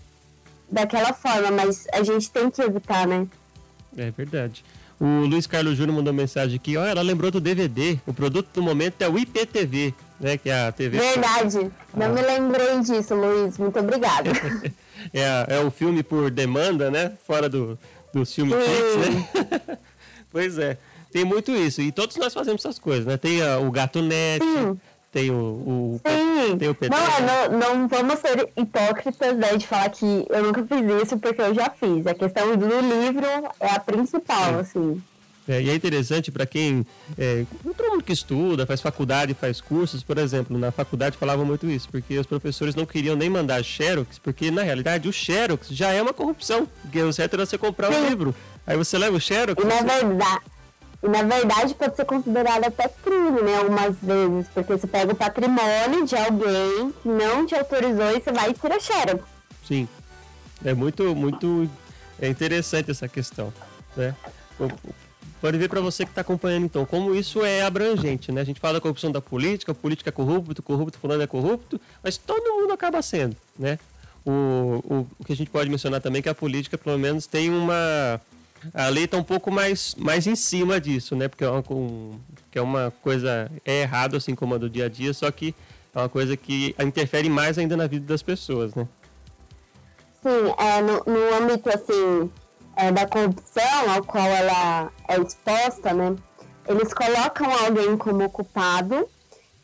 daquela 0.69 1.13
forma, 1.13 1.51
mas 1.51 1.87
a 1.91 2.03
gente 2.03 2.29
tem 2.29 2.49
que 2.49 2.61
evitar, 2.61 3.07
né? 3.07 3.27
É 3.97 4.11
verdade. 4.11 4.63
O 4.99 5.25
Luiz 5.25 5.47
Carlos 5.47 5.75
Júnior 5.75 5.97
mandou 5.97 6.13
mensagem 6.13 6.55
aqui, 6.55 6.77
ó, 6.77 6.85
ela 6.85 7.01
lembrou 7.01 7.29
do 7.29 7.41
DVD. 7.41 7.99
O 8.07 8.13
produto 8.13 8.47
do 8.53 8.61
momento 8.61 9.01
é 9.01 9.09
o 9.09 9.17
IPTV, 9.17 9.93
né? 10.19 10.37
Que 10.37 10.49
é 10.49 10.67
a 10.67 10.71
TV. 10.71 10.97
Verdade. 10.97 11.71
Não 11.93 12.05
ah. 12.05 12.09
me 12.09 12.21
lembrei 12.21 12.79
disso, 12.79 13.13
Luiz. 13.15 13.57
Muito 13.57 13.77
obrigado. 13.79 14.29
é, 15.13 15.57
é 15.57 15.59
o 15.59 15.69
filme 15.69 16.03
por 16.03 16.31
demanda, 16.31 16.89
né? 16.89 17.11
Fora 17.27 17.49
do, 17.49 17.77
do 18.13 18.25
filme 18.25 18.53
né? 18.53 19.77
pois 20.31 20.57
é. 20.57 20.77
Tem 21.11 21.25
muito 21.25 21.51
isso. 21.51 21.81
E 21.81 21.91
todos 21.91 22.15
nós 22.17 22.33
fazemos 22.33 22.63
essas 22.63 22.79
coisas, 22.79 23.05
né? 23.05 23.17
Tem 23.17 23.41
uh, 23.41 23.65
o 23.65 23.71
Gato 23.71 24.01
Net. 24.01 24.43
Sim 24.43 24.77
tem 25.13 25.29
o, 25.29 25.35
o, 25.35 26.01
Sim. 26.05 26.57
Tem 26.57 26.67
o 26.67 26.75
não, 26.89 27.49
não, 27.51 27.59
não 27.59 27.87
vamos 27.87 28.17
ser 28.17 28.49
hipócritas 28.57 29.37
né, 29.37 29.55
de 29.55 29.67
falar 29.67 29.89
que 29.89 30.25
eu 30.27 30.43
nunca 30.43 30.65
fiz 30.65 31.03
isso 31.03 31.19
porque 31.19 31.39
eu 31.39 31.53
já 31.53 31.69
fiz. 31.69 32.07
A 32.07 32.15
questão 32.15 32.57
do 32.57 32.65
livro 32.65 33.25
é 33.59 33.69
a 33.69 33.79
principal, 33.79 34.53
Sim. 34.53 34.59
assim. 34.59 35.03
É, 35.47 35.61
e 35.61 35.69
é 35.69 35.75
interessante 35.75 36.31
para 36.31 36.45
quem. 36.45 36.85
É, 37.17 37.45
todo 37.75 37.91
mundo 37.91 38.03
que 38.03 38.13
estuda, 38.13 38.65
faz 38.65 38.81
faculdade, 38.81 39.33
faz 39.33 39.59
cursos, 39.59 40.01
por 40.01 40.17
exemplo, 40.17 40.57
na 40.57 40.71
faculdade 40.71 41.17
falavam 41.17 41.45
muito 41.45 41.69
isso, 41.69 41.89
porque 41.89 42.17
os 42.17 42.25
professores 42.25 42.75
não 42.75 42.85
queriam 42.85 43.15
nem 43.15 43.29
mandar 43.29 43.61
Xerox, 43.63 44.17
porque 44.19 44.49
na 44.49 44.63
realidade 44.63 45.07
o 45.07 45.13
Xerox 45.13 45.67
já 45.69 45.91
é 45.91 46.01
uma 46.01 46.13
corrupção, 46.13 46.67
porque 46.81 47.01
o 47.01 47.11
certo 47.11 47.33
era 47.33 47.45
você 47.45 47.57
comprar 47.57 47.91
o 47.91 47.95
um 47.95 48.09
livro. 48.09 48.35
Aí 48.65 48.77
você 48.77 48.97
leva 48.97 49.17
o 49.17 49.19
Xerox. 49.19 49.61
E 49.61 49.67
na 49.67 49.81
verdade, 49.81 50.41
e 51.03 51.07
na 51.09 51.23
verdade 51.23 51.75
pode 51.75 51.95
ser 51.97 52.05
considerado 52.05 52.63
até 52.63 52.87
crime, 52.87 53.41
né? 53.41 53.57
Algumas 53.57 53.97
vezes, 54.01 54.47
porque 54.53 54.77
você 54.77 54.87
pega 54.87 55.11
o 55.11 55.15
patrimônio 55.15 56.05
de 56.05 56.15
alguém 56.15 56.93
que 57.01 57.09
não 57.09 57.45
te 57.45 57.53
autorizou 57.53 58.11
e 58.11 58.21
você 58.21 58.31
vai 58.31 58.51
e 58.51 58.53
tira 58.53 58.79
xerox. 58.79 59.23
Sim. 59.67 59.89
É 60.63 60.73
muito, 60.73 61.13
muito 61.13 61.69
é 62.21 62.29
interessante 62.29 62.89
essa 62.89 63.09
questão, 63.09 63.53
né? 63.97 64.15
Pode 65.43 65.57
ver 65.57 65.67
para 65.67 65.81
você 65.81 66.05
que 66.05 66.11
está 66.11 66.21
acompanhando 66.21 66.63
então, 66.63 66.85
como 66.85 67.13
isso 67.13 67.43
é 67.43 67.63
abrangente, 67.63 68.31
né? 68.31 68.39
A 68.39 68.43
gente 68.45 68.61
fala 68.61 68.75
da 68.75 68.79
corrupção 68.79 69.11
da 69.11 69.19
política, 69.19 69.73
política 69.73 70.09
é 70.09 70.11
corrupto, 70.13 70.63
corrupto 70.63 70.97
fulano 70.97 71.21
é 71.21 71.27
corrupto, 71.27 71.81
mas 72.01 72.15
todo 72.15 72.61
mundo 72.61 72.71
acaba 72.71 73.01
sendo, 73.01 73.35
né? 73.59 73.77
O, 74.25 74.31
o, 74.31 75.07
o 75.19 75.25
que 75.25 75.33
a 75.33 75.35
gente 75.35 75.51
pode 75.51 75.69
mencionar 75.69 75.99
também 75.99 76.19
é 76.19 76.21
que 76.21 76.29
a 76.29 76.33
política, 76.33 76.77
pelo 76.77 76.97
menos, 76.97 77.27
tem 77.27 77.49
uma 77.49 78.21
a 78.73 78.87
lei 78.87 79.03
está 79.03 79.17
um 79.17 79.23
pouco 79.23 79.51
mais, 79.51 79.93
mais 79.95 80.27
em 80.27 80.35
cima 80.37 80.79
disso, 80.79 81.13
né? 81.13 81.27
Porque 81.27 81.43
é 81.43 81.49
uma, 81.49 81.63
um, 81.71 82.17
que 82.49 82.57
é 82.57 82.61
uma 82.61 82.93
coisa 83.01 83.51
é 83.65 83.81
errado, 83.81 84.15
assim 84.15 84.35
como 84.35 84.55
a 84.55 84.57
do 84.57 84.69
dia 84.69 84.85
a 84.85 84.89
dia, 84.89 85.13
só 85.13 85.29
que 85.29 85.53
é 85.93 85.99
uma 85.99 86.07
coisa 86.07 86.37
que 86.37 86.73
interfere 86.79 87.27
mais 87.27 87.57
ainda 87.57 87.75
na 87.75 87.85
vida 87.85 88.05
das 88.05 88.23
pessoas, 88.23 88.73
né? 88.75 88.87
Sim, 90.21 90.53
é, 90.57 90.81
no, 90.81 91.03
no 91.05 91.35
âmbito 91.35 91.67
assim 91.67 92.31
é, 92.75 92.91
da 92.91 93.07
corrupção 93.07 93.91
ao 93.93 94.03
qual 94.03 94.25
ela 94.25 94.91
é 95.07 95.19
exposta, 95.19 95.93
né? 95.93 96.15
Eles 96.67 96.93
colocam 96.93 97.47
alguém 97.65 97.97
como 97.97 98.29
culpado 98.29 99.07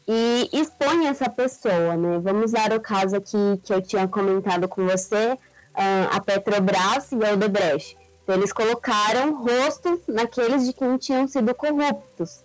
e 0.07 0.49
expõem 0.51 1.07
essa 1.07 1.29
pessoa, 1.29 1.95
né? 1.95 2.19
Vamos 2.19 2.51
dar 2.51 2.73
o 2.73 2.79
caso 2.79 3.15
aqui 3.15 3.59
que 3.63 3.73
eu 3.73 3.81
tinha 3.81 4.07
comentado 4.07 4.67
com 4.67 4.85
você, 4.85 5.37
ah, 5.73 6.09
a 6.15 6.19
Petrobras 6.19 7.11
e 7.11 7.25
a 7.25 7.33
Odebrecht. 7.33 7.97
Então, 8.23 8.35
eles 8.35 8.53
colocaram 8.53 9.43
rostos 9.43 10.01
naqueles 10.07 10.65
de 10.65 10.73
quem 10.73 10.97
tinham 10.97 11.27
sido 11.27 11.53
corruptos. 11.55 12.43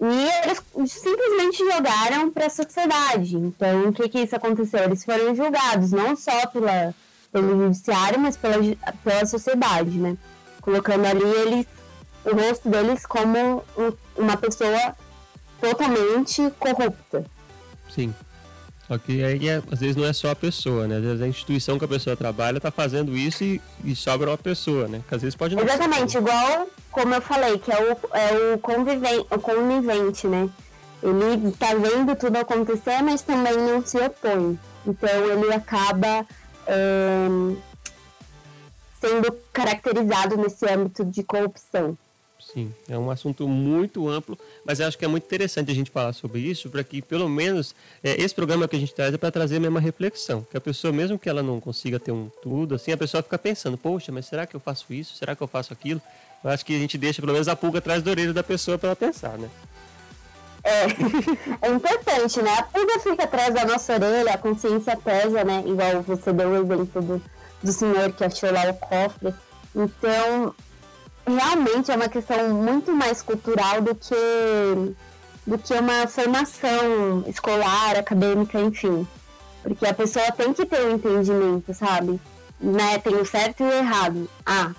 E 0.00 0.28
eles 0.44 0.62
simplesmente 0.90 1.58
jogaram 1.58 2.30
para 2.30 2.46
a 2.46 2.50
sociedade. 2.50 3.36
Então, 3.36 3.88
o 3.88 3.92
que, 3.92 4.08
que 4.08 4.20
isso 4.20 4.34
aconteceu? 4.34 4.84
Eles 4.84 5.04
foram 5.04 5.34
julgados 5.34 5.92
não 5.92 6.16
só 6.16 6.46
pela, 6.46 6.94
pelo 7.32 7.64
judiciário, 7.64 8.18
mas 8.18 8.36
pela, 8.36 8.56
pela 9.04 9.26
sociedade, 9.26 9.90
né? 9.90 10.16
Colocando 10.60 11.06
ali 11.06 11.22
eles, 11.22 11.66
o 12.24 12.34
rosto 12.34 12.68
deles 12.68 13.06
como 13.06 13.62
um, 13.76 13.92
uma 14.16 14.36
pessoa 14.36 14.94
totalmente 15.60 16.50
corrupta. 16.58 17.24
Sim. 17.88 18.14
Só 18.86 18.98
que 18.98 19.22
aí, 19.22 19.48
é, 19.48 19.62
às 19.70 19.78
vezes, 19.78 19.94
não 19.94 20.04
é 20.04 20.12
só 20.12 20.30
a 20.30 20.34
pessoa, 20.34 20.88
né? 20.88 20.96
Às 20.96 21.02
vezes 21.02 21.22
a 21.22 21.28
instituição 21.28 21.78
que 21.78 21.84
a 21.84 21.88
pessoa 21.88 22.16
trabalha 22.16 22.56
está 22.56 22.72
fazendo 22.72 23.16
isso 23.16 23.44
e, 23.44 23.60
e, 23.84 23.94
sobra 23.94 24.30
uma 24.30 24.38
pessoa, 24.38 24.88
né? 24.88 25.00
Que 25.08 25.14
às 25.14 25.22
vezes 25.22 25.36
pode 25.36 25.54
não 25.54 25.62
Exatamente, 25.62 26.12
ser. 26.12 26.18
igual 26.18 26.66
como 26.90 27.14
eu 27.14 27.22
falei, 27.22 27.56
que 27.58 27.70
é 27.70 27.76
o, 27.76 28.16
é 28.16 28.54
o, 28.54 28.58
convivente, 28.58 29.26
o 29.30 29.38
conivente, 29.38 30.26
né? 30.26 30.48
Ele 31.02 31.52
tá 31.52 31.68
vendo 31.74 32.16
tudo 32.16 32.36
acontecer, 32.36 33.00
mas 33.02 33.22
também 33.22 33.56
não 33.56 33.84
se 33.86 33.96
opõe. 33.96 34.58
Então 34.84 35.08
ele 35.08 35.54
acaba 35.54 36.26
é, 36.70 37.28
sendo 39.00 39.32
caracterizado 39.52 40.36
nesse 40.36 40.64
âmbito 40.66 41.04
de 41.04 41.22
corrupção. 41.24 41.98
Sim, 42.40 42.72
é 42.88 42.96
um 42.96 43.10
assunto 43.10 43.46
muito 43.46 44.08
amplo, 44.08 44.38
mas 44.64 44.80
acho 44.80 44.96
que 44.96 45.04
é 45.04 45.08
muito 45.08 45.24
interessante 45.24 45.70
a 45.70 45.74
gente 45.74 45.90
falar 45.90 46.12
sobre 46.14 46.40
isso, 46.40 46.70
para 46.70 46.82
que 46.82 47.02
pelo 47.02 47.28
menos 47.28 47.74
é, 48.02 48.20
esse 48.20 48.34
programa 48.34 48.66
que 48.66 48.74
a 48.74 48.78
gente 48.78 48.94
traz 48.94 49.12
é 49.12 49.18
para 49.18 49.30
trazer 49.30 49.58
mesmo 49.58 49.76
uma 49.76 49.80
reflexão, 49.80 50.46
que 50.50 50.56
a 50.56 50.60
pessoa, 50.60 50.92
mesmo 50.92 51.18
que 51.18 51.28
ela 51.28 51.42
não 51.42 51.60
consiga 51.60 52.00
ter 52.00 52.12
um 52.12 52.30
tudo, 52.42 52.74
assim, 52.74 52.92
a 52.92 52.96
pessoa 52.96 53.22
fica 53.22 53.38
pensando, 53.38 53.76
poxa, 53.76 54.10
mas 54.10 54.26
será 54.26 54.46
que 54.46 54.56
eu 54.56 54.60
faço 54.60 54.92
isso? 54.92 55.14
Será 55.16 55.36
que 55.36 55.42
eu 55.42 55.46
faço 55.46 55.72
aquilo? 55.72 56.00
Eu 56.42 56.50
acho 56.50 56.64
que 56.64 56.74
a 56.74 56.78
gente 56.78 56.96
deixa 56.96 57.20
pelo 57.20 57.34
menos 57.34 57.46
a 57.46 57.54
pulga 57.54 57.78
atrás 57.78 58.02
da 58.02 58.10
orelha 58.10 58.32
da 58.32 58.42
pessoa 58.42 58.78
para 58.78 58.88
ela 58.88 58.96
pensar, 58.96 59.36
né? 59.36 59.50
É, 60.62 61.66
é 61.66 61.70
importante, 61.70 62.42
né? 62.42 62.54
A 62.58 62.62
pulga 62.64 62.98
fica 63.00 63.24
atrás 63.24 63.54
da 63.54 63.64
nossa 63.64 63.94
orelha, 63.94 64.34
a 64.34 64.38
consciência 64.38 64.96
pesa, 64.96 65.44
né? 65.44 65.62
Igual 65.66 66.02
você 66.02 66.32
deu 66.32 66.50
o 66.50 66.56
exemplo 66.56 67.02
do, 67.02 67.22
do 67.62 67.72
senhor 67.72 68.12
que 68.12 68.24
achou 68.24 68.52
lá 68.52 68.70
o 68.70 68.74
cofre. 68.74 69.34
Então, 69.74 70.54
realmente 71.26 71.90
é 71.90 71.96
uma 71.96 72.08
questão 72.08 72.50
muito 72.50 72.92
mais 72.92 73.22
cultural 73.22 73.80
do 73.80 73.94
que, 73.94 74.94
do 75.46 75.58
que 75.58 75.74
uma 75.74 76.06
formação 76.06 77.24
escolar, 77.26 77.96
acadêmica, 77.96 78.60
enfim. 78.60 79.06
Porque 79.62 79.86
a 79.86 79.94
pessoa 79.94 80.32
tem 80.32 80.52
que 80.52 80.66
ter 80.66 80.84
um 80.86 80.92
entendimento, 80.92 81.72
sabe? 81.74 82.20
Né? 82.60 82.98
Tem 82.98 83.14
o 83.14 83.24
certo 83.24 83.62
e 83.62 83.66
o 83.66 83.72
errado. 83.72 84.28
Ah, 84.44 84.72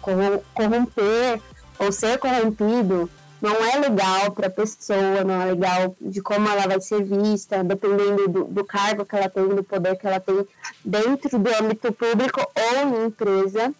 corromper 0.53 1.41
ou 1.79 1.91
ser 1.91 2.19
corrompido 2.19 3.09
não 3.41 3.55
é 3.55 3.79
legal 3.79 4.31
para 4.31 4.47
a 4.47 4.51
pessoa, 4.51 5.23
não 5.23 5.41
é 5.41 5.45
legal 5.45 5.95
de 5.99 6.21
como 6.21 6.47
ela 6.47 6.67
vai 6.67 6.79
ser 6.79 7.03
vista, 7.03 7.63
dependendo 7.63 8.27
do, 8.27 8.43
do, 8.45 8.63
cargo 8.63 9.03
que 9.03 9.15
ela 9.15 9.27
tem, 9.27 9.47
do 9.47 9.63
poder 9.63 9.97
que 9.97 10.05
ela 10.05 10.19
tem 10.19 10.45
dentro 10.85 11.39
do 11.39 11.49
âmbito 11.55 11.91
público 11.91 12.39
ou 12.55 12.87
em 12.87 13.07
empresa, 13.07 13.73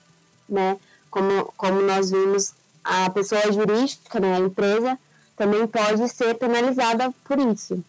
né? 0.49 0.77
Como, 1.11 1.53
como 1.55 1.81
nós 1.81 2.09
vimos, 2.09 2.53
a 2.83 3.09
pessoa 3.11 3.51
jurídica, 3.51 4.19
né, 4.19 4.37
a 4.37 4.39
empresa, 4.39 4.97
também 5.35 5.67
pode 5.67 6.07
ser 6.09 6.33
penalizada 6.35 7.13
por 7.23 7.37
isso. 7.37 7.83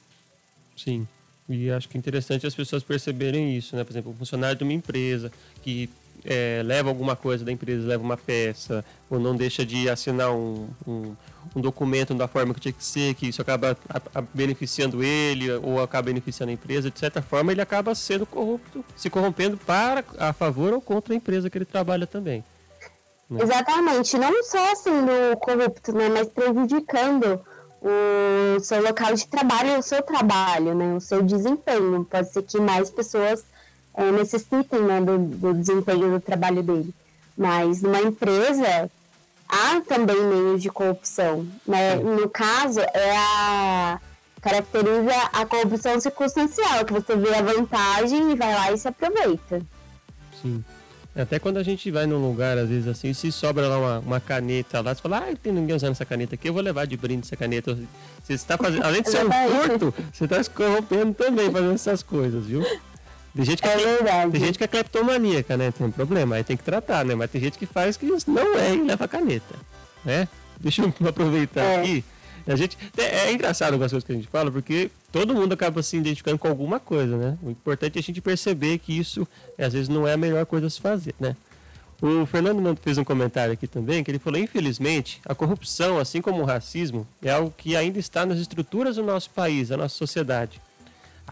Sim. 0.76 1.06
E 1.48 1.70
acho 1.70 1.88
que 1.88 1.96
é 1.96 1.98
interessante 1.98 2.46
as 2.46 2.54
pessoas 2.54 2.82
perceberem 2.82 3.56
isso, 3.56 3.76
né? 3.76 3.84
Por 3.84 3.92
exemplo, 3.92 4.12
um 4.12 4.16
funcionário 4.16 4.56
de 4.56 4.64
uma 4.64 4.72
empresa 4.72 5.32
que 5.62 5.88
é, 6.24 6.62
leva 6.64 6.88
alguma 6.88 7.16
coisa 7.16 7.44
da 7.44 7.52
empresa, 7.52 7.86
leva 7.86 8.02
uma 8.02 8.16
peça, 8.16 8.84
ou 9.10 9.18
não 9.18 9.34
deixa 9.34 9.64
de 9.64 9.88
assinar 9.88 10.32
um, 10.32 10.68
um, 10.86 11.16
um 11.56 11.60
documento 11.60 12.14
da 12.14 12.28
forma 12.28 12.54
que 12.54 12.60
tinha 12.60 12.72
que 12.72 12.84
ser, 12.84 13.14
que 13.14 13.28
isso 13.28 13.42
acaba 13.42 13.76
a, 13.88 14.18
a 14.18 14.22
beneficiando 14.32 15.02
ele 15.02 15.50
ou 15.52 15.82
acaba 15.82 16.06
beneficiando 16.06 16.50
a 16.50 16.54
empresa, 16.54 16.90
de 16.90 16.98
certa 16.98 17.20
forma 17.20 17.52
ele 17.52 17.60
acaba 17.60 17.94
sendo 17.94 18.24
corrupto, 18.24 18.84
se 18.96 19.10
corrompendo 19.10 19.56
para 19.56 20.04
a 20.18 20.32
favor 20.32 20.72
ou 20.72 20.80
contra 20.80 21.14
a 21.14 21.16
empresa 21.16 21.50
que 21.50 21.58
ele 21.58 21.64
trabalha 21.64 22.06
também. 22.06 22.44
Né? 23.28 23.42
Exatamente, 23.42 24.18
não 24.18 24.44
só 24.44 24.74
sendo 24.74 25.36
corrupto, 25.38 25.92
né, 25.92 26.08
mas 26.08 26.28
prejudicando 26.28 27.40
o 27.80 28.60
seu 28.60 28.80
local 28.80 29.14
de 29.14 29.26
trabalho, 29.26 29.78
o 29.78 29.82
seu 29.82 30.02
trabalho, 30.02 30.74
né, 30.74 30.94
o 30.94 31.00
seu 31.00 31.22
desempenho. 31.22 32.04
Pode 32.04 32.32
ser 32.32 32.42
que 32.42 32.60
mais 32.60 32.90
pessoas 32.90 33.44
é, 33.94 34.10
necessitem 34.10 34.82
né, 34.82 35.00
do, 35.00 35.18
do, 35.18 35.54
desempenho 35.54 36.10
do 36.10 36.20
trabalho 36.20 36.62
dele. 36.62 36.94
Mas 37.36 37.82
numa 37.82 38.00
empresa 38.00 38.90
há 39.48 39.80
também 39.80 40.22
meios 40.24 40.62
de 40.62 40.70
corrupção. 40.70 41.46
Né? 41.66 41.96
No 41.96 42.28
caso, 42.28 42.80
é 42.80 43.16
a 43.16 44.00
caracteriza 44.40 45.14
a 45.32 45.46
corrupção 45.46 46.00
circunstancial, 46.00 46.84
que 46.84 46.92
você 46.92 47.14
vê 47.14 47.34
a 47.34 47.42
vantagem 47.42 48.32
e 48.32 48.34
vai 48.34 48.52
lá 48.52 48.72
e 48.72 48.78
se 48.78 48.88
aproveita. 48.88 49.62
Sim. 50.42 50.64
Até 51.14 51.38
quando 51.38 51.58
a 51.58 51.62
gente 51.62 51.90
vai 51.90 52.06
num 52.06 52.26
lugar, 52.26 52.56
às 52.56 52.70
vezes 52.70 52.88
assim, 52.88 53.12
se 53.12 53.30
sobra 53.30 53.68
lá 53.68 53.78
uma, 53.78 53.98
uma 53.98 54.20
caneta 54.20 54.80
lá, 54.80 54.94
você 54.94 55.02
fala, 55.02 55.18
ah, 55.18 55.36
tem 55.40 55.52
ninguém 55.52 55.76
usando 55.76 55.92
essa 55.92 56.06
caneta 56.06 56.34
aqui, 56.34 56.48
eu 56.48 56.54
vou 56.54 56.62
levar 56.62 56.86
de 56.86 56.96
brinde 56.96 57.26
essa 57.26 57.36
caneta. 57.36 57.78
Você 58.24 58.32
está 58.32 58.56
fazendo, 58.56 58.82
além 58.82 59.02
de 59.02 59.10
ser 59.10 59.24
um 59.24 59.30
furto, 59.30 59.94
você 60.10 60.24
está 60.24 60.42
se 60.42 60.48
corrompendo 60.48 61.12
também 61.12 61.52
fazendo 61.52 61.74
essas 61.74 62.02
coisas, 62.02 62.46
viu? 62.46 62.64
Tem 63.34 63.44
gente 63.44 63.62
que 63.62 63.68
é 63.68 63.76
verdade. 63.76 64.32
Tem 64.32 64.40
gente 64.40 64.58
que 64.58 64.64
é 64.64 64.66
cleptomaníaca, 64.66 65.56
né? 65.56 65.70
Tem 65.70 65.86
um 65.86 65.90
problema, 65.90 66.36
aí 66.36 66.44
tem 66.44 66.56
que 66.56 66.62
tratar, 66.62 67.04
né? 67.04 67.14
Mas 67.14 67.30
tem 67.30 67.40
gente 67.40 67.58
que 67.58 67.66
faz 67.66 67.96
que 67.96 68.06
não 68.26 68.58
é 68.58 68.74
e 68.74 68.82
leva 68.82 69.08
caneta, 69.08 69.54
né? 70.04 70.28
Deixa 70.60 70.82
eu 70.82 70.92
aproveitar 71.08 71.62
é. 71.62 71.80
aqui. 71.80 72.04
A 72.46 72.56
gente, 72.56 72.76
é, 72.96 73.28
é 73.28 73.32
engraçado 73.32 73.72
algumas 73.72 73.92
coisas 73.92 74.04
que 74.04 74.12
a 74.12 74.16
gente 74.16 74.28
fala, 74.28 74.50
porque 74.50 74.90
todo 75.12 75.34
mundo 75.34 75.52
acaba 75.52 75.82
se 75.82 75.96
identificando 75.96 76.38
com 76.38 76.48
alguma 76.48 76.80
coisa, 76.80 77.16
né? 77.16 77.38
O 77.42 77.50
importante 77.50 77.96
é 77.96 78.00
a 78.00 78.02
gente 78.02 78.20
perceber 78.20 78.78
que 78.78 78.98
isso, 78.98 79.26
às 79.56 79.72
vezes, 79.72 79.88
não 79.88 80.06
é 80.06 80.14
a 80.14 80.16
melhor 80.16 80.44
coisa 80.44 80.66
a 80.66 80.70
se 80.70 80.80
fazer, 80.80 81.14
né? 81.20 81.36
O 82.00 82.26
Fernando 82.26 82.76
fez 82.82 82.98
um 82.98 83.04
comentário 83.04 83.52
aqui 83.52 83.68
também, 83.68 84.02
que 84.02 84.10
ele 84.10 84.18
falou, 84.18 84.40
infelizmente, 84.40 85.20
a 85.24 85.36
corrupção, 85.36 85.98
assim 85.98 86.20
como 86.20 86.42
o 86.42 86.44
racismo, 86.44 87.06
é 87.22 87.30
algo 87.30 87.54
que 87.56 87.76
ainda 87.76 87.96
está 87.96 88.26
nas 88.26 88.40
estruturas 88.40 88.96
do 88.96 89.04
nosso 89.04 89.30
país, 89.30 89.68
da 89.68 89.76
nossa 89.76 89.94
sociedade. 89.94 90.60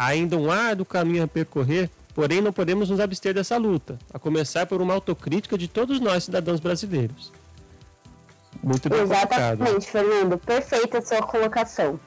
Ainda 0.01 0.35
um 0.35 0.51
árduo 0.51 0.87
caminho 0.87 1.25
a 1.25 1.29
percorrer, 1.29 1.91
porém 2.15 2.41
não 2.41 2.55
podemos 2.55 2.89
nos 2.89 2.99
abster 2.99 3.35
dessa 3.35 3.59
luta, 3.59 3.99
a 4.15 4.19
começar 4.19 4.65
por 4.65 4.81
uma 4.81 4.95
autocrítica 4.95 5.59
de 5.59 5.69
todos 5.69 6.01
nós 6.01 6.25
cidadãos 6.25 6.59
brasileiros. 6.59 7.31
Muito 8.63 8.89
bem 8.89 9.03
Exatamente, 9.03 9.59
colocado. 9.59 9.83
Fernando. 9.83 10.39
Perfeita 10.39 10.99
a 11.01 11.03
sua 11.03 11.21
colocação. 11.21 12.01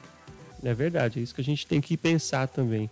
É 0.64 0.74
verdade, 0.74 1.20
é 1.20 1.22
isso 1.22 1.32
que 1.32 1.40
a 1.40 1.44
gente 1.44 1.68
tem 1.68 1.80
que 1.80 1.96
pensar 1.96 2.48
também. 2.48 2.90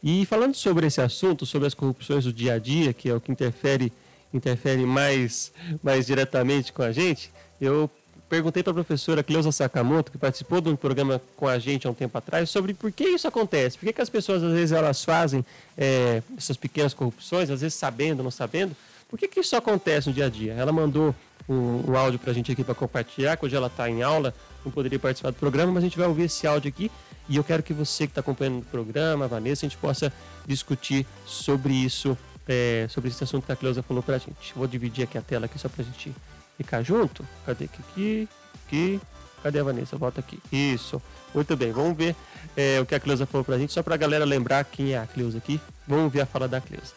E 0.00 0.24
falando 0.24 0.54
sobre 0.54 0.86
esse 0.86 1.00
assunto, 1.00 1.44
sobre 1.44 1.66
as 1.66 1.74
corrupções 1.74 2.22
do 2.22 2.32
dia 2.32 2.54
a 2.54 2.58
dia, 2.60 2.92
que 2.92 3.08
é 3.08 3.14
o 3.14 3.20
que 3.20 3.32
interfere, 3.32 3.92
interfere 4.32 4.86
mais, 4.86 5.52
mais 5.82 6.06
diretamente 6.06 6.72
com 6.72 6.82
a 6.84 6.92
gente, 6.92 7.32
eu 7.60 7.90
perguntei 8.34 8.64
para 8.64 8.72
a 8.72 8.74
professora 8.74 9.22
Cleusa 9.22 9.52
Sakamoto, 9.52 10.10
que 10.10 10.18
participou 10.18 10.60
de 10.60 10.68
um 10.68 10.74
programa 10.74 11.22
com 11.36 11.46
a 11.46 11.56
gente 11.56 11.86
há 11.86 11.90
um 11.90 11.94
tempo 11.94 12.18
atrás, 12.18 12.50
sobre 12.50 12.74
por 12.74 12.90
que 12.90 13.04
isso 13.04 13.28
acontece. 13.28 13.78
Por 13.78 13.86
que, 13.86 13.92
que 13.92 14.00
as 14.00 14.10
pessoas, 14.10 14.42
às 14.42 14.52
vezes, 14.52 14.72
elas 14.72 15.04
fazem 15.04 15.44
é, 15.78 16.20
essas 16.36 16.56
pequenas 16.56 16.92
corrupções, 16.92 17.48
às 17.48 17.60
vezes 17.60 17.74
sabendo, 17.74 18.24
não 18.24 18.32
sabendo. 18.32 18.74
Por 19.08 19.16
que, 19.16 19.28
que 19.28 19.38
isso 19.38 19.54
acontece 19.54 20.08
no 20.08 20.14
dia 20.14 20.26
a 20.26 20.28
dia? 20.28 20.52
Ela 20.54 20.72
mandou 20.72 21.14
um, 21.48 21.84
um 21.88 21.96
áudio 21.96 22.18
para 22.18 22.32
a 22.32 22.34
gente 22.34 22.50
aqui 22.50 22.64
para 22.64 22.74
compartilhar, 22.74 23.38
hoje 23.40 23.54
ela 23.54 23.68
está 23.68 23.88
em 23.88 24.02
aula, 24.02 24.34
não 24.64 24.72
poderia 24.72 24.98
participar 24.98 25.30
do 25.30 25.36
programa, 25.36 25.70
mas 25.70 25.84
a 25.84 25.86
gente 25.86 25.96
vai 25.96 26.08
ouvir 26.08 26.24
esse 26.24 26.44
áudio 26.44 26.68
aqui 26.68 26.90
e 27.28 27.36
eu 27.36 27.44
quero 27.44 27.62
que 27.62 27.72
você 27.72 28.04
que 28.04 28.10
está 28.10 28.20
acompanhando 28.20 28.58
o 28.58 28.64
programa, 28.64 29.28
Vanessa, 29.28 29.64
a 29.64 29.68
gente 29.68 29.78
possa 29.78 30.12
discutir 30.44 31.06
sobre 31.24 31.72
isso, 31.72 32.18
é, 32.48 32.86
sobre 32.90 33.10
esse 33.10 33.22
assunto 33.22 33.46
que 33.46 33.52
a 33.52 33.56
Cleusa 33.56 33.80
falou 33.80 34.02
para 34.02 34.16
a 34.16 34.18
gente. 34.18 34.52
Vou 34.56 34.66
dividir 34.66 35.04
aqui 35.04 35.16
a 35.16 35.22
tela 35.22 35.46
aqui 35.46 35.56
só 35.56 35.68
para 35.68 35.82
a 35.82 35.84
gente 35.84 36.12
ficar 36.56 36.82
junto. 36.82 37.24
Cadê 37.44 37.64
aqui? 37.64 38.28
Aqui. 38.66 39.00
Cadê 39.42 39.60
a 39.60 39.64
Vanessa? 39.64 39.96
Volta 39.96 40.20
aqui. 40.20 40.40
Isso. 40.50 41.00
Muito 41.34 41.56
bem. 41.56 41.72
Vamos 41.72 41.96
ver 41.96 42.16
é, 42.56 42.80
o 42.80 42.86
que 42.86 42.94
a 42.94 43.00
Cleusa 43.00 43.26
falou 43.26 43.44
pra 43.44 43.58
gente, 43.58 43.72
só 43.72 43.82
pra 43.82 43.96
galera 43.96 44.24
lembrar 44.24 44.64
quem 44.64 44.92
é 44.92 44.98
a 44.98 45.06
Cleusa 45.06 45.38
aqui. 45.38 45.60
Vamos 45.86 46.12
ver 46.12 46.22
a 46.22 46.26
fala 46.26 46.48
da 46.48 46.60
Cleusa. 46.60 46.92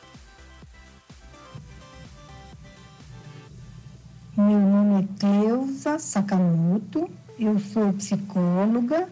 Meu 4.38 4.60
nome 4.60 5.03
é 5.03 5.20
Cleusa 5.20 5.97
Sakamoto, 5.97 7.10
eu 7.39 7.58
sou 7.58 7.91
psicóloga 7.93 9.10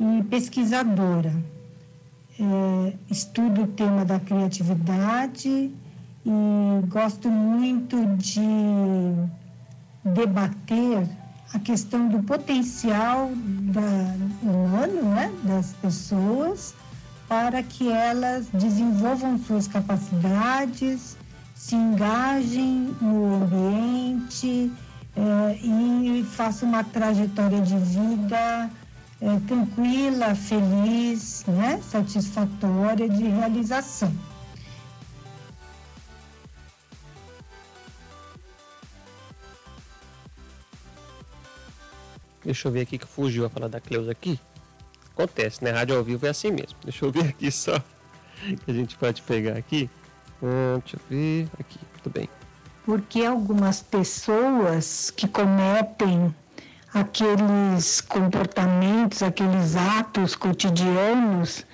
e 0.00 0.22
pesquisadora. 0.24 1.34
É, 2.40 2.94
estudo 3.10 3.64
o 3.64 3.66
tema 3.66 4.06
da 4.06 4.18
criatividade 4.18 5.70
e 6.24 6.86
gosto 6.86 7.28
muito 7.28 8.02
de 8.16 8.40
debater 10.08 11.08
a 11.52 11.58
questão 11.58 12.08
do 12.08 12.22
potencial 12.22 13.30
da, 13.34 14.14
humano, 14.42 15.02
né, 15.14 15.32
das 15.44 15.72
pessoas, 15.74 16.74
para 17.28 17.62
que 17.62 17.90
elas 17.90 18.46
desenvolvam 18.52 19.38
suas 19.38 19.66
capacidades, 19.66 21.16
se 21.54 21.74
engajem 21.74 22.94
no 23.00 23.42
ambiente 23.42 24.70
é, 25.16 25.58
e 25.62 26.24
façam 26.24 26.68
uma 26.68 26.84
trajetória 26.84 27.60
de 27.60 27.76
vida 27.78 28.70
é, 29.20 29.40
tranquila, 29.46 30.34
feliz, 30.34 31.44
né, 31.46 31.80
satisfatória 31.82 33.08
de 33.08 33.24
realização. 33.24 34.12
Deixa 42.44 42.68
eu 42.68 42.72
ver 42.72 42.82
aqui 42.82 42.98
que 42.98 43.06
fugiu 43.06 43.44
a 43.44 43.50
falar 43.50 43.68
da 43.68 43.80
Cleusa 43.80 44.10
aqui. 44.10 44.38
Acontece, 45.12 45.64
né? 45.64 45.70
Rádio 45.70 45.96
ao 45.96 46.04
vivo 46.04 46.26
é 46.26 46.30
assim 46.30 46.50
mesmo. 46.50 46.78
Deixa 46.84 47.04
eu 47.04 47.10
ver 47.10 47.26
aqui 47.28 47.50
só. 47.50 47.78
Que 48.64 48.70
a 48.70 48.74
gente 48.74 48.96
pode 48.96 49.20
pegar 49.22 49.56
aqui. 49.56 49.90
Hum, 50.42 50.78
deixa 50.78 50.96
eu 50.96 51.00
ver. 51.10 51.48
Aqui, 51.58 51.78
tudo 52.00 52.12
bem. 52.12 52.28
Porque 52.84 53.24
algumas 53.24 53.82
pessoas 53.82 55.10
que 55.10 55.26
cometem 55.26 56.34
aqueles 56.94 58.00
comportamentos, 58.00 59.22
aqueles 59.22 59.76
atos 59.76 60.34
cotidianos 60.34 61.66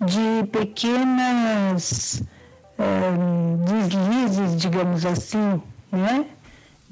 de 0.00 0.46
pequenas 0.50 2.22
é, 2.78 3.12
deslizes, 3.64 4.56
digamos 4.56 5.04
assim, 5.04 5.60
né? 5.90 6.26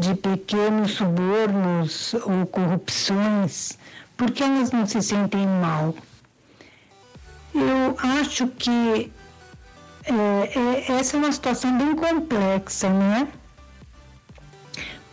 De 0.01 0.15
pequenos 0.15 0.93
subornos 0.93 2.15
ou 2.15 2.47
corrupções, 2.47 3.79
por 4.17 4.31
que 4.31 4.43
elas 4.43 4.73
não 4.73 4.87
se 4.87 5.03
sentem 5.03 5.47
mal? 5.47 5.95
Eu 7.55 7.97
acho 8.19 8.49
que 8.49 9.13
é, 10.05 10.59
é, 10.59 10.93
essa 10.93 11.17
é 11.17 11.21
uma 11.21 11.31
situação 11.31 11.77
bem 11.77 11.95
complexa, 11.95 12.89
né? 12.89 13.29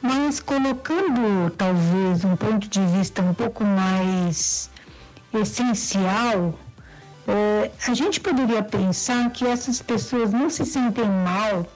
Mas 0.02 0.40
colocando 0.40 1.50
talvez 1.58 2.24
um 2.24 2.38
ponto 2.38 2.70
de 2.70 2.86
vista 2.86 3.22
um 3.22 3.34
pouco 3.34 3.66
mais 3.66 4.70
essencial, 5.34 6.58
é, 7.28 7.72
a 7.86 7.94
gente 7.94 8.22
poderia 8.22 8.64
pensar 8.64 9.30
que 9.32 9.46
essas 9.46 9.82
pessoas 9.82 10.32
não 10.32 10.50
se 10.50 10.66
sentem 10.66 11.06
mal 11.06 11.68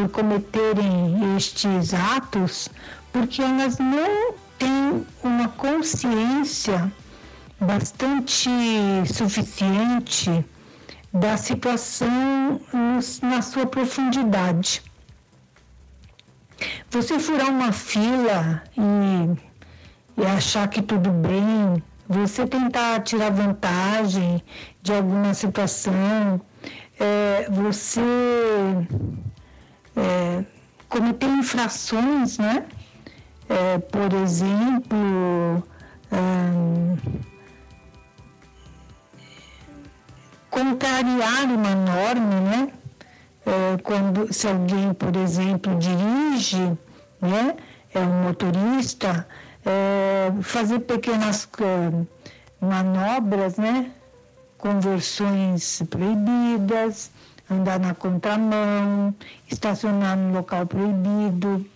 por 0.00 0.08
cometerem 0.08 1.36
estes 1.36 1.92
atos 1.92 2.68
porque 3.12 3.42
elas 3.42 3.78
não 3.78 4.34
têm 4.58 5.04
uma 5.22 5.48
consciência 5.48 6.90
bastante 7.60 8.48
suficiente 9.12 10.44
da 11.12 11.36
situação 11.36 12.60
na 13.22 13.42
sua 13.42 13.66
profundidade. 13.66 14.82
Você 16.90 17.18
furar 17.18 17.50
uma 17.50 17.72
fila 17.72 18.62
e, 18.78 20.22
e 20.22 20.26
achar 20.26 20.68
que 20.68 20.80
tudo 20.80 21.10
bem, 21.10 21.82
você 22.08 22.46
tentar 22.46 23.00
tirar 23.00 23.30
vantagem 23.30 24.42
de 24.82 24.92
alguma 24.92 25.34
situação, 25.34 26.40
é, 26.98 27.48
você 27.50 28.00
é, 29.96 30.44
cometer 30.88 31.28
infrações, 31.28 32.38
né? 32.38 32.66
É, 33.48 33.78
por 33.78 34.12
exemplo, 34.12 35.64
contrariar 40.50 41.44
uma 41.44 41.74
norma, 41.74 42.40
né? 42.40 42.72
É, 43.46 43.78
quando, 43.82 44.32
se 44.32 44.46
alguém, 44.46 44.92
por 44.92 45.16
exemplo, 45.16 45.76
dirige, 45.78 46.76
né? 47.20 47.56
É 47.92 48.00
um 48.00 48.22
motorista, 48.22 49.26
é, 49.64 50.30
fazer 50.42 50.80
pequenas 50.80 51.48
é, 51.60 52.64
manobras, 52.64 53.56
né? 53.56 53.90
Conversões 54.58 55.82
proibidas, 55.88 57.10
andar 57.50 57.80
na 57.80 57.94
contramão, 57.94 59.14
estacionar 59.50 60.16
no 60.16 60.32
local 60.32 60.66
proibido, 60.66 61.66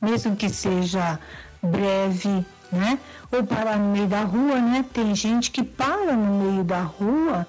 mesmo 0.00 0.36
que 0.36 0.48
seja 0.48 1.18
breve, 1.62 2.44
né? 2.70 2.98
Ou 3.30 3.44
parar 3.44 3.78
no 3.78 3.92
meio 3.92 4.06
da 4.06 4.22
rua, 4.22 4.60
né? 4.60 4.84
Tem 4.92 5.14
gente 5.14 5.50
que 5.50 5.62
para 5.62 6.16
no 6.16 6.44
meio 6.44 6.64
da 6.64 6.82
rua 6.82 7.46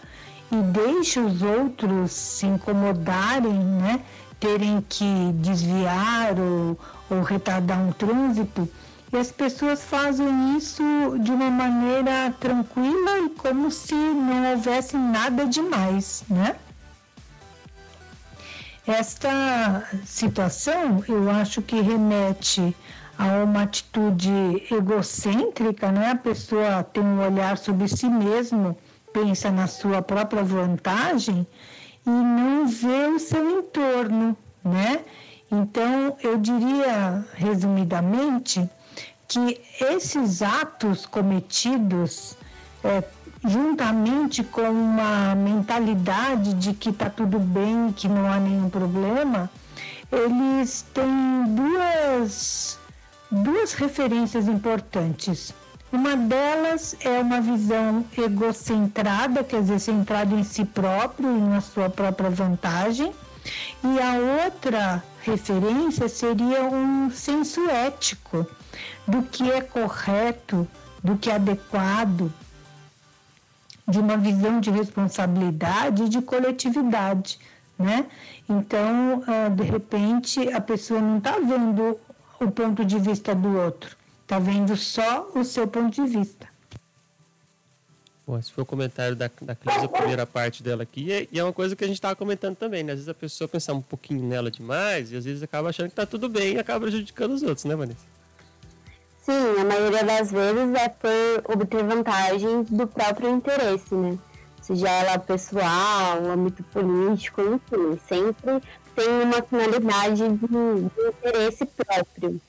e 0.52 0.56
deixa 0.56 1.20
os 1.20 1.42
outros 1.42 2.12
se 2.12 2.46
incomodarem, 2.46 3.54
né? 3.54 4.02
Terem 4.40 4.84
que 4.88 5.32
desviar 5.36 6.38
ou, 6.40 6.78
ou 7.10 7.24
retardar 7.24 7.80
um 7.80 7.92
trânsito. 7.92 8.70
E 9.12 9.18
as 9.18 9.32
pessoas 9.32 9.84
fazem 9.84 10.58
isso 10.58 10.84
de 11.20 11.32
uma 11.32 11.50
maneira 11.50 12.34
tranquila 12.40 13.20
e 13.20 13.30
como 13.30 13.70
se 13.70 13.94
não 13.94 14.52
houvesse 14.52 14.98
nada 14.98 15.46
demais, 15.46 16.24
né? 16.28 16.56
Esta 18.86 19.88
situação 20.06 21.04
eu 21.08 21.30
acho 21.30 21.62
que 21.62 21.80
remete 21.80 22.76
a 23.18 23.44
uma 23.44 23.64
atitude 23.64 24.30
egocêntrica, 24.70 25.90
né? 25.90 26.12
A 26.12 26.16
pessoa 26.16 26.84
tem 26.84 27.02
um 27.02 27.26
olhar 27.26 27.58
sobre 27.58 27.88
si 27.88 28.10
mesmo, 28.10 28.78
pensa 29.14 29.50
na 29.50 29.68
sua 29.68 30.02
própria 30.02 30.44
vantagem 30.44 31.48
e 32.06 32.10
não 32.10 32.68
vê 32.68 33.08
o 33.08 33.20
seu 33.20 33.60
entorno, 33.60 34.36
né? 34.62 35.06
Então, 35.50 36.18
eu 36.22 36.38
diria, 36.38 37.24
resumidamente, 37.36 38.70
que 39.30 39.62
esses 39.80 40.42
atos 40.42 41.06
cometidos, 41.06 42.36
é, 42.84 43.02
juntamente 43.46 44.44
com 44.44 44.70
uma 44.70 45.36
mentalidade 45.36 46.54
de 46.54 46.74
que 46.74 46.90
está 46.90 47.10
tudo 47.10 47.40
bem, 47.40 47.92
que 47.92 48.08
não 48.08 48.32
há 48.32 48.40
nenhum 48.40 48.70
problema, 48.70 49.50
eles 50.12 50.86
têm 50.94 51.44
duas 51.48 52.80
duas 53.30 53.74
referências 53.74 54.48
importantes. 54.48 55.54
Uma 55.92 56.16
delas 56.16 56.96
é 57.02 57.20
uma 57.20 57.42
visão 57.42 58.06
egocentrada, 58.18 59.44
quer 59.44 59.62
dizer, 59.62 59.80
centrada 59.80 60.34
em 60.34 60.44
si 60.44 60.66
próprio 60.66 61.36
e 61.38 61.42
na 61.42 61.62
sua 61.62 61.90
própria 61.90 62.30
vantagem. 62.30 63.12
E 63.84 64.00
a 64.00 64.46
outra 64.46 65.04
referência 65.22 66.08
seria 66.08 66.64
um 66.64 67.12
senso 67.12 67.70
ético 67.70 68.48
do 69.08 69.24
que 69.24 69.52
é 69.52 69.62
correto, 69.62 70.68
do 71.04 71.18
que 71.18 71.30
é 71.30 71.36
adequado, 71.36 72.32
de 73.88 74.00
uma 74.00 74.18
visão 74.18 74.60
de 74.60 74.70
responsabilidade 74.70 76.04
e 76.04 76.10
de 76.10 76.22
coletividade, 76.22 77.40
né? 77.78 78.06
Então, 78.48 79.24
ah, 79.28 79.50
de 79.50 79.64
repente, 79.64 80.52
a 80.52 80.62
pessoa 80.62 81.02
não 81.02 81.18
está 81.18 81.40
vendo 81.40 82.00
o 82.40 82.52
ponto 82.52 82.86
de 82.86 82.98
vista 83.00 83.34
do 83.36 83.58
outro. 83.58 83.96
Está 84.22 84.40
vendo 84.40 84.76
só 84.76 85.30
o 85.36 85.44
seu 85.44 85.68
ponto 85.68 85.94
de 85.94 86.08
vista. 86.08 86.48
Bom, 88.26 88.40
esse 88.40 88.52
foi 88.54 88.64
o 88.64 88.66
comentário 88.66 89.18
da, 89.18 89.30
da 89.42 89.54
Cris, 89.54 89.84
a 89.84 89.88
primeira 89.88 90.26
parte 90.26 90.64
dela 90.64 90.84
aqui. 90.84 91.12
E, 91.12 91.30
e 91.30 91.40
é 91.40 91.44
uma 91.44 91.52
coisa 91.52 91.76
que 91.76 91.84
a 91.84 91.88
gente 91.88 91.98
estava 91.98 92.16
comentando 92.16 92.56
também, 92.56 92.82
né? 92.82 92.94
Às 92.94 93.00
vezes 93.00 93.10
a 93.10 93.14
pessoa 93.14 93.50
pensa 93.50 93.74
um 93.74 93.82
pouquinho 93.82 94.24
nela 94.24 94.50
demais 94.50 95.12
e 95.12 95.18
às 95.18 95.26
vezes 95.26 95.44
acaba 95.44 95.70
achando 95.70 95.88
que 95.88 95.92
está 95.92 96.06
tudo 96.06 96.30
bem 96.30 96.54
e 96.54 96.60
acaba 96.60 96.82
prejudicando 96.82 97.34
os 97.34 97.44
outros, 97.44 97.66
né, 97.66 97.76
Vanessa? 97.76 98.13
Sim, 99.24 99.62
a 99.62 99.64
maioria 99.64 100.04
das 100.04 100.32
vezes 100.32 100.76
é 100.76 100.90
por 100.90 101.54
obter 101.54 101.84
vantagens 101.84 102.70
do 102.70 102.86
próprio 102.86 103.30
interesse, 103.30 103.96
né? 103.96 104.18
Seja 104.62 104.90
ela 104.90 105.18
pessoal, 105.18 106.26
âmbito 106.26 106.62
político, 106.64 107.42
enfim, 107.42 108.00
sempre 108.08 108.62
tem 108.94 109.10
uma 109.24 109.42
finalidade 109.42 110.28
de, 110.28 110.48
de 110.48 111.08
interesse 111.08 111.66
próprio. 111.66 112.42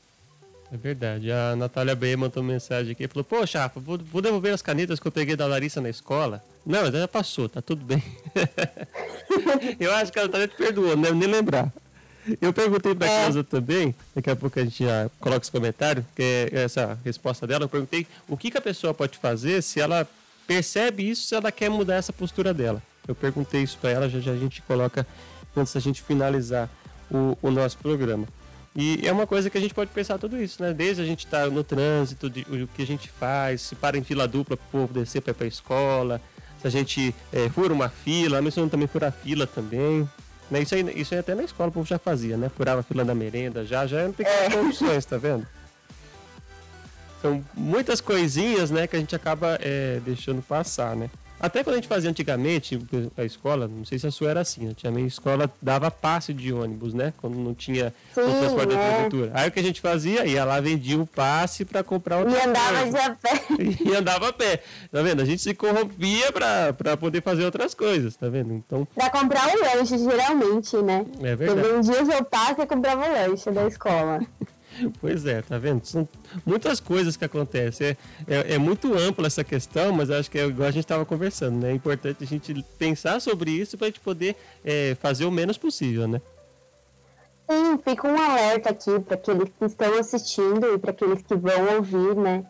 É 0.73 0.77
verdade. 0.77 1.31
A 1.31 1.55
Natália 1.55 1.95
B 1.95 2.17
mandou 2.17 2.43
mensagem 2.43 2.91
aqui. 2.91 3.07
Falou, 3.07 3.47
Chapa, 3.47 3.79
vou, 3.79 3.97
vou, 3.97 4.21
devolver 4.21 4.53
as 4.53 4.61
canetas 4.61 4.99
que 4.99 5.07
eu 5.07 5.13
peguei 5.13 5.37
da 5.37 5.47
Larissa 5.47 5.81
na 5.81 5.89
escola. 5.89 6.43
Não, 6.67 6.83
mas 6.83 6.93
já 6.93 7.07
passou, 7.07 7.49
tá 7.49 7.63
tudo 7.63 7.85
bem. 7.85 8.03
eu 9.79 9.95
acho 9.95 10.13
que 10.13 10.19
ela 10.19 10.29
tá 10.29 10.49
te 10.49 10.57
perdoando, 10.57 10.97
não 10.97 11.15
nem 11.15 11.29
lembrar. 11.29 11.73
Eu 12.41 12.53
perguntei 12.53 12.95
pra 12.95 13.07
é. 13.07 13.21
Cláudia 13.21 13.45
também, 13.45 13.95
daqui 14.15 14.31
a 14.31 14.37
pouco 14.37 14.59
a 14.59 14.65
gente 14.65 14.85
já 14.85 15.11
coloca 15.21 15.43
esse 15.43 15.51
comentário, 15.51 16.05
que 16.15 16.23
é 16.23 16.63
essa 16.63 16.99
resposta 17.05 17.47
dela. 17.47 17.65
Eu 17.65 17.69
perguntei 17.69 18.07
o 18.29 18.37
que, 18.37 18.51
que 18.51 18.59
a 18.59 18.61
pessoa 18.61 18.95
pode 18.95 19.19
fazer 19.19 19.63
se 19.63 19.81
ela 19.81 20.09
percebe 20.47 21.09
isso, 21.09 21.27
se 21.27 21.35
ela 21.35 21.51
quer 21.53 21.69
mudar 21.69 21.97
essa 21.97 22.13
postura 22.13 22.55
dela. 22.55 22.83
Eu 23.07 23.15
perguntei 23.15 23.63
isso 23.63 23.79
para 23.79 23.91
ela, 23.91 24.09
já, 24.09 24.19
já 24.21 24.33
a 24.33 24.37
gente 24.37 24.63
coloca 24.63 25.07
antes 25.57 25.73
da 25.73 25.81
gente 25.81 26.03
finalizar 26.03 26.69
o, 27.11 27.37
o 27.43 27.51
nosso 27.51 27.79
programa. 27.79 28.27
E 28.77 29.07
é 29.07 29.13
uma 29.13 29.27
coisa 29.27 29.49
que 29.49 29.57
a 29.57 29.61
gente 29.61 29.73
pode 29.73 29.91
pensar 29.91 30.19
tudo 30.19 30.41
isso, 30.41 30.61
né? 30.61 30.73
Desde 30.73 31.01
a 31.01 31.05
gente 31.05 31.25
estar 31.25 31.45
tá 31.45 31.51
no 31.51 31.63
trânsito, 31.63 32.29
de, 32.29 32.41
o 32.41 32.67
que 32.67 32.83
a 32.83 32.87
gente 32.87 33.09
faz, 33.09 33.63
se 33.63 33.77
para 33.77 33.97
em 33.97 34.03
fila 34.03 34.27
dupla 34.27 34.57
para 34.57 34.67
o 34.67 34.71
povo 34.71 34.95
descer 34.95 35.23
para 35.23 35.31
ir 35.31 35.35
para 35.35 35.45
a 35.45 35.49
escola, 35.49 36.21
se 36.61 36.67
a 36.67 36.71
gente 36.71 37.15
é, 37.33 37.49
fura 37.49 37.73
uma 37.73 37.89
fila, 37.89 38.41
a 38.41 38.69
também 38.69 38.89
fura 38.89 39.09
a 39.09 39.13
fila 39.13 39.47
também. 39.47 40.09
Né? 40.51 40.63
Isso, 40.63 40.75
aí, 40.75 41.01
isso 41.01 41.15
aí 41.15 41.21
até 41.21 41.35
na 41.35 41.43
escola 41.43 41.71
o 41.71 41.73
povo 41.73 41.87
já 41.87 41.99
fazia, 41.99 42.37
né? 42.37 42.49
Furava 42.49 42.81
a 42.81 42.83
fila 42.83 43.05
da 43.05 43.15
merenda 43.15 43.65
já, 43.65 43.87
já 43.87 44.01
eram 44.01 44.13
pequenas 44.13 44.41
é. 44.41 44.51
corrupções, 44.51 45.05
tá 45.05 45.17
vendo? 45.17 45.47
São 47.23 47.43
muitas 47.55 48.01
coisinhas, 48.03 48.71
né, 48.71 48.87
que 48.87 48.95
a 48.95 48.99
gente 48.99 49.17
acaba 49.17 49.59
é, 49.63 49.99
deixando 50.05 50.43
passar, 50.43 50.95
né? 50.95 51.09
Até 51.45 51.63
quando 51.63 51.75
a 51.75 51.77
gente 51.77 51.89
fazia 51.89 52.09
antigamente 52.09 52.79
a 53.19 53.23
escola, 53.23 53.69
não 53.69 53.85
sei 53.85 53.99
se 53.99 54.07
a 54.07 54.11
sua 54.11 54.31
era 54.31 54.41
assim, 54.41 54.67
antigamente 54.67 55.05
a 55.05 55.09
escola 55.09 55.51
dava 55.61 55.91
passe 55.91 56.33
de 56.33 56.51
ônibus, 56.51 56.95
né? 56.95 57.13
Quando 57.19 57.37
não 57.37 57.53
tinha 57.53 57.93
Sim, 58.15 58.23
o 58.23 58.39
transporte 58.39 58.73
é. 58.73 58.77
da 58.77 58.83
prefeitura. 58.83 59.31
Aí 59.35 59.49
o 59.49 59.53
que 59.53 59.61
a 59.61 59.63
gente 59.63 59.81
fazia? 59.81 60.25
Ia 60.25 60.43
lá, 60.43 60.59
vendia 60.59 60.99
o 60.99 61.07
passe 61.07 61.67
para 61.67 61.85
comprar 61.85 62.25
o 62.25 62.31
E 62.31 62.41
andava 62.41 62.91
de 62.91 62.97
a 62.97 63.11
pé. 63.11 63.45
E 63.85 63.95
andava 63.95 64.29
a 64.29 64.33
pé. 64.33 64.63
Tá 64.91 65.03
vendo? 65.03 65.21
A 65.21 65.25
gente 65.27 65.43
se 65.43 65.53
corrompia 65.53 66.33
para 66.33 66.97
poder 66.97 67.23
fazer 67.23 67.45
outras 67.45 67.75
coisas, 67.75 68.17
tá 68.17 68.27
vendo? 68.29 68.55
Então... 68.55 68.89
Para 68.95 69.11
comprar 69.11 69.47
o 69.55 69.61
lanche, 69.61 69.99
geralmente, 69.99 70.77
né? 70.79 71.05
É 71.23 71.37
verdade. 71.37 71.69
Eu 71.69 71.75
vendia 71.75 72.03
o 72.03 72.07
seu 72.07 72.25
passe 72.25 72.63
e 72.63 72.67
comprava 72.67 73.07
o 73.07 73.13
lanche 73.13 73.51
da 73.51 73.67
escola. 73.67 74.21
Pois 75.01 75.27
é, 75.27 75.43
tá 75.43 75.59
vendo? 75.59 75.85
São 75.85 76.09
muitas 76.45 76.81
coisas 76.81 77.17
que 77.17 77.25
acontecem. 77.25 77.89
É, 77.89 77.97
é, 78.27 78.55
é 78.55 78.59
muito 78.59 78.95
ampla 78.95 79.27
essa 79.27 79.45
questão, 79.45 79.93
mas 79.93 80.11
acho 80.11 80.31
que 80.31 80.39
é 80.39 80.47
igual 80.47 80.69
a 80.69 80.73
gente 80.73 80.85
estava 80.85 81.05
conversando, 81.05 81.59
né? 81.59 81.71
É 81.71 81.75
importante 81.75 82.25
a 82.25 82.27
gente 82.27 82.65
pensar 82.79 83.21
sobre 83.21 83.51
isso 83.51 83.77
para 83.77 83.87
a 83.87 83.91
gente 83.91 84.01
poder 84.01 84.37
é, 84.65 84.97
fazer 85.01 85.25
o 85.25 85.31
menos 85.31 85.59
possível, 85.59 86.09
né? 86.09 86.21
Sim, 87.49 87.79
fica 87.85 88.09
um 88.09 88.19
alerta 88.19 88.71
aqui 88.71 88.99
para 89.01 89.17
aqueles 89.17 89.51
que 89.59 89.65
estão 89.67 89.99
assistindo 89.99 90.75
e 90.75 90.79
para 90.79 90.93
aqueles 90.93 91.23
que 91.23 91.35
vão 91.35 91.77
ouvir, 91.77 92.17
né? 92.17 92.45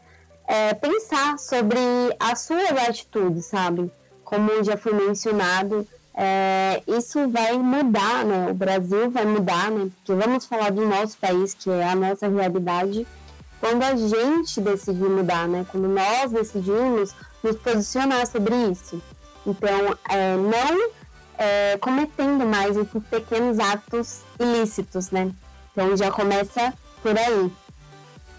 É, 0.47 0.75
pensar 0.75 1.39
sobre 1.39 1.79
as 2.21 2.41
suas 2.43 2.71
atitudes, 2.71 3.47
sabe? 3.47 3.91
Como 4.23 4.63
já 4.63 4.77
foi 4.77 4.93
mencionado, 4.93 5.87
é, 6.17 6.83
isso 6.87 7.29
vai 7.29 7.59
mudar, 7.59 8.25
né? 8.25 8.51
O 8.51 8.55
Brasil 8.55 9.11
vai 9.11 9.25
mudar, 9.25 9.71
né? 9.71 9.91
Porque 9.97 10.15
vamos 10.15 10.47
falar 10.47 10.71
do 10.71 10.87
nosso 10.87 11.17
país, 11.19 11.55
que 11.55 11.69
é 11.71 11.89
a 11.89 11.95
nossa 11.95 12.29
realidade, 12.29 13.07
quando 13.61 13.83
a 13.83 13.97
gente 13.97 14.61
decidir 14.61 15.09
mudar, 15.09 15.49
né? 15.49 15.67
Quando 15.71 15.89
nós 15.89 16.31
decidimos 16.31 17.15
nos 17.43 17.57
posicionar 17.57 18.27
sobre 18.27 18.55
isso. 18.71 19.03
Então, 19.47 19.99
é, 20.09 20.37
não 20.37 20.91
é, 21.37 21.77
cometendo 21.79 22.47
mais 22.47 22.77
esses 22.77 23.03
pequenos 23.11 23.59
atos 23.59 24.21
ilícitos, 24.39 25.11
né? 25.11 25.33
Então 25.73 25.97
já 25.97 26.11
começa 26.11 26.73
por 27.03 27.19
aí. 27.19 27.51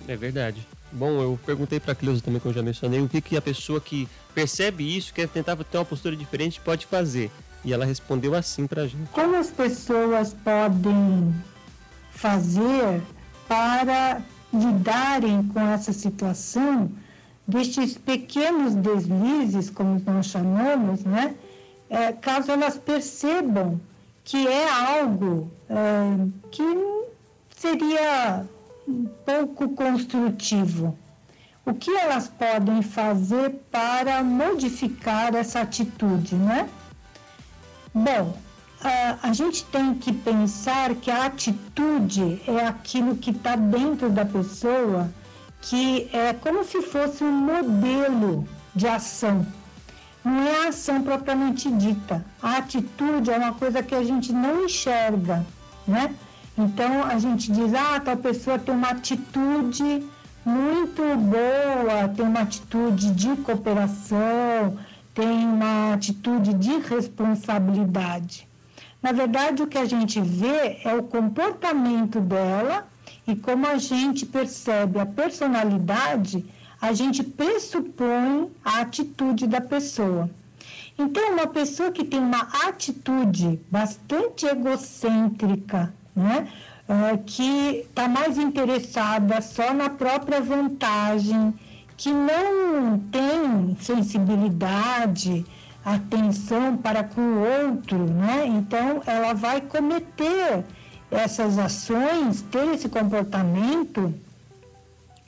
É 0.08 0.16
verdade. 0.16 0.66
Bom, 0.92 1.22
eu 1.22 1.40
perguntei 1.46 1.80
para 1.80 1.92
a 1.92 1.96
Cleusa 1.96 2.22
também, 2.22 2.40
como 2.40 2.52
eu 2.52 2.56
já 2.56 2.64
mencionei, 2.64 3.02
o 3.02 3.10
que, 3.10 3.20
que 3.20 3.36
a 3.36 3.42
pessoa 3.42 3.82
que 3.82 4.08
percebe 4.34 4.96
isso, 4.96 5.14
quer 5.14 5.28
tentar 5.28 5.58
ter 5.58 5.78
uma 5.78 5.84
postura 5.84 6.16
diferente, 6.16 6.62
pode 6.62 6.86
fazer. 6.86 7.30
E 7.66 7.74
ela 7.74 7.84
respondeu 7.84 8.36
assim 8.36 8.68
para 8.68 8.84
a 8.84 8.88
gente. 8.88 9.10
Como 9.10 9.36
as 9.36 9.50
pessoas 9.50 10.34
podem 10.34 11.34
fazer 12.12 13.02
para 13.48 14.22
lidarem 14.54 15.44
com 15.48 15.60
essa 15.60 15.92
situação 15.92 16.92
destes 17.48 17.98
pequenos 17.98 18.76
deslizes, 18.76 19.70
como 19.70 20.02
nós 20.06 20.28
chamamos, 20.28 21.04
né? 21.04 21.36
É, 21.90 22.12
caso 22.12 22.52
elas 22.52 22.78
percebam 22.78 23.82
que 24.24 24.48
é 24.48 24.70
algo 24.70 25.52
é, 25.70 26.28
que 26.52 26.64
seria 27.56 28.46
pouco 29.26 29.70
construtivo. 29.70 30.98
O 31.66 31.74
que 31.74 31.90
elas 31.90 32.28
podem 32.28 32.84
fazer 32.84 33.56
para 33.72 34.24
modificar 34.24 35.34
essa 35.34 35.62
atitude, 35.62 36.36
né? 36.36 36.70
Bom, 37.98 38.38
a, 38.84 39.30
a 39.30 39.32
gente 39.32 39.64
tem 39.64 39.96
que 39.96 40.12
pensar 40.12 40.94
que 40.96 41.10
a 41.10 41.28
atitude 41.28 42.42
é 42.46 42.68
aquilo 42.68 43.16
que 43.16 43.32
está 43.32 43.56
dentro 43.56 44.10
da 44.10 44.26
pessoa, 44.26 45.10
que 45.62 46.10
é 46.12 46.34
como 46.34 46.66
se 46.66 46.82
fosse 46.82 47.24
um 47.24 47.32
modelo 47.32 48.46
de 48.76 48.86
ação. 48.86 49.48
Não 50.26 50.42
é 50.46 50.66
a 50.66 50.70
ação 50.70 51.04
propriamente 51.04 51.72
dita. 51.72 52.26
A 52.44 52.58
atitude 52.58 53.32
é 53.32 53.38
uma 53.38 53.54
coisa 53.54 53.82
que 53.82 53.96
a 53.96 54.04
gente 54.04 54.34
não 54.34 54.66
enxerga, 54.66 55.46
né? 55.88 56.14
Então 56.58 57.02
a 57.02 57.18
gente 57.18 57.50
diz, 57.50 57.74
ah, 57.74 58.02
tal 58.02 58.18
pessoa 58.18 58.60
tem 58.60 58.76
uma 58.76 58.90
atitude 58.90 60.06
muito 60.44 61.02
boa, 61.16 62.10
tem 62.14 62.26
uma 62.26 62.42
atitude 62.42 63.12
de 63.12 63.38
cooperação, 63.38 64.78
tem 65.16 65.48
uma 65.48 65.94
atitude 65.94 66.54
de 66.54 66.78
responsabilidade. 66.78 68.48
Na 69.02 69.14
verdade, 69.14 69.64
o 69.64 69.68
que 69.68 69.78
a 69.78 69.86
gente 69.86 70.20
vê 70.20 70.80
é 70.84 70.94
o 70.94 71.04
comportamento 71.04 72.20
dela 72.20 72.86
e 73.26 73.36
como 73.36 73.66
a 73.66 73.78
gente 73.78 74.26
percebe 74.26 75.00
a 75.00 75.06
personalidade, 75.06 76.46
a 76.82 76.92
gente 76.92 77.24
pressupõe 77.24 78.52
a 78.64 78.82
atitude 78.82 79.48
da 79.48 79.62
pessoa. 79.62 80.30
Então, 80.98 81.34
uma 81.34 81.48
pessoa 81.48 81.92
que 81.92 82.04
tem 82.04 82.20
uma 82.20 82.48
atitude 82.68 83.60
bastante 83.72 84.46
egocêntrica, 84.46 85.94
né? 86.16 86.48
É, 86.88 87.18
que 87.18 87.86
está 87.88 88.08
mais 88.08 88.38
interessada 88.38 89.42
só 89.42 89.74
na 89.74 89.90
própria 89.90 90.40
vantagem, 90.40 91.52
que 91.98 92.12
não 92.12 93.00
tem 93.12 93.78
sensibilidade, 93.80 95.46
atenção 95.84 96.76
para 96.78 97.04
com 97.04 97.22
o 97.22 97.68
outro, 97.68 97.98
né? 97.98 98.46
Então 98.48 99.02
ela 99.06 99.34
vai 99.34 99.62
cometer 99.62 100.66
essas 101.12 101.58
ações, 101.58 102.42
ter 102.44 102.74
esse 102.74 102.90
comportamento 102.90 104.14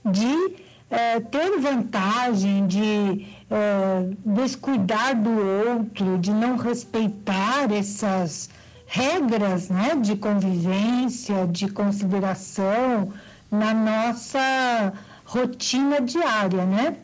de 0.03 0.55
é, 0.89 1.19
ter 1.19 1.59
vantagem, 1.59 2.65
de 2.65 3.27
é, 3.49 4.09
descuidar 4.25 5.15
do 5.15 5.29
outro, 5.29 6.17
de 6.17 6.31
não 6.31 6.57
respeitar 6.57 7.71
essas 7.71 8.49
regras 8.85 9.69
né, 9.69 9.95
de 9.95 10.15
convivência, 10.15 11.45
de 11.47 11.67
consideração 11.69 13.11
na 13.51 13.73
nossa 13.73 14.93
rotina 15.27 15.99
diária, 15.99 16.65
né? 16.65 16.95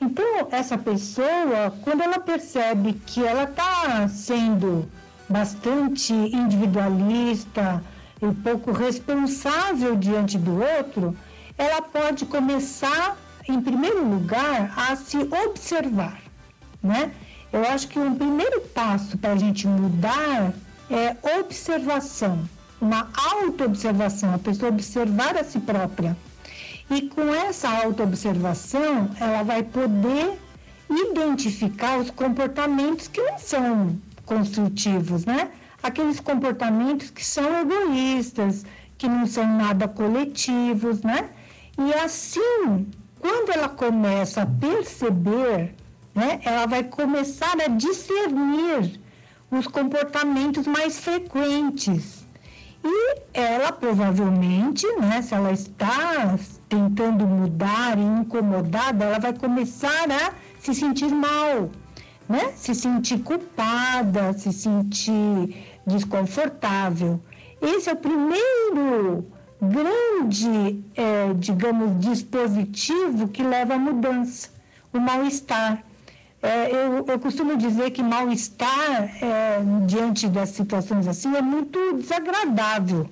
Então, 0.00 0.24
essa 0.50 0.76
pessoa, 0.76 1.72
quando 1.82 2.02
ela 2.02 2.18
percebe 2.18 2.92
que 3.06 3.24
ela 3.24 3.44
está 3.44 4.08
sendo 4.08 4.88
bastante 5.28 6.12
individualista 6.12 7.82
e 8.20 8.34
pouco 8.42 8.72
responsável 8.72 9.94
diante 9.94 10.36
do 10.38 10.60
outro, 10.60 11.16
ela 11.56 11.80
pode 11.82 12.26
começar, 12.26 13.16
em 13.48 13.60
primeiro 13.60 14.04
lugar, 14.04 14.72
a 14.76 14.96
se 14.96 15.18
observar, 15.18 16.20
né? 16.82 17.12
Eu 17.52 17.64
acho 17.64 17.88
que 17.88 17.98
um 17.98 18.14
primeiro 18.14 18.60
passo 18.60 19.16
para 19.18 19.32
a 19.32 19.36
gente 19.36 19.66
mudar 19.66 20.52
é 20.90 21.16
observação, 21.38 22.48
uma 22.80 23.08
auto-observação, 23.16 24.34
a 24.34 24.38
pessoa 24.38 24.70
observar 24.70 25.36
a 25.36 25.44
si 25.44 25.58
própria 25.58 26.16
e 26.90 27.02
com 27.02 27.34
essa 27.34 27.68
autoobservação, 27.68 29.10
ela 29.20 29.42
vai 29.42 29.62
poder 29.62 30.38
identificar 30.90 31.98
os 31.98 32.10
comportamentos 32.10 33.08
que 33.08 33.20
não 33.20 33.38
são 33.38 34.00
construtivos, 34.24 35.26
né? 35.26 35.50
Aqueles 35.82 36.18
comportamentos 36.18 37.10
que 37.10 37.24
são 37.24 37.60
egoístas, 37.60 38.64
que 38.96 39.06
não 39.06 39.26
são 39.26 39.46
nada 39.46 39.86
coletivos, 39.86 41.02
né? 41.02 41.28
E 41.78 41.92
assim, 41.94 42.86
quando 43.20 43.50
ela 43.50 43.68
começa 43.68 44.42
a 44.42 44.46
perceber, 44.46 45.74
né, 46.14 46.40
ela 46.44 46.66
vai 46.66 46.82
começar 46.82 47.54
a 47.60 47.68
discernir 47.68 48.98
os 49.50 49.66
comportamentos 49.66 50.66
mais 50.66 50.98
frequentes. 50.98 52.26
E 52.82 53.20
ela 53.32 53.72
provavelmente, 53.72 54.86
né, 54.96 55.22
se 55.22 55.34
ela 55.34 55.52
está 55.52 56.36
tentando 56.68 57.26
mudar 57.26 57.98
e 57.98 58.02
incomodada, 58.02 59.04
ela 59.04 59.18
vai 59.18 59.32
começar 59.32 60.10
a 60.10 60.32
se 60.60 60.74
sentir 60.74 61.08
mal, 61.08 61.70
né? 62.28 62.52
Se 62.56 62.74
sentir 62.74 63.20
culpada, 63.20 64.32
se 64.34 64.52
sentir 64.52 65.66
desconfortável. 65.86 67.20
Esse 67.60 67.88
é 67.88 67.92
o 67.92 67.96
primeiro 67.96 69.26
grande, 69.60 70.84
é, 70.94 71.32
digamos, 71.34 72.00
dispositivo 72.00 73.28
que 73.28 73.42
leva 73.42 73.74
à 73.74 73.78
mudança, 73.78 74.48
o 74.92 75.00
mal-estar. 75.00 75.82
É, 76.40 76.70
eu, 76.70 77.04
eu, 77.04 77.18
costumo 77.18 77.56
dizer 77.56 77.90
que 77.90 78.00
mal-estar 78.00 79.10
é, 79.20 79.60
diante 79.86 80.28
das 80.28 80.50
situações 80.50 81.08
assim 81.08 81.34
é 81.34 81.42
muito 81.42 81.96
desagradável. 81.96 83.08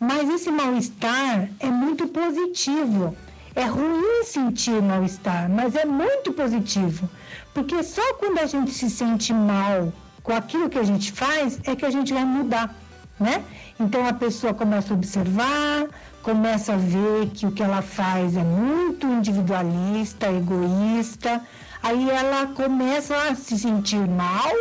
Mas 0.00 0.28
esse 0.28 0.50
mal-estar 0.50 1.48
é 1.58 1.66
muito 1.66 2.06
positivo. 2.08 3.16
É 3.54 3.64
ruim 3.64 4.22
sentir 4.24 4.80
mal-estar, 4.80 5.50
mas 5.50 5.74
é 5.74 5.84
muito 5.84 6.32
positivo. 6.32 7.08
Porque 7.52 7.82
só 7.82 8.14
quando 8.14 8.38
a 8.38 8.46
gente 8.46 8.70
se 8.70 8.88
sente 8.88 9.32
mal 9.32 9.92
com 10.22 10.32
aquilo 10.32 10.68
que 10.68 10.78
a 10.78 10.84
gente 10.84 11.10
faz 11.10 11.58
é 11.64 11.74
que 11.74 11.84
a 11.84 11.90
gente 11.90 12.12
vai 12.12 12.24
mudar, 12.24 12.72
né? 13.18 13.42
Então 13.80 14.06
a 14.06 14.12
pessoa 14.12 14.54
começa 14.54 14.92
a 14.92 14.96
observar, 14.96 15.88
começa 16.22 16.74
a 16.74 16.76
ver 16.76 17.30
que 17.34 17.46
o 17.46 17.50
que 17.50 17.62
ela 17.62 17.82
faz 17.82 18.36
é 18.36 18.44
muito 18.44 19.08
individualista, 19.08 20.30
egoísta. 20.30 21.42
Aí 21.82 22.08
ela 22.10 22.46
começa 22.54 23.16
a 23.16 23.34
se 23.34 23.58
sentir 23.58 24.06
mal, 24.06 24.52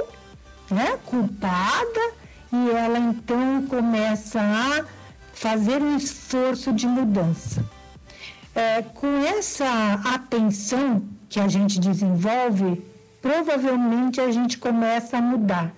né? 0.72 0.98
Culpada, 1.06 2.14
e 2.52 2.70
ela 2.72 2.98
então 2.98 3.68
começa 3.68 4.40
a 4.40 4.97
fazer 5.40 5.82
um 5.84 5.96
esforço 5.96 6.74
de 6.74 6.88
mudança. 6.88 7.64
É, 8.56 8.82
com 8.82 9.08
essa 9.24 10.02
atenção 10.04 11.04
que 11.30 11.40
a 11.40 11.48
gente 11.48 11.80
desenvolve, 11.80 12.84
provavelmente 13.22 14.20
a 14.20 14.32
gente 14.32 14.58
começa 14.58 15.18
a 15.18 15.22
mudar. 15.22 15.72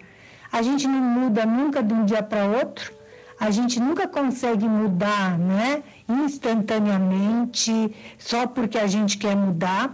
A 0.49 0.62
gente 0.62 0.88
não 0.88 1.01
muda 1.01 1.45
nunca 1.45 1.84
de 1.84 1.93
um 1.93 2.05
dia 2.05 2.24
para 2.24 2.45
outro, 2.45 2.93
a 3.38 3.51
gente 3.51 3.80
nunca 3.82 4.07
consegue 4.07 4.66
mudar 4.66 5.38
né, 5.38 5.84
instantaneamente, 6.07 7.93
só 8.18 8.47
porque 8.47 8.78
a 8.78 8.88
gente 8.88 9.18
quer 9.18 9.36
mudar. 9.36 9.93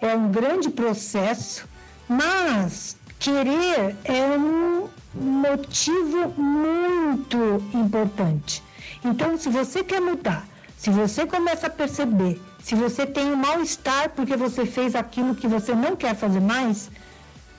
É 0.00 0.14
um 0.16 0.30
grande 0.30 0.68
processo, 0.68 1.66
mas 2.08 2.96
querer 3.20 3.96
é 4.04 4.36
um 4.36 4.88
motivo 5.14 6.34
muito 6.36 7.38
importante. 7.72 8.65
Então, 9.06 9.38
se 9.38 9.48
você 9.48 9.84
quer 9.84 10.00
mudar, 10.00 10.44
se 10.76 10.90
você 10.90 11.24
começa 11.26 11.68
a 11.68 11.70
perceber, 11.70 12.42
se 12.60 12.74
você 12.74 13.06
tem 13.06 13.32
um 13.32 13.36
mal-estar 13.36 14.10
porque 14.10 14.36
você 14.36 14.66
fez 14.66 14.96
aquilo 14.96 15.34
que 15.34 15.46
você 15.46 15.74
não 15.74 15.94
quer 15.94 16.14
fazer 16.16 16.40
mais, 16.40 16.90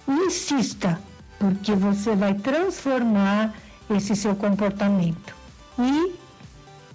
insista, 0.07 0.99
porque 1.39 1.73
você 1.73 2.15
vai 2.15 2.33
transformar 2.33 3.53
esse 3.89 4.13
seu 4.13 4.35
comportamento. 4.35 5.33
E, 5.79 6.15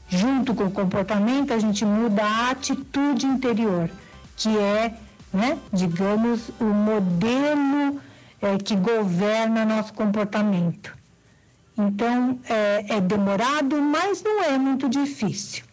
junto 0.09 0.55
com 0.55 0.65
o 0.65 0.71
comportamento, 0.71 1.55
a 1.55 1.59
gente 1.59 1.87
muda 1.87 2.23
a 2.23 2.51
atitude 2.51 3.25
interior, 3.25 3.89
que 4.37 4.51
é, 4.59 4.95
né, 5.33 5.59
digamos, 5.73 6.51
o 6.61 6.65
modelo 6.65 7.99
é, 8.43 8.59
que 8.59 8.77
governa 8.77 9.65
nosso 9.65 9.95
comportamento. 9.95 11.02
Então, 11.77 12.39
é, 12.49 12.97
é 12.97 13.01
demorado, 13.01 13.81
mas 13.81 14.23
não 14.23 14.43
é 14.43 14.59
muito 14.59 14.89
difícil. 14.89 15.65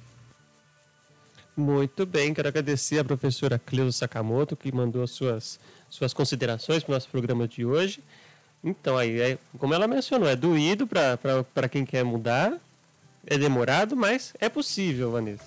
Muito 1.55 2.05
bem, 2.05 2.33
quero 2.33 2.47
agradecer 2.47 2.99
a 2.99 3.03
professora 3.03 3.59
Cleusa 3.59 3.97
Sakamoto, 3.97 4.55
que 4.55 4.71
mandou 4.71 5.05
suas, 5.05 5.59
suas 5.89 6.13
considerações 6.13 6.83
para 6.83 6.91
o 6.91 6.95
nosso 6.95 7.09
programa 7.09 7.47
de 7.47 7.65
hoje. 7.65 8.01
Então, 8.63 8.97
aí, 8.97 9.19
é, 9.19 9.37
como 9.57 9.73
ela 9.73 9.87
mencionou, 9.87 10.29
é 10.29 10.35
doído 10.35 10.87
para 10.87 11.69
quem 11.69 11.85
quer 11.85 12.03
mudar, 12.03 12.53
é 13.25 13.37
demorado, 13.37 13.95
mas 13.95 14.33
é 14.39 14.47
possível, 14.47 15.11
Vanessa. 15.11 15.43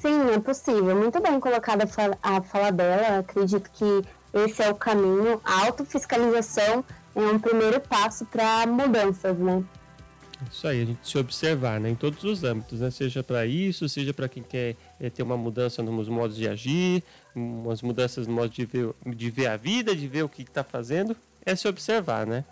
Sim, 0.00 0.32
é 0.34 0.38
possível. 0.38 0.94
Muito 0.94 1.18
bem 1.18 1.40
colocada 1.40 1.88
a 2.22 2.42
fala 2.42 2.70
dela. 2.70 3.20
Acredito 3.20 3.70
que 3.72 4.04
esse 4.34 4.62
é 4.62 4.70
o 4.70 4.74
caminho. 4.74 5.40
A 5.42 5.64
autofiscalização 5.64 6.84
um 7.14 7.38
primeiro 7.38 7.80
passo 7.80 8.24
para 8.26 8.66
mudanças, 8.66 9.38
né? 9.38 9.62
Isso 10.50 10.66
aí, 10.66 10.82
a 10.82 10.84
gente 10.84 11.08
se 11.08 11.16
observar, 11.16 11.80
né, 11.80 11.90
em 11.90 11.94
todos 11.94 12.22
os 12.24 12.44
âmbitos, 12.44 12.80
né, 12.80 12.90
seja 12.90 13.22
para 13.22 13.46
isso, 13.46 13.88
seja 13.88 14.12
para 14.12 14.28
quem 14.28 14.42
quer 14.42 14.76
é, 15.00 15.08
ter 15.08 15.22
uma 15.22 15.36
mudança 15.36 15.82
nos 15.82 16.08
modos 16.08 16.36
de 16.36 16.48
agir, 16.48 17.02
umas 17.34 17.80
mudanças 17.82 18.26
no 18.26 18.34
modo 18.34 18.50
de 18.50 18.64
ver, 18.66 18.90
de 19.06 19.30
ver 19.30 19.46
a 19.46 19.56
vida, 19.56 19.94
de 19.94 20.06
ver 20.06 20.22
o 20.22 20.28
que 20.28 20.42
está 20.42 20.62
fazendo, 20.62 21.16
é 21.46 21.54
se 21.54 21.66
observar, 21.68 22.26
né? 22.26 22.44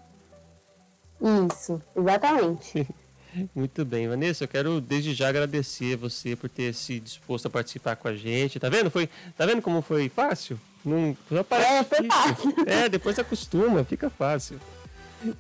Isso, 1.21 1.81
exatamente. 1.97 2.87
Muito 3.55 3.85
bem, 3.85 4.09
Vanessa, 4.09 4.45
eu 4.45 4.49
quero 4.49 4.81
desde 4.81 5.15
já 5.15 5.29
agradecer 5.29 5.97
você 5.97 6.37
por 6.37 6.51
ter 6.51 6.75
se 6.75 7.01
disposto 7.01 7.47
a 7.47 7.51
participar 7.51 7.97
com 7.97 8.09
a 8.09 8.15
gente. 8.15 8.61
Tá 8.61 8.69
vendo? 8.69 8.91
Foi, 8.91 9.09
tá 9.37 9.47
vendo 9.47 9.63
como 9.63 9.81
foi 9.81 10.09
fácil? 10.09 10.61
Não, 10.85 11.17
não 11.31 11.45
parece 11.45 11.95
é, 11.95 12.05
fácil. 12.05 12.55
É, 12.67 12.89
depois 12.89 13.19
acostuma, 13.19 13.85
fica 13.85 14.11
fácil. 14.11 14.59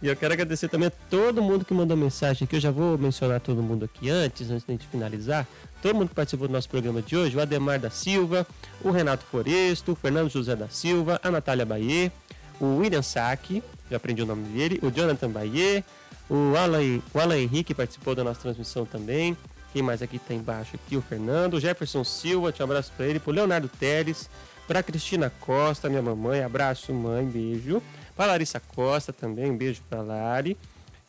E 0.01 0.07
eu 0.07 0.15
quero 0.15 0.33
agradecer 0.33 0.69
também 0.69 0.89
a 0.89 0.93
todo 1.11 1.43
mundo 1.43 1.65
que 1.65 1.75
mandou 1.75 1.97
mensagem 1.97 2.45
aqui. 2.45 2.57
Eu 2.57 2.61
já 2.61 2.71
vou 2.71 2.97
mencionar 2.97 3.41
todo 3.41 3.63
mundo 3.63 3.85
aqui 3.85 4.09
antes, 4.09 4.51
antes 4.51 4.65
de 4.65 4.73
gente 4.73 4.87
finalizar. 4.87 5.47
Todo 5.81 5.97
mundo 5.97 6.11
que 6.11 6.15
participou 6.15 6.47
do 6.47 6.53
nosso 6.53 6.69
programa 6.69 7.03
de 7.03 7.17
hoje: 7.17 7.37
o 7.37 7.41
Ademar 7.41 7.81
da 7.81 7.91
Silva, 7.91 8.47
o 8.81 8.91
Renato 8.91 9.25
Foresto, 9.25 9.93
o 9.93 9.95
Fernando 9.97 10.31
José 10.31 10.55
da 10.55 10.69
Silva, 10.69 11.21
a 11.23 11.31
Natália 11.31 11.67
Baie, 11.67 12.13
o 12.61 12.77
William 12.77 13.03
Sack, 13.03 13.63
já 13.91 13.97
aprendi 13.97 14.23
o 14.23 14.27
nome 14.27 14.45
dele, 14.45 14.79
o 14.83 14.91
Jonathan 14.91 15.29
Baie, 15.29 15.85
o 16.31 16.57
Alan, 16.57 17.01
o 17.13 17.19
Alan 17.19 17.37
Henrique 17.37 17.75
participou 17.75 18.15
da 18.15 18.23
nossa 18.23 18.41
transmissão 18.41 18.87
também. 18.87 19.37
Quem 19.73 19.83
mais 19.83 20.03
aqui 20.03 20.17
está 20.17 20.35
embaixo? 20.35 20.77
Aqui 20.77 20.97
o 20.97 21.03
Fernando, 21.03 21.55
o 21.55 21.61
Jefferson 21.61 22.05
Silva, 22.05 22.53
te 22.53 22.63
um 22.63 22.65
abraço 22.65 22.93
para 22.97 23.07
ele, 23.07 23.19
para 23.19 23.31
o 23.31 23.35
Leonardo 23.35 23.69
Teles, 23.69 24.29
para 24.67 24.83
Cristina 24.83 25.33
Costa, 25.41 25.89
minha 25.89 26.03
mamãe, 26.03 26.43
abraço 26.43 26.93
mãe, 26.93 27.25
beijo. 27.25 27.83
Para 28.17 28.33
Larissa 28.33 28.61
Costa 28.61 29.13
também, 29.13 29.51
um 29.51 29.57
beijo 29.57 29.83
para 29.89 30.03
Lari. 30.03 30.57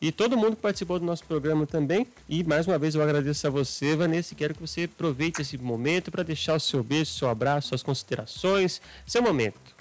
E 0.02 0.12
todo 0.12 0.38
mundo 0.38 0.56
que 0.58 0.62
participou 0.62 1.00
do 1.00 1.06
nosso 1.06 1.24
programa 1.24 1.66
também. 1.66 2.06
E 2.28 2.44
mais 2.44 2.68
uma 2.68 2.78
vez 2.78 2.94
eu 2.94 3.02
agradeço 3.02 3.48
a 3.48 3.50
você, 3.50 3.96
Vanessa, 3.96 4.36
quero 4.36 4.54
que 4.54 4.60
você 4.60 4.84
aproveite 4.84 5.42
esse 5.42 5.58
momento 5.58 6.12
para 6.12 6.24
deixar 6.24 6.56
o 6.56 6.60
seu 6.60 6.84
beijo, 6.84 7.12
seu 7.12 7.30
abraço, 7.30 7.70
suas 7.70 7.84
considerações, 7.84 8.82
seu 9.06 9.22
momento. 9.22 9.74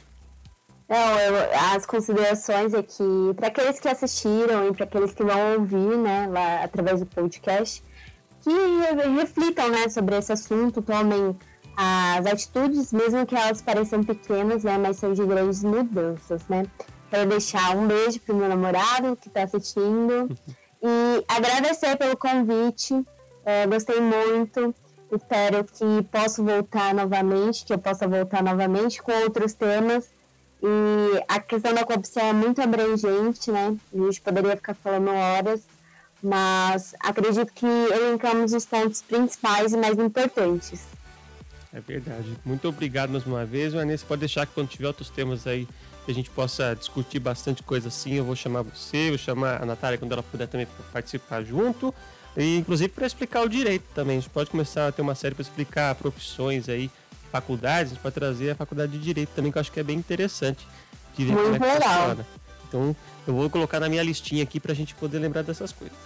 Não, 0.89 1.19
eu, 1.19 1.35
as 1.75 1.87
considerações 1.87 2.75
é 2.75 2.83
que, 2.83 3.35
para 3.35 3.49
aqueles 3.49 3.81
que 3.81 3.89
assistiram 3.89 4.69
e 4.69 4.73
para 4.73 4.85
aqueles 4.85 5.13
que 5.13 5.25
vão 5.25 5.55
ouvir, 5.55 5.97
né, 5.97 6.29
lá 6.31 6.63
através 6.63 7.01
do 7.01 7.07
podcast, 7.07 7.83
que 8.43 8.51
reflitam, 9.17 9.71
né, 9.71 9.89
sobre 9.89 10.17
esse 10.19 10.33
assunto, 10.33 10.83
tomem 10.83 11.37
as 11.77 12.27
atitudes, 12.27 12.93
mesmo 12.93 13.27
que 13.27 13.35
elas 13.35 13.63
pareçam 13.63 14.03
pequenas, 14.03 14.65
né, 14.65 14.79
mas 14.79 14.99
são 14.99 15.13
de 15.13 15.25
grandes 15.25 15.63
mudanças, 15.63 16.47
né. 16.49 16.65
Quero 17.11 17.29
deixar 17.29 17.77
um 17.77 17.87
beijo 17.87 18.21
pro 18.21 18.35
meu 18.35 18.49
namorado 18.49 19.17
que 19.17 19.29
está 19.29 19.43
assistindo 19.43 20.31
e 20.83 21.25
agradecer 21.29 21.97
pelo 21.97 22.17
convite. 22.17 23.05
É, 23.45 23.67
gostei 23.67 24.01
muito. 24.01 24.75
Espero 25.11 25.63
que 25.65 26.03
possa 26.11 26.43
voltar 26.43 26.95
novamente, 26.95 27.67
que 27.67 27.73
eu 27.73 27.79
possa 27.79 28.09
voltar 28.09 28.43
novamente 28.43 29.03
com 29.03 29.13
outros 29.13 29.53
temas. 29.53 30.11
E 30.63 31.23
a 31.29 31.39
questão 31.39 31.75
da 31.75 31.85
corrupção 31.85 32.23
é 32.23 32.33
muito 32.33 32.63
abrangente, 32.63 33.51
né? 33.51 33.77
A 33.93 33.97
gente 33.99 34.21
poderia 34.21 34.57
ficar 34.57 34.75
falando 34.75 35.11
horas, 35.11 35.67
mas 36.23 36.95
acredito 37.01 37.53
que 37.53 37.67
elencamos 37.67 38.55
os 38.55 38.65
pontos 38.65 39.03
principais 39.03 39.73
e 39.73 39.77
mais 39.77 39.99
importantes. 39.99 40.83
É 41.73 41.81
verdade. 41.81 42.37
Muito 42.45 42.69
obrigado 42.69 43.11
mais 43.11 43.25
uma 43.25 43.45
vez, 43.47 43.73
Vanessa. 43.73 44.05
Pode 44.07 44.21
deixar 44.21 44.47
que 44.47 44.53
quando 44.53 44.69
tiver 44.69 44.87
outros 44.87 45.09
temas 45.09 45.47
aí 45.47 45.67
que 46.05 46.11
a 46.11 46.15
gente 46.15 46.29
possa 46.31 46.75
discutir 46.75 47.19
bastante 47.19 47.63
coisa 47.63 47.89
assim. 47.89 48.15
Eu 48.15 48.25
vou 48.25 48.37
chamar 48.37 48.63
você, 48.63 49.09
vou 49.09 49.19
chamar 49.19 49.63
a 49.63 49.67
Natália 49.67 49.99
quando 49.99 50.13
ela 50.13 50.23
puder 50.23 50.47
também 50.49 50.67
participar 50.93 51.43
junto. 51.43 51.95
E 52.37 52.57
inclusive 52.59 52.91
para 52.91 53.07
explicar 53.07 53.43
o 53.43 53.49
direito 53.49 53.85
também. 53.95 54.19
A 54.19 54.21
gente 54.21 54.31
pode 54.31 54.51
começar 54.51 54.89
a 54.89 54.93
ter 54.93 55.03
uma 55.03 55.15
série 55.15 55.35
para 55.35 55.43
explicar 55.43 55.95
profissões 55.95 56.69
aí, 56.69 56.91
faculdades, 57.31 57.93
a 57.93 57.95
gente 57.95 58.03
pode 58.03 58.15
trazer 58.15 58.51
a 58.51 58.55
faculdade 58.55 58.93
de 58.93 58.99
direito 58.99 59.31
também, 59.31 59.51
que 59.51 59.57
eu 59.57 59.61
acho 59.61 59.73
que 59.73 59.81
é 59.81 59.83
bem 59.83 59.97
interessante 59.99 60.67
de 61.17 61.25
ver 61.25 61.33
Muito 61.33 61.53
como 61.53 61.57
é 61.57 61.59
que 61.59 61.75
legal. 61.79 61.99
funciona. 62.01 62.27
Então 62.69 62.97
eu 63.27 63.35
vou 63.35 63.49
colocar 63.51 63.81
na 63.81 63.89
minha 63.89 64.03
listinha 64.03 64.43
aqui 64.43 64.59
para 64.61 64.73
a 64.73 64.75
gente 64.75 64.95
poder 64.95 65.19
lembrar 65.19 65.43
dessas 65.43 65.73
coisas. 65.73 65.97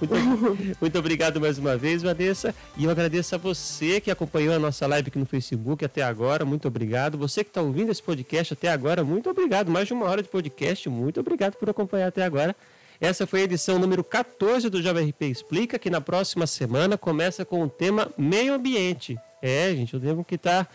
Muito, 0.00 0.76
muito, 0.80 0.98
obrigado 0.98 1.40
mais 1.40 1.58
uma 1.58 1.76
vez, 1.76 2.02
Vanessa. 2.02 2.54
E 2.76 2.84
eu 2.84 2.90
agradeço 2.90 3.34
a 3.34 3.38
você 3.38 4.00
que 4.00 4.10
acompanhou 4.10 4.54
a 4.54 4.58
nossa 4.58 4.86
live 4.86 5.08
aqui 5.08 5.18
no 5.18 5.26
Facebook 5.26 5.84
até 5.84 6.02
agora. 6.02 6.44
Muito 6.44 6.68
obrigado. 6.68 7.18
Você 7.18 7.44
que 7.44 7.50
está 7.50 7.62
ouvindo 7.62 7.90
esse 7.90 8.02
podcast 8.02 8.52
até 8.52 8.68
agora, 8.68 9.04
muito 9.04 9.30
obrigado. 9.30 9.70
Mais 9.70 9.86
de 9.86 9.92
uma 9.92 10.06
hora 10.06 10.22
de 10.22 10.28
podcast. 10.28 10.88
Muito 10.88 11.20
obrigado 11.20 11.54
por 11.56 11.68
acompanhar 11.68 12.08
até 12.08 12.24
agora. 12.24 12.54
Essa 13.00 13.26
foi 13.26 13.40
a 13.40 13.44
edição 13.44 13.78
número 13.78 14.04
14 14.04 14.70
do 14.70 14.80
Jovem 14.80 15.08
RP 15.10 15.22
Explica, 15.22 15.78
que 15.78 15.90
na 15.90 16.00
próxima 16.00 16.46
semana 16.46 16.96
começa 16.96 17.44
com 17.44 17.62
o 17.62 17.68
tema 17.68 18.08
meio 18.16 18.54
ambiente. 18.54 19.18
É, 19.42 19.74
gente, 19.74 19.96
o 19.96 20.00
tema 20.00 20.22
que 20.22 20.36
está 20.36 20.68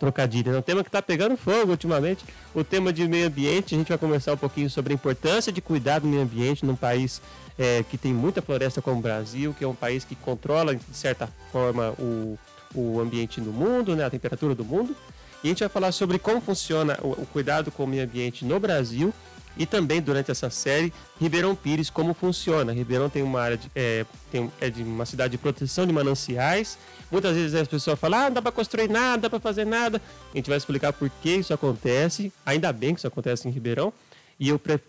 trocadilho, 0.00 0.54
é 0.54 0.58
um 0.58 0.62
tema 0.62 0.82
que 0.82 0.88
está 0.88 1.02
pegando 1.02 1.36
fogo 1.36 1.70
ultimamente. 1.70 2.24
O 2.54 2.64
tema 2.64 2.92
de 2.92 3.06
meio 3.06 3.26
ambiente, 3.26 3.74
a 3.74 3.78
gente 3.78 3.88
vai 3.88 3.98
conversar 3.98 4.32
um 4.32 4.36
pouquinho 4.38 4.70
sobre 4.70 4.92
a 4.92 4.94
importância 4.94 5.52
de 5.52 5.60
cuidar 5.60 6.00
do 6.00 6.08
meio 6.08 6.22
ambiente 6.22 6.64
num 6.64 6.74
país 6.74 7.20
é, 7.58 7.84
que 7.88 7.98
tem 7.98 8.12
muita 8.12 8.40
floresta 8.40 8.80
como 8.80 8.98
o 8.98 9.02
Brasil, 9.02 9.54
que 9.56 9.62
é 9.62 9.68
um 9.68 9.74
país 9.74 10.02
que 10.02 10.16
controla, 10.16 10.74
de 10.74 10.82
certa 10.96 11.28
forma, 11.52 11.90
o, 11.98 12.38
o 12.74 12.98
ambiente 12.98 13.40
no 13.40 13.52
mundo, 13.52 13.94
né, 13.94 14.04
a 14.04 14.10
temperatura 14.10 14.54
do 14.54 14.64
mundo. 14.64 14.96
E 15.44 15.46
a 15.46 15.50
gente 15.50 15.60
vai 15.60 15.68
falar 15.68 15.92
sobre 15.92 16.18
como 16.18 16.40
funciona 16.40 16.98
o, 17.02 17.10
o 17.10 17.26
cuidado 17.26 17.70
com 17.70 17.84
o 17.84 17.86
meio 17.86 18.02
ambiente 18.02 18.44
no 18.44 18.58
Brasil 18.58 19.12
e 19.56 19.66
também 19.66 20.00
durante 20.00 20.30
essa 20.30 20.48
série 20.48 20.92
Ribeirão 21.20 21.54
Pires 21.54 21.90
como 21.90 22.14
funciona. 22.14 22.72
Ribeirão 22.72 23.10
tem 23.10 23.22
uma 23.22 23.40
área 23.40 23.56
de, 23.58 23.70
é, 23.74 24.06
tem, 24.30 24.50
é 24.60 24.70
de 24.70 24.82
uma 24.82 25.04
cidade 25.04 25.32
de 25.32 25.38
proteção 25.38 25.86
de 25.86 25.92
mananciais. 25.92 26.78
Muitas 27.10 27.34
vezes 27.34 27.54
as 27.54 27.68
pessoas 27.68 27.98
falam, 27.98 28.18
ah, 28.18 28.24
não 28.24 28.34
dá 28.34 28.42
para 28.42 28.52
construir 28.52 28.88
nada, 28.88 29.14
não 29.14 29.20
dá 29.20 29.30
para 29.30 29.40
fazer 29.40 29.64
nada. 29.64 30.00
A 30.32 30.36
gente 30.36 30.48
vai 30.48 30.56
explicar 30.56 30.92
por 30.92 31.10
que 31.22 31.30
isso 31.36 31.52
acontece. 31.52 32.32
Ainda 32.46 32.72
bem 32.72 32.94
que 32.94 33.00
isso 33.00 33.06
acontece 33.06 33.48
em 33.48 33.50
Ribeirão. 33.50 33.92
E 34.38 34.48
eu 34.48 34.58
pre 34.58 34.80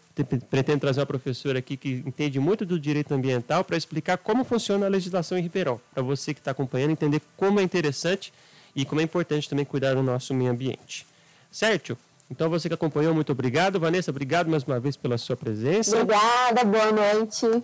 pretendo 0.49 0.81
trazer 0.81 0.99
uma 0.99 1.05
professora 1.05 1.59
aqui 1.59 1.77
que 1.77 2.03
entende 2.05 2.37
muito 2.37 2.65
do 2.65 2.77
direito 2.79 3.13
ambiental 3.13 3.63
para 3.63 3.77
explicar 3.77 4.17
como 4.17 4.43
funciona 4.43 4.85
a 4.85 4.89
legislação 4.89 5.37
em 5.37 5.41
Ribeirão, 5.41 5.79
para 5.93 6.03
você 6.03 6.33
que 6.33 6.41
está 6.41 6.51
acompanhando 6.51 6.91
entender 6.91 7.21
como 7.37 7.61
é 7.61 7.63
interessante 7.63 8.33
e 8.75 8.83
como 8.83 8.99
é 8.99 9.03
importante 9.05 9.49
também 9.49 9.63
cuidar 9.63 9.95
do 9.95 10.03
nosso 10.03 10.33
meio 10.33 10.51
ambiente. 10.51 11.07
Certo? 11.49 11.97
Então, 12.29 12.49
você 12.49 12.69
que 12.69 12.73
acompanhou, 12.73 13.13
muito 13.13 13.31
obrigado. 13.33 13.77
Vanessa, 13.79 14.09
obrigado 14.09 14.49
mais 14.49 14.63
uma 14.63 14.79
vez 14.79 14.95
pela 14.95 15.17
sua 15.17 15.35
presença. 15.35 15.99
Obrigada, 15.99 16.63
boa 16.63 16.91
noite. 16.91 17.63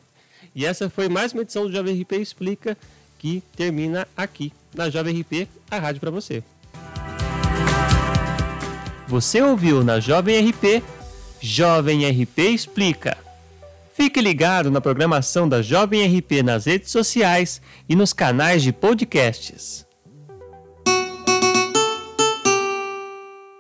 E 0.54 0.66
essa 0.66 0.90
foi 0.90 1.08
mais 1.08 1.32
uma 1.32 1.44
edição 1.44 1.66
do 1.66 1.72
Jovem 1.72 2.02
RP 2.02 2.14
Explica, 2.14 2.78
que 3.18 3.44
termina 3.56 4.08
aqui, 4.16 4.52
na 4.74 4.90
Jovem 4.90 5.22
RP, 5.22 5.48
a 5.70 5.80
rádio 5.80 6.00
para 6.00 6.12
você. 6.12 6.44
Você 9.08 9.42
ouviu 9.42 9.84
na 9.84 10.00
Jovem 10.00 10.50
RP 10.50 10.84
Jovem 11.40 12.06
RP 12.10 12.40
Explica. 12.40 13.18
Fique 13.94 14.22
ligado 14.22 14.70
na 14.70 14.82
programação 14.82 15.48
da 15.48 15.62
Jovem 15.62 16.06
RP 16.06 16.44
nas 16.44 16.66
redes 16.66 16.92
sociais 16.92 17.62
e 17.88 17.96
nos 17.96 18.14
canais 18.14 18.62
de 18.62 18.72
podcasts. 18.72 19.87